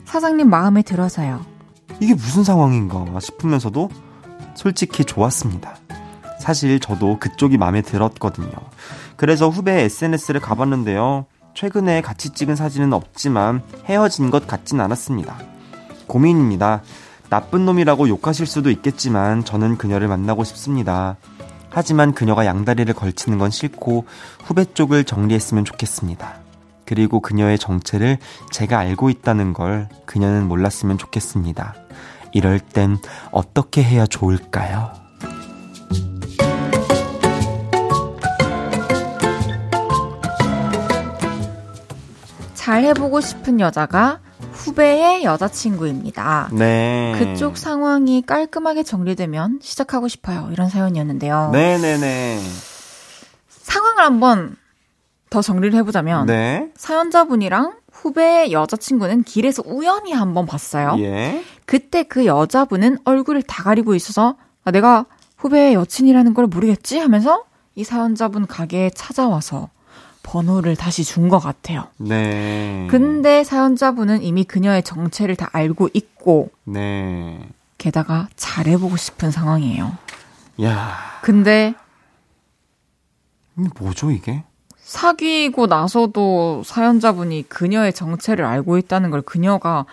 사장님 0.05 0.49
마음에 0.49 0.81
들어서요. 0.81 1.45
이게 1.99 2.13
무슨 2.13 2.43
상황인가 2.43 3.19
싶으면서도 3.19 3.89
솔직히 4.55 5.03
좋았습니다. 5.03 5.75
사실 6.39 6.79
저도 6.79 7.19
그쪽이 7.19 7.57
마음에 7.57 7.81
들었거든요. 7.81 8.51
그래서 9.15 9.49
후배 9.49 9.81
SNS를 9.83 10.39
가봤는데요. 10.39 11.25
최근에 11.53 12.01
같이 12.01 12.29
찍은 12.29 12.55
사진은 12.55 12.93
없지만 12.93 13.63
헤어진 13.85 14.29
것 14.29 14.45
같진 14.47 14.79
않았습니다. 14.79 15.37
고민입니다. 16.05 16.83
나쁜 17.29 17.65
놈이라고 17.65 18.07
욕하실 18.07 18.45
수도 18.45 18.69
있겠지만 18.69 19.43
저는 19.43 19.77
그녀를 19.77 20.07
만나고 20.07 20.43
싶습니다. 20.43 21.17
하지만 21.77 22.15
그녀가 22.15 22.47
양다리를 22.47 22.91
걸치는 22.95 23.37
건 23.37 23.51
싫고 23.51 24.07
후배 24.43 24.65
쪽을 24.65 25.03
정리했으면 25.03 25.63
좋겠습니다. 25.63 26.39
그리고 26.85 27.19
그녀의 27.19 27.59
정체를 27.59 28.17
제가 28.49 28.79
알고 28.79 29.11
있다는 29.11 29.53
걸 29.53 29.87
그녀는 30.07 30.47
몰랐으면 30.47 30.97
좋겠습니다. 30.97 31.75
이럴 32.33 32.59
땐 32.59 32.97
어떻게 33.29 33.83
해야 33.83 34.07
좋을까요? 34.07 34.91
잘 42.55 42.85
해보고 42.85 43.21
싶은 43.21 43.59
여자가 43.59 44.21
후배의 44.57 45.23
여자친구입니다. 45.23 46.49
네. 46.53 47.15
그쪽 47.17 47.57
상황이 47.57 48.21
깔끔하게 48.21 48.83
정리되면 48.83 49.59
시작하고 49.61 50.07
싶어요. 50.07 50.49
이런 50.51 50.69
사연이었는데요. 50.69 51.51
네네네. 51.53 52.41
상황을 53.49 54.03
한번 54.03 54.55
더 55.29 55.41
정리를 55.41 55.77
해보자면 55.77 56.25
네. 56.25 56.71
사연자분이랑 56.75 57.73
후배의 57.91 58.51
여자친구는 58.51 59.23
길에서 59.23 59.63
우연히 59.65 60.13
한번 60.13 60.45
봤어요. 60.45 60.95
예. 60.99 61.43
그때 61.65 62.03
그 62.03 62.25
여자분은 62.25 62.99
얼굴을 63.05 63.41
다 63.43 63.63
가리고 63.63 63.95
있어서 63.95 64.37
아, 64.63 64.71
내가 64.71 65.05
후배의 65.37 65.73
여친이라는 65.73 66.33
걸 66.33 66.47
모르겠지 66.47 66.97
하면서 66.97 67.43
이 67.75 67.83
사연자분 67.83 68.47
가게에 68.47 68.89
찾아와서 68.91 69.69
번호를 70.31 70.75
다시 70.75 71.03
준 71.05 71.29
것 71.29 71.39
같아요. 71.39 71.85
네. 71.97 72.85
근데 72.89 73.43
사연자분은 73.45 74.23
이미 74.23 74.43
그녀의 74.43 74.83
정체를 74.83 75.35
다 75.37 75.49
알고 75.53 75.89
있고 75.93 76.49
네. 76.65 77.39
게다가 77.77 78.27
잘해보고 78.35 78.97
싶은 78.97 79.31
상황이에요. 79.31 79.97
야, 80.63 80.95
근데 81.21 81.75
뭐죠 83.79 84.11
이게? 84.11 84.43
사귀고 84.77 85.67
나서도 85.67 86.63
사연자분이 86.65 87.47
그녀의 87.49 87.93
정체를 87.93 88.45
알고 88.45 88.77
있다는 88.77 89.09
걸 89.11 89.21
그녀가 89.21 89.85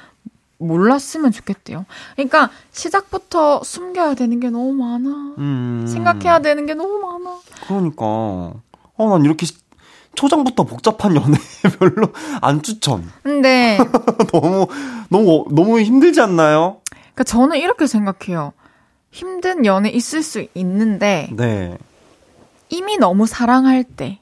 몰랐으면 0.59 1.31
좋겠대요. 1.33 1.85
그러니까 2.17 2.51
시작부터 2.73 3.63
숨겨야 3.65 4.15
되는 4.15 4.39
게 4.41 4.51
너무 4.51 4.73
많아. 4.73 5.35
음. 5.39 5.85
생각해야 5.89 6.41
되는 6.41 6.65
게 6.67 6.75
너무 6.75 6.99
많아. 6.99 7.39
그러니까. 7.67 8.05
어, 8.97 9.09
난 9.09 9.25
이렇게 9.25 9.45
시- 9.47 9.57
초장부터 10.15 10.65
복잡한 10.65 11.15
연애 11.17 11.39
별로 11.79 12.09
안 12.41 12.63
추천. 12.63 13.11
근데 13.23 13.79
너무 14.33 14.67
너무 15.09 15.45
너무 15.51 15.81
힘들지 15.81 16.21
않나요? 16.21 16.81
그러니까 16.91 17.25
저는 17.25 17.59
이렇게 17.59 17.87
생각해요. 17.87 18.53
힘든 19.11 19.65
연애 19.65 19.91
있을 19.91 20.23
수 20.23 20.47
있는데 20.55 21.29
네. 21.33 21.79
이미 22.69 22.97
너무 22.97 23.27
사랑할 23.27 23.85
때 23.85 24.19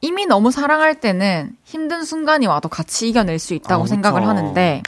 이미 0.00 0.26
너무 0.26 0.50
사랑할 0.50 0.98
때는 1.00 1.56
힘든 1.64 2.04
순간이 2.04 2.46
와도 2.46 2.68
같이 2.68 3.08
이겨낼 3.08 3.38
수 3.38 3.54
있다고 3.54 3.84
아, 3.84 3.86
생각을 3.86 4.22
그쵸. 4.22 4.30
하는데 4.30 4.82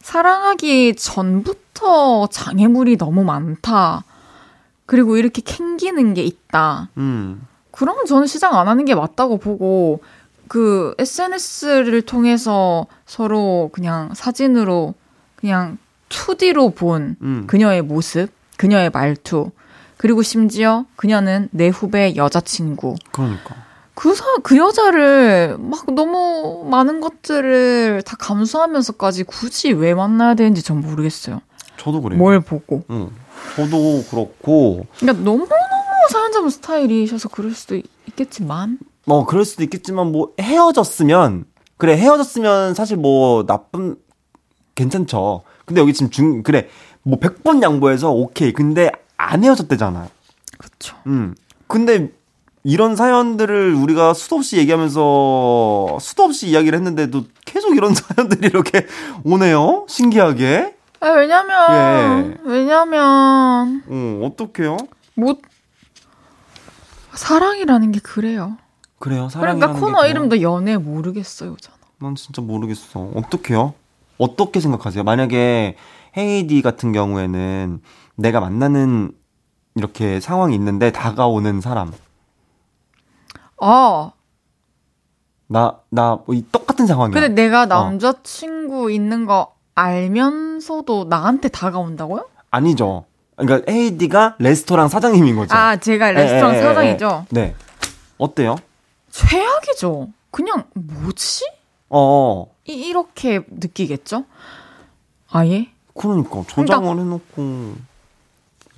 사랑하기 0.00 0.96
전부터 0.96 2.28
장애물이 2.28 2.96
너무 2.96 3.24
많다. 3.24 4.04
그리고 4.86 5.16
이렇게 5.16 5.42
캥기는 5.42 6.14
게 6.14 6.22
있다. 6.22 6.88
음. 6.96 7.46
그러면 7.78 8.06
저는 8.06 8.26
시작 8.26 8.54
안 8.54 8.66
하는 8.66 8.84
게 8.84 8.96
맞다고 8.96 9.36
보고 9.38 10.00
그 10.48 10.94
SNS를 10.98 12.02
통해서 12.02 12.88
서로 13.06 13.70
그냥 13.72 14.10
사진으로 14.14 14.94
그냥 15.36 15.78
2D로 16.08 16.74
본 16.74 17.14
음. 17.22 17.44
그녀의 17.46 17.82
모습, 17.82 18.30
그녀의 18.56 18.90
말투, 18.90 19.52
그리고 19.96 20.22
심지어 20.22 20.86
그녀는 20.96 21.48
내 21.52 21.68
후배의 21.68 22.16
여자친구. 22.16 22.96
그러니까. 23.12 23.54
그, 23.94 24.12
사, 24.12 24.24
그 24.42 24.56
여자를 24.56 25.56
막 25.58 25.84
너무 25.94 26.66
많은 26.68 27.00
것들을 27.00 28.02
다 28.04 28.16
감수하면서까지 28.18 29.22
굳이 29.22 29.70
왜 29.70 29.94
만나야 29.94 30.34
되는지 30.34 30.64
전 30.64 30.80
모르겠어요. 30.80 31.42
저도 31.76 32.02
그래요. 32.02 32.18
뭘 32.18 32.40
보고. 32.40 32.82
응. 32.90 33.10
저도 33.54 34.04
그렇고 34.10 34.86
그러니까 34.98 35.24
너무너무 35.24 35.77
사연자분 36.10 36.50
스타일이셔서 36.50 37.28
그럴 37.28 37.52
수도 37.52 37.76
있- 37.76 37.84
있겠지만. 38.08 38.78
뭐 39.04 39.24
그럴 39.26 39.44
수도 39.44 39.62
있겠지만 39.64 40.12
뭐 40.12 40.32
헤어졌으면 40.40 41.44
그래 41.76 41.96
헤어졌으면 41.96 42.74
사실 42.74 42.96
뭐 42.96 43.46
나쁜 43.46 43.96
괜찮죠. 44.74 45.42
근데 45.64 45.80
여기 45.80 45.92
지금 45.92 46.10
중 46.10 46.42
그래 46.42 46.68
뭐 47.02 47.18
100번 47.18 47.62
양보해서 47.62 48.10
오케이. 48.10 48.52
근데 48.52 48.90
안 49.16 49.44
헤어졌대잖아. 49.44 50.08
그쵸. 50.58 50.96
음. 51.06 51.34
근데 51.66 52.10
이런 52.64 52.96
사연들을 52.96 53.74
우리가 53.74 54.14
수도 54.14 54.36
없이 54.36 54.56
얘기하면서 54.58 55.98
수도 56.00 56.24
없이 56.24 56.48
이야기를 56.48 56.76
했는데도 56.78 57.22
계속 57.44 57.76
이런 57.76 57.94
사연들이 57.94 58.48
이렇게 58.48 58.86
오네요. 59.24 59.86
신기하게. 59.88 60.74
아, 61.00 61.10
왜냐면, 61.10 62.36
예. 62.44 62.50
왜냐면, 62.50 63.82
어, 63.86 64.20
어떡해요? 64.26 64.76
뭐, 65.14 65.36
사랑이라는 67.18 67.92
게 67.92 68.00
그래요. 68.00 68.56
그래요. 68.98 69.28
사랑이라는 69.28 69.60
그러니까 69.60 69.80
코너 69.80 70.02
게 70.02 70.10
이름도 70.10 70.40
연애 70.40 70.76
모르겠어요잖아. 70.76 71.76
난 71.98 72.14
진짜 72.14 72.40
모르겠어. 72.40 73.10
어떡해요? 73.14 73.74
어떻게 74.18 74.60
생각하세요? 74.60 75.02
만약에 75.02 75.76
헤이디 76.16 76.62
같은 76.62 76.92
경우에는 76.92 77.80
내가 78.14 78.40
만나는 78.40 79.12
이렇게 79.74 80.20
상황이 80.20 80.54
있는데 80.54 80.92
다가오는 80.92 81.60
사람. 81.60 81.92
아, 83.60 84.12
나, 85.48 85.80
나, 85.90 86.18
뭐, 86.24 86.34
이 86.34 86.44
똑같은 86.52 86.86
상황이야. 86.86 87.20
근데 87.20 87.42
내가 87.42 87.66
남자친구 87.66 88.92
있는 88.92 89.26
거 89.26 89.54
알면서도 89.74 91.04
나한테 91.04 91.48
다가온다고요? 91.48 92.28
아니죠. 92.50 93.06
그러니까 93.38 93.70
헤이디가 93.70 94.36
레스토랑 94.38 94.88
사장님인 94.88 95.36
거죠. 95.36 95.54
아, 95.54 95.76
제가 95.76 96.10
레스토랑 96.12 96.50
예, 96.50 96.54
예, 96.54 96.58
예, 96.58 96.62
사장이죠? 96.62 97.26
예. 97.30 97.40
네. 97.40 97.54
어때요? 98.18 98.56
최악이죠. 99.10 100.08
그냥, 100.30 100.64
뭐지? 100.74 101.44
어, 101.88 102.46
이, 102.64 102.72
이렇게 102.72 103.40
느끼겠죠? 103.48 104.24
아예? 105.30 105.68
그러니까 105.94 106.42
조장을 106.46 106.98
해놓고. 106.98 107.74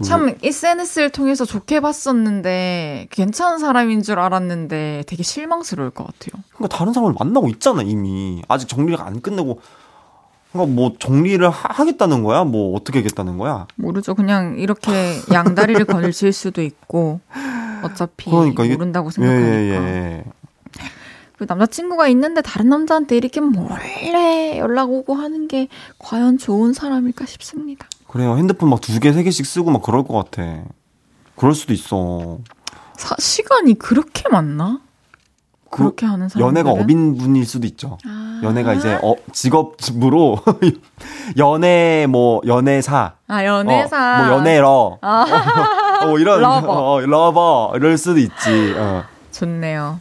참 0.03 0.35
SNS를 0.43 1.11
통해서 1.11 1.45
좋게 1.45 1.81
봤었는데 1.81 3.09
괜찮은 3.11 3.59
사람인 3.59 4.03
줄 4.03 4.19
알았는데 4.19 5.05
되게 5.07 5.23
실망스러울 5.23 5.91
것 5.91 6.07
같아요. 6.07 6.43
그러니까 6.55 6.75
다른 6.75 6.95
사람을 6.95 7.15
만나고 7.19 7.49
있잖아 7.51 7.83
이미. 7.83 8.43
아직 8.49 8.67
정리를 8.69 8.99
안 9.01 9.21
끝내고. 9.21 9.61
그러니까 10.53 10.75
뭐 10.75 10.93
정리를 10.99 11.49
하, 11.49 11.85
겠다는 11.85 12.23
거야? 12.25 12.45
뭐 12.45 12.75
어떻게 12.77 12.99
하겠다는 13.01 13.39
거야? 13.39 13.67
모르죠. 13.77 14.15
그냥 14.15 14.57
이렇게 14.59 14.91
양다리를 15.33 15.85
걸칠 15.87 16.33
수도 16.33 16.63
있고 16.63 17.21
어차피 17.83 18.31
그러니까 18.31 18.65
이게- 18.65 18.75
모른다고 18.77 19.11
생각하니까. 19.11 19.49
예, 19.49 19.71
예. 19.73 20.25
그 21.39 21.47
남자친구가 21.49 22.09
있는데 22.09 22.43
다른 22.43 22.69
남자한테 22.69 23.17
이렇게 23.17 23.41
몰래 23.41 24.59
연락 24.59 24.91
오고 24.91 25.15
하는 25.15 25.49
게 25.49 25.69
과연 25.99 26.37
좋은 26.37 26.73
사람일까 26.75 27.25
싶습니다. 27.25 27.87
그래요. 28.09 28.37
핸드폰 28.37 28.69
막 28.69 28.81
두 28.83 28.99
개, 29.01 29.13
세 29.13 29.23
개씩 29.23 29.47
쓰고 29.47 29.71
막 29.71 29.83
그럴 29.83 30.05
것 30.05 30.13
같아. 30.15 30.65
그럴 31.37 31.55
수도 31.55 31.73
있어. 31.73 32.41
사, 32.97 33.15
시간이 33.19 33.75
그렇게 33.79 34.29
많나? 34.29 34.81
그 35.71 35.79
그렇게 35.79 36.05
하는 36.07 36.29
사람 36.29 36.49
연애가 36.49 36.71
업인 36.71 37.17
분일 37.17 37.47
수도 37.47 37.67
있죠. 37.69 37.97
아. 38.07 38.41
연애가 38.43 38.75
이제 38.75 38.99
어, 39.03 39.15
직업으로 39.33 40.39
연애 41.39 42.07
뭐 42.09 42.41
연애사, 42.47 43.13
아 43.29 43.45
연애사 43.45 44.21
어, 44.21 44.25
뭐 44.27 44.37
연애러, 44.37 44.99
아, 45.01 46.01
어, 46.03 46.07
뭐 46.09 46.19
이런 46.19 46.41
lover. 46.43 46.73
어, 46.73 47.01
lover 47.01 47.73
이럴 47.77 47.97
수도 47.99 48.19
있지. 48.19 48.75
어. 48.77 49.05
좋네요. 49.33 50.01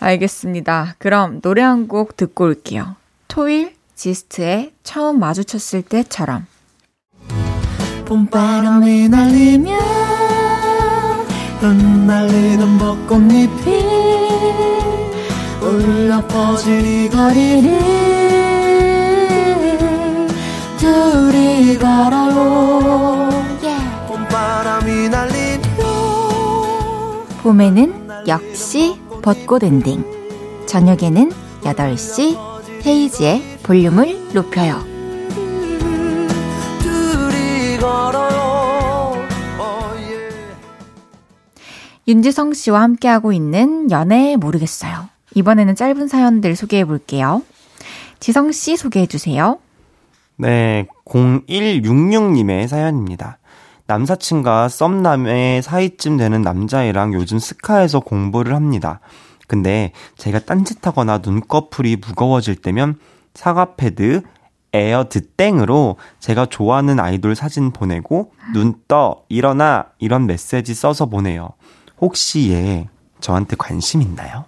알겠습니다. 0.00 0.94
그럼 0.98 1.40
노래 1.42 1.62
한 1.62 1.86
곡 1.86 2.16
듣고 2.16 2.44
올게요. 2.44 2.96
토일 3.28 3.74
지스트의 3.94 4.72
처음 4.82 5.20
마주쳤을 5.20 5.82
때처럼 5.82 6.46
봄바람이 8.06 9.08
날리면 9.08 9.78
저 11.60 12.96
꽃잎이 13.06 14.21
울려 15.72 16.26
퍼진 16.26 16.84
이 16.84 17.08
거리를 17.08 17.78
둘이 20.78 21.78
걸어요 21.78 23.30
봄바람이 24.06 25.08
날리며 25.08 25.62
봄에는 27.42 28.28
역시 28.28 29.00
벚꽃 29.22 29.64
엔딩. 29.64 30.04
저녁에는 30.66 31.30
8시 31.62 32.36
헤이지의 32.86 33.58
볼륨을 33.62 34.32
높여요. 34.32 34.84
예. 40.10 40.52
윤지성 42.08 42.54
씨와 42.54 42.82
함께하고 42.82 43.32
있는 43.32 43.90
연애 43.90 44.36
모르겠어요. 44.36 45.08
이번에는 45.34 45.74
짧은 45.74 46.08
사연들 46.08 46.56
소개해 46.56 46.84
볼게요. 46.84 47.42
지성 48.20 48.52
씨 48.52 48.76
소개해 48.76 49.06
주세요. 49.06 49.58
네, 50.36 50.86
0166님의 51.06 52.68
사연입니다. 52.68 53.38
남사친과 53.86 54.68
썸남의 54.68 55.62
사이쯤 55.62 56.16
되는 56.16 56.42
남자애랑 56.42 57.14
요즘 57.14 57.38
스카에서 57.38 58.00
공부를 58.00 58.54
합니다. 58.54 59.00
근데 59.48 59.92
제가 60.16 60.38
딴짓하거나 60.40 61.18
눈꺼풀이 61.18 61.96
무거워질 61.96 62.56
때면 62.56 62.98
사과 63.34 63.74
패드, 63.74 64.22
에어 64.72 65.08
드땡으로 65.10 65.96
제가 66.20 66.46
좋아하는 66.46 66.98
아이돌 66.98 67.34
사진 67.34 67.72
보내고 67.72 68.32
눈 68.54 68.74
떠, 68.88 69.24
일어나 69.28 69.86
이런 69.98 70.26
메시지 70.26 70.72
써서 70.74 71.06
보내요. 71.06 71.50
혹시 72.00 72.52
얘 72.52 72.88
저한테 73.20 73.56
관심 73.56 74.00
있나요? 74.00 74.46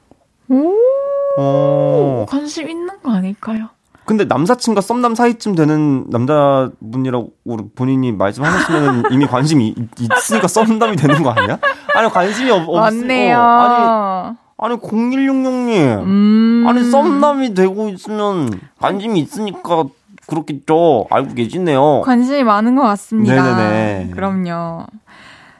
오. 1.36 2.26
관심 2.28 2.68
있는 2.68 2.88
거 3.02 3.12
아닐까요? 3.12 3.68
근데 4.06 4.24
남사친과 4.26 4.82
썸남 4.82 5.14
사이쯤 5.14 5.54
되는 5.54 6.04
남자분이라고 6.10 7.32
본인이 7.74 8.12
말씀하셨으면 8.12 9.04
이미 9.12 9.26
관심이 9.26 9.68
있- 9.68 9.88
있으니까 10.00 10.46
썸남이 10.46 10.96
되는 10.96 11.22
거 11.22 11.30
아니야? 11.30 11.58
아니 11.94 12.10
관심이 12.10 12.50
없, 12.50 12.68
없 12.68 12.78
맞네요. 12.80 13.38
어, 13.38 14.36
아니 14.58 14.72
아니 14.74 14.76
0166님 14.80 16.02
음. 16.02 16.64
아니 16.68 16.84
썸남이 16.84 17.54
되고 17.54 17.88
있으면 17.88 18.50
관심이 18.78 19.20
있으니까 19.20 19.84
그렇겠죠. 20.26 21.06
알고 21.10 21.34
계시네요. 21.34 22.02
관심이 22.02 22.44
많은 22.44 22.76
것 22.76 22.82
같습니다. 22.82 23.34
네네네. 23.56 24.10
그럼요. 24.14 24.86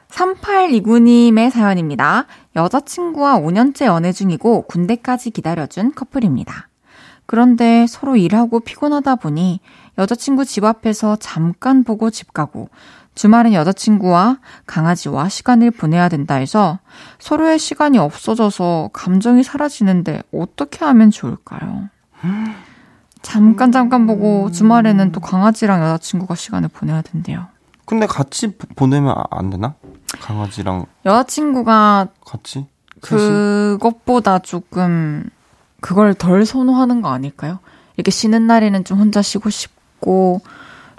3829님의 0.09 1.49
사연입니다. 1.51 2.25
여자친구와 2.55 3.39
5년째 3.39 3.85
연애 3.85 4.11
중이고 4.11 4.63
군대까지 4.63 5.31
기다려준 5.31 5.93
커플입니다. 5.93 6.69
그런데 7.25 7.85
서로 7.87 8.15
일하고 8.15 8.59
피곤하다 8.59 9.15
보니 9.15 9.59
여자친구 9.97 10.45
집 10.45 10.63
앞에서 10.63 11.15
잠깐 11.17 11.83
보고 11.83 12.09
집 12.09 12.33
가고 12.33 12.69
주말엔 13.15 13.53
여자친구와 13.53 14.39
강아지와 14.67 15.29
시간을 15.29 15.71
보내야 15.71 16.09
된다 16.09 16.35
해서 16.35 16.79
서로의 17.17 17.57
시간이 17.59 17.97
없어져서 17.97 18.89
감정이 18.93 19.41
사라지는데 19.43 20.21
어떻게 20.33 20.83
하면 20.85 21.11
좋을까요? 21.11 21.89
잠깐 23.21 23.71
잠깐 23.71 24.05
보고 24.05 24.51
주말에는 24.51 25.11
또 25.11 25.19
강아지랑 25.19 25.81
여자친구가 25.81 26.35
시간을 26.35 26.69
보내야 26.69 27.01
된대요. 27.01 27.47
근데 27.85 28.05
같이 28.05 28.55
보- 28.55 28.67
보내면 28.75 29.15
아- 29.17 29.23
안 29.31 29.49
되나? 29.49 29.75
강아지랑 30.19 30.85
여자친구가 31.05 32.07
같이? 32.25 32.65
그것보다 33.01 34.39
조금 34.39 35.29
그걸 35.81 36.13
덜 36.13 36.45
선호하는 36.45 37.01
거 37.01 37.09
아닐까요? 37.09 37.59
이렇게 37.97 38.11
쉬는 38.11 38.47
날에는 38.47 38.83
좀 38.83 38.99
혼자 38.99 39.21
쉬고 39.21 39.49
싶고 39.49 40.41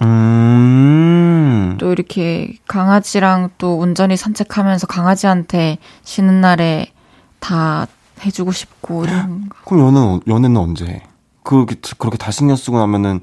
음. 0.02 1.76
또 1.78 1.92
이렇게 1.92 2.56
강아지랑 2.66 3.50
또 3.58 3.76
온전히 3.78 4.16
산책하면서 4.16 4.86
강아지한테 4.86 5.78
쉬는 6.04 6.40
날에 6.40 6.92
다 7.40 7.86
해주고 8.24 8.52
싶고 8.52 9.04
이런 9.04 9.48
거. 9.48 9.56
그럼 9.64 9.86
연애는, 9.86 10.20
연애는 10.26 10.56
언제 10.56 10.86
해? 10.86 11.02
그렇게, 11.42 11.76
그렇게 11.98 12.16
다 12.16 12.30
신경 12.30 12.56
쓰고 12.56 12.78
나면은, 12.78 13.20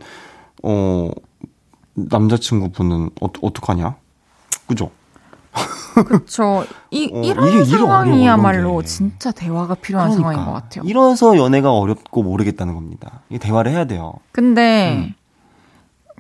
어, 0.63 1.09
남자친구분은 1.95 3.09
어, 3.21 3.27
어떡하냐? 3.41 3.95
그죠? 4.67 4.91
그렇죠. 6.05 6.65
이 6.91 7.11
어, 7.13 7.21
이런 7.23 7.47
이게 7.49 7.65
상황이야말로. 7.65 8.81
진짜 8.83 9.31
대화가 9.31 9.75
필요한 9.75 10.11
상황인 10.11 10.43
것 10.43 10.51
같아요. 10.53 10.83
이래서 10.85 11.37
연애가 11.37 11.71
어렵고 11.71 12.23
모르겠다는 12.23 12.73
겁니다. 12.73 13.21
이 13.29 13.37
대화를 13.37 13.71
해야 13.71 13.85
돼요. 13.85 14.13
근데 14.31 14.95
음. 15.09 15.13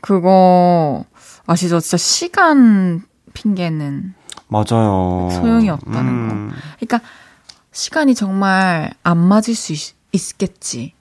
그거 0.01 1.05
아시죠? 1.45 1.79
진짜 1.79 1.97
시간 1.97 3.03
핑계는 3.33 4.13
맞아요. 4.47 5.29
소용이 5.31 5.69
없다는 5.69 5.99
음, 6.09 6.51
그러니까 6.79 7.01
시간이 7.71 8.13
정말 8.13 8.93
안 9.01 9.17
맞을 9.17 9.55
수 9.55 9.73
있, 9.73 9.95
있겠지. 10.11 10.93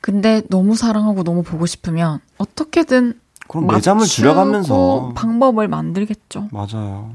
근데 0.00 0.42
너무 0.50 0.74
사랑하고 0.74 1.22
너무 1.22 1.42
보고 1.42 1.66
싶으면 1.66 2.18
어떻게든 2.38 3.20
그럼 3.46 3.66
매잠을 3.68 4.06
줄여가면서. 4.06 5.12
방법을 5.14 5.68
만들겠죠. 5.68 6.48
맞아요. 6.50 7.12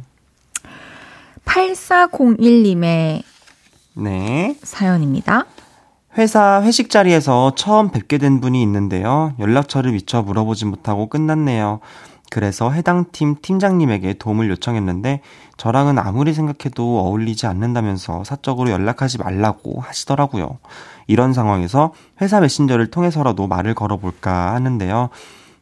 8401님의 1.50 3.24
네. 3.96 4.56
사연입니다. 4.62 5.46
회사 6.18 6.62
회식 6.62 6.90
자리에서 6.90 7.54
처음 7.56 7.90
뵙게 7.90 8.18
된 8.18 8.40
분이 8.40 8.62
있는데요. 8.62 9.34
연락처를 9.40 9.92
미처 9.92 10.22
물어보지 10.22 10.66
못하고 10.66 11.08
끝났네요. 11.08 11.80
그래서 12.32 12.70
해당 12.70 13.06
팀 13.12 13.36
팀장님에게 13.42 14.14
도움을 14.14 14.50
요청했는데 14.52 15.22
저랑은 15.58 15.98
아무리 15.98 16.34
생각해도 16.34 17.00
어울리지 17.00 17.48
않는다면서 17.48 18.24
사적으로 18.24 18.70
연락하지 18.70 19.18
말라고 19.18 19.82
하시더라고요. 19.82 20.60
이런 21.08 21.34
상황에서 21.34 21.94
회사 22.22 22.40
메신저를 22.40 22.92
통해서라도 22.92 23.48
말을 23.48 23.74
걸어볼까 23.74 24.54
하는데요. 24.54 25.10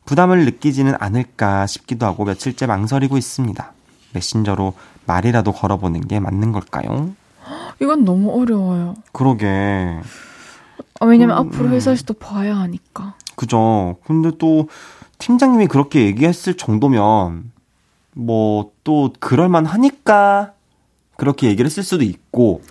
부담을 0.05 0.43
느끼지는 0.45 0.95
않을까 0.99 1.67
싶기도 1.67 2.05
하고 2.05 2.25
며칠째 2.25 2.65
망설이고 2.65 3.17
있습니다. 3.17 3.73
메신저로 4.13 4.73
말이라도 5.07 5.51
걸어보는 5.51 6.07
게 6.07 6.19
맞는 6.19 6.51
걸까요? 6.51 7.11
이건 7.81 8.05
너무 8.05 8.39
어려워요. 8.39 8.95
그러게. 9.11 9.45
아, 10.99 11.05
왜냐면 11.05 11.37
음, 11.37 11.47
앞으로 11.47 11.65
음. 11.65 11.73
회사에서 11.73 12.03
또 12.05 12.13
봐야 12.13 12.57
하니까. 12.57 13.15
그죠. 13.35 13.97
근데 14.05 14.31
또 14.37 14.67
팀장님이 15.19 15.67
그렇게 15.67 16.05
얘기했을 16.05 16.55
정도면 16.55 17.51
뭐 18.13 18.71
또 18.87 19.11
그럴만 19.19 19.65
하니까 19.65 20.53
그렇게 21.17 21.47
얘기를 21.47 21.65
했을 21.65 21.83
수도 21.83 22.05
있고 22.05 22.61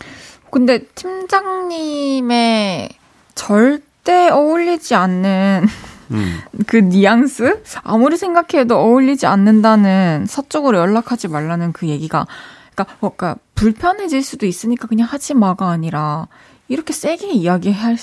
근데 0.50 0.78
팀장님의 0.94 2.88
절대 3.34 4.30
어울리지 4.30 4.94
않는 4.94 5.66
음. 6.10 6.40
그 6.66 6.76
뉘앙스? 6.76 7.62
아무리 7.82 8.16
생각해도 8.16 8.76
어울리지 8.78 9.26
않는다는 9.26 10.26
사적으로 10.26 10.78
연락하지 10.78 11.28
말라는 11.28 11.72
그 11.72 11.88
얘기가 11.88 12.26
그러니까 12.74 12.96
뭔가 13.00 13.36
불편해질 13.54 14.22
수도 14.22 14.46
있으니까 14.46 14.86
그냥 14.86 15.08
하지 15.10 15.34
마가 15.34 15.70
아니라 15.70 16.28
이렇게 16.68 16.92
세게 16.92 17.32
이야기할 17.32 17.96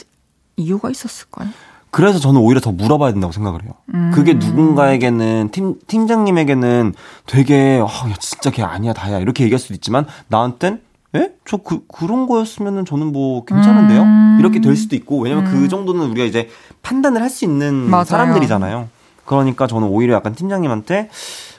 이유가 0.57 0.89
있었을까요? 0.89 1.49
그래서 1.91 2.17
저는 2.17 2.41
오히려 2.41 2.59
더 2.59 2.71
물어봐야 2.71 3.11
된다고 3.11 3.31
생각을 3.31 3.63
해요. 3.63 3.73
음. 3.93 4.11
그게 4.15 4.33
누군가에게는 4.33 5.49
팀 5.51 5.75
팀장님에게는 5.85 6.95
되게 7.27 7.83
아, 7.85 8.09
야, 8.09 8.13
진짜 8.19 8.49
걔 8.49 8.63
아니야 8.63 8.93
다야 8.93 9.19
이렇게 9.19 9.43
얘기할 9.43 9.59
수도 9.59 9.75
있지만 9.75 10.07
나한텐 10.27 10.81
에? 11.15 11.31
저 11.45 11.57
그, 11.57 11.85
그런 11.87 12.25
거였으면은 12.27 12.85
저는 12.85 13.11
뭐 13.11 13.45
괜찮은데요? 13.45 14.01
음. 14.01 14.37
이렇게 14.39 14.61
될 14.61 14.75
수도 14.75 14.95
있고, 14.95 15.19
왜냐면 15.19 15.45
그 15.45 15.57
음. 15.57 15.69
정도는 15.69 16.09
우리가 16.09 16.25
이제 16.25 16.49
판단을 16.81 17.21
할 17.21 17.29
수 17.29 17.45
있는 17.45 17.73
맞아요. 17.89 18.03
사람들이잖아요. 18.05 18.89
그러니까 19.25 19.67
저는 19.67 19.87
오히려 19.87 20.15
약간 20.15 20.33
팀장님한테 20.35 21.09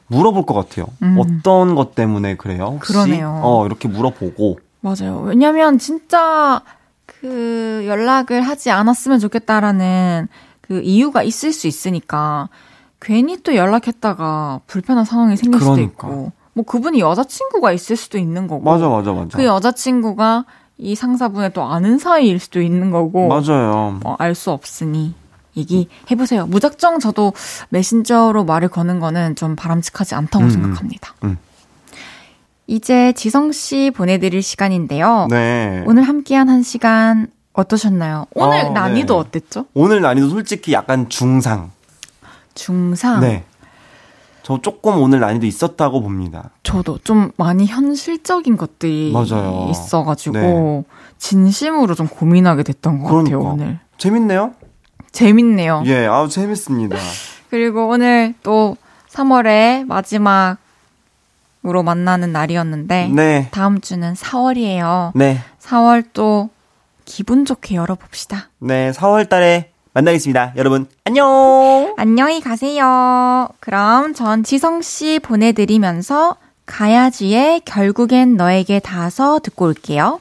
물어볼 0.08 0.44
것 0.44 0.54
같아요. 0.54 0.86
음. 1.02 1.16
어떤 1.18 1.74
것 1.76 1.94
때문에 1.94 2.36
그래요? 2.36 2.64
혹시? 2.74 2.92
그러네요. 2.92 3.40
어, 3.42 3.64
이렇게 3.66 3.88
물어보고. 3.88 4.58
맞아요. 4.80 5.20
왜냐면 5.24 5.78
진짜 5.78 6.60
그 7.06 7.84
연락을 7.86 8.42
하지 8.42 8.70
않았으면 8.70 9.18
좋겠다라는 9.20 10.28
그 10.60 10.80
이유가 10.82 11.22
있을 11.22 11.52
수 11.52 11.66
있으니까 11.66 12.48
괜히 13.00 13.38
또 13.42 13.54
연락했다가 13.54 14.60
불편한 14.66 15.04
상황이 15.04 15.36
생길 15.36 15.60
수도 15.60 15.72
그러니까. 15.74 16.08
있고 16.08 16.32
뭐 16.54 16.64
그분이 16.64 17.00
여자친구가 17.00 17.72
있을 17.72 17.96
수도 17.96 18.16
있는 18.16 18.46
거고 18.46 18.62
맞아, 18.62 18.88
맞아, 18.88 19.12
맞아. 19.12 19.36
그 19.36 19.44
여자친구가 19.44 20.44
이 20.78 20.94
상사분의 20.94 21.52
또 21.52 21.62
아는 21.62 21.98
사이일 21.98 22.40
수도 22.40 22.60
있는 22.60 22.90
거고 22.90 23.28
맞아요. 23.28 24.00
어, 24.04 24.16
알수 24.18 24.50
없으니 24.50 25.14
얘기해보세요. 25.56 26.46
무작정 26.46 26.98
저도 26.98 27.32
메신저로 27.68 28.44
말을 28.44 28.68
거는 28.68 28.98
거는 28.98 29.36
좀 29.36 29.54
바람직하지 29.56 30.14
않다고 30.14 30.44
음, 30.44 30.48
음. 30.48 30.50
생각합니다. 30.50 31.14
음. 31.24 31.38
이제 32.66 33.12
지성 33.12 33.52
씨 33.52 33.92
보내드릴 33.94 34.42
시간인데요. 34.42 35.28
네. 35.30 35.84
오늘 35.86 36.02
함께한 36.04 36.48
한 36.48 36.62
시간 36.62 37.28
어떠셨나요? 37.52 38.26
오늘 38.34 38.64
어, 38.64 38.70
난이도 38.70 39.14
네. 39.14 39.20
어땠죠? 39.20 39.66
오늘 39.74 40.00
난이도 40.00 40.28
솔직히 40.30 40.72
약간 40.72 41.08
중상. 41.08 41.70
중상. 42.54 43.20
네. 43.20 43.44
저 44.44 44.60
조금 44.60 45.00
오늘 45.00 45.20
난이도 45.20 45.46
있었다고 45.46 46.02
봅니다. 46.02 46.50
저도 46.62 46.98
좀 47.02 47.30
많이 47.38 47.64
현실적인 47.64 48.58
것들이 48.58 49.10
맞아요. 49.10 49.68
있어가지고 49.70 50.36
네. 50.36 50.84
진심으로 51.16 51.94
좀 51.94 52.06
고민하게 52.06 52.62
됐던 52.62 52.98
것 52.98 53.04
같아요 53.06 53.38
그러니까. 53.38 53.50
오늘. 53.52 53.78
재밌네요? 53.96 54.52
재밌네요. 55.12 55.84
예, 55.86 56.04
아우, 56.06 56.28
재밌습니다. 56.28 56.96
그리고 57.48 57.88
오늘 57.88 58.34
또 58.42 58.76
3월의 59.08 59.86
마지막 59.86 60.58
으로 61.66 61.82
만나는 61.82 62.30
날이었는데 62.30 63.08
네. 63.14 63.48
다음 63.50 63.80
주는 63.80 64.12
4월이에요. 64.12 65.12
네. 65.14 65.38
4월 65.62 66.04
또 66.12 66.50
기분 67.06 67.46
좋게 67.46 67.76
열어봅시다. 67.76 68.50
네, 68.58 68.90
4월 68.90 69.26
달에 69.26 69.70
만나겠습니다. 69.94 70.54
여러분, 70.56 70.86
안녕! 71.04 71.94
안녕히 71.96 72.40
가세요. 72.40 73.48
그럼 73.60 74.12
전 74.12 74.42
지성씨 74.42 75.20
보내드리면서 75.20 76.36
가야지의 76.66 77.60
결국엔 77.60 78.36
너에게 78.36 78.80
닿아서 78.80 79.38
듣고 79.38 79.66
올게요. 79.66 80.20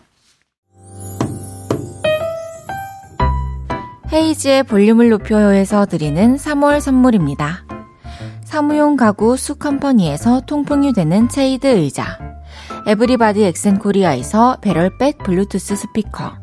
헤이지의 4.11 4.63
볼륨을 4.63 5.09
높여요에서 5.09 5.87
드리는 5.87 6.35
3월 6.35 6.79
선물입니다. 6.79 7.65
사무용 8.43 8.95
가구 8.95 9.35
수컴퍼니에서 9.35 10.41
통풍이 10.41 10.93
되는 10.93 11.27
체이드 11.27 11.65
의자 11.65 12.19
에브리바디 12.85 13.43
엑센코리아에서 13.45 14.57
배럴백 14.61 15.17
블루투스 15.23 15.75
스피커 15.75 16.42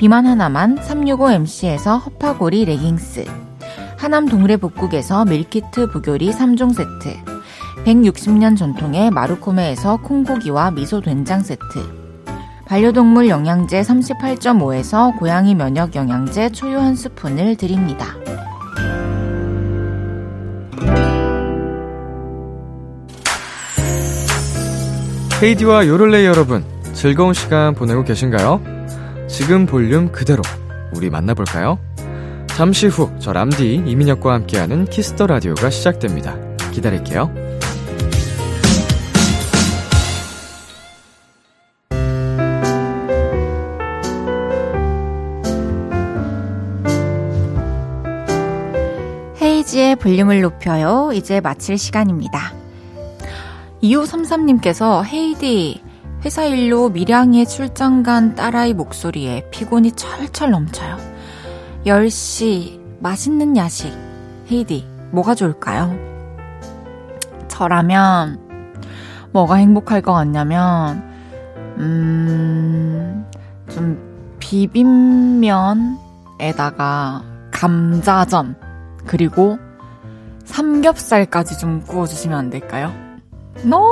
비만 0.00 0.24
하나만 0.24 0.78
365MC에서 0.78 2.02
허파고리 2.02 2.64
레깅스 2.64 3.26
하남 3.98 4.28
동래 4.28 4.56
북국에서 4.56 5.26
밀키트 5.26 5.90
부교리 5.90 6.30
3종 6.30 6.72
세트 6.74 7.22
160년 7.84 8.56
전통의 8.56 9.10
마루코메에서 9.10 9.98
콩고기와 9.98 10.70
미소 10.70 11.02
된장 11.02 11.42
세트 11.42 11.60
반려동물 12.64 13.28
영양제 13.28 13.82
38.5에서 13.82 15.18
고양이 15.18 15.54
면역 15.54 15.94
영양제 15.94 16.52
초유 16.52 16.78
한 16.78 16.96
스푼을 16.96 17.56
드립니다. 17.56 18.06
헤이디와 25.42 25.86
요를레이 25.86 26.24
여러분, 26.24 26.64
즐거운 26.94 27.34
시간 27.34 27.74
보내고 27.74 28.04
계신가요? 28.04 28.79
지금 29.30 29.66
볼륨 29.66 30.12
그대로 30.12 30.42
우리 30.94 31.08
만나볼까요? 31.10 31.78
잠시 32.48 32.86
후 32.88 33.10
저 33.20 33.32
람디 33.32 33.74
이민혁과 33.86 34.34
함께하는 34.34 34.84
키스 34.86 35.11
더 35.11 35.26
라디오가 35.26 35.70
시작됩니다. 35.70 36.36
기다릴게요. 36.72 37.32
헤이즈의 49.40 49.96
볼륨을 49.96 50.40
높여요. 50.42 51.10
이제 51.14 51.40
마칠 51.40 51.78
시간입니다. 51.78 52.52
2533님께서 53.82 55.04
헤이디, 55.04 55.82
회사 56.22 56.44
일로 56.44 56.90
밀양에 56.90 57.46
출장 57.46 58.02
간 58.02 58.34
딸아이 58.34 58.74
목소리에 58.74 59.48
피곤이 59.50 59.92
철철 59.92 60.50
넘쳐요. 60.50 60.98
10시, 61.86 62.78
맛있는 63.00 63.56
야식. 63.56 63.90
헤이디, 64.50 64.86
뭐가 65.12 65.34
좋을까요? 65.34 65.96
저라면, 67.48 68.38
뭐가 69.32 69.54
행복할 69.54 70.02
것 70.02 70.12
같냐면, 70.12 71.02
음, 71.78 73.24
좀 73.70 74.36
비빔면에다가 74.40 75.62
감자전, 77.50 78.56
그리고 79.06 79.58
삼겹살까지 80.44 81.56
좀 81.58 81.80
구워주시면 81.80 82.38
안 82.38 82.50
될까요? 82.50 82.92
너무 83.62 83.88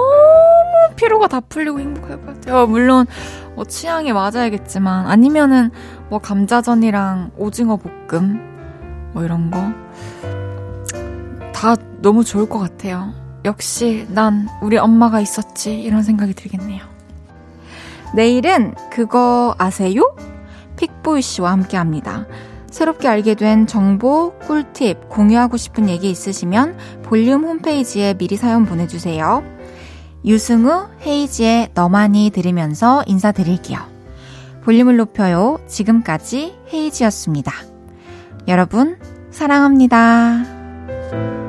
피로가 0.97 1.29
다 1.29 1.41
풀리고 1.41 1.81
행복할 1.81 2.21
것 2.25 2.27
같아요. 2.27 2.67
물론 2.67 3.07
뭐 3.55 3.65
취향에 3.65 4.13
맞아야겠지만 4.13 5.07
아니면은 5.07 5.71
뭐 6.09 6.19
감자전이랑 6.19 7.33
오징어 7.37 7.77
볶음 7.77 9.11
뭐 9.13 9.25
이런 9.25 9.51
거 9.51 9.89
다 11.59 11.75
너무 12.01 12.23
좋을 12.23 12.49
것 12.49 12.61
같아요. 12.61 13.13
역시 13.45 14.07
난 14.11 14.47
우리 14.63 14.79
엄마가 14.79 15.21
있었지 15.21 15.75
이런 15.81 16.05
생각이 16.05 16.33
들겠네요. 16.35 16.85
내일은 18.15 18.75
그거 18.93 19.57
아세요? 19.59 20.15
픽보이 20.77 21.21
씨와 21.21 21.51
함께 21.51 21.77
합니다. 21.77 22.27
새롭게 22.71 23.09
알게 23.09 23.35
된 23.35 23.67
정보, 23.67 24.35
꿀팁, 24.47 25.09
공유하고 25.09 25.57
싶은 25.57 25.89
얘기 25.89 26.11
있으시면 26.11 26.77
볼륨 27.03 27.43
홈페이지에 27.43 28.15
미리 28.15 28.37
사연 28.37 28.65
보내주세요. 28.65 29.43
유승우, 30.29 30.89
헤이지의 31.07 31.71
너만이 31.73 32.31
들으면서 32.35 33.03
인사드릴게요. 33.07 33.79
볼륨을 34.63 34.99
높여요. 34.99 35.59
지금까지 35.67 36.55
헤이지였습니다. 36.71 37.51
여러분, 38.47 38.99
사랑합니다. 39.31 41.48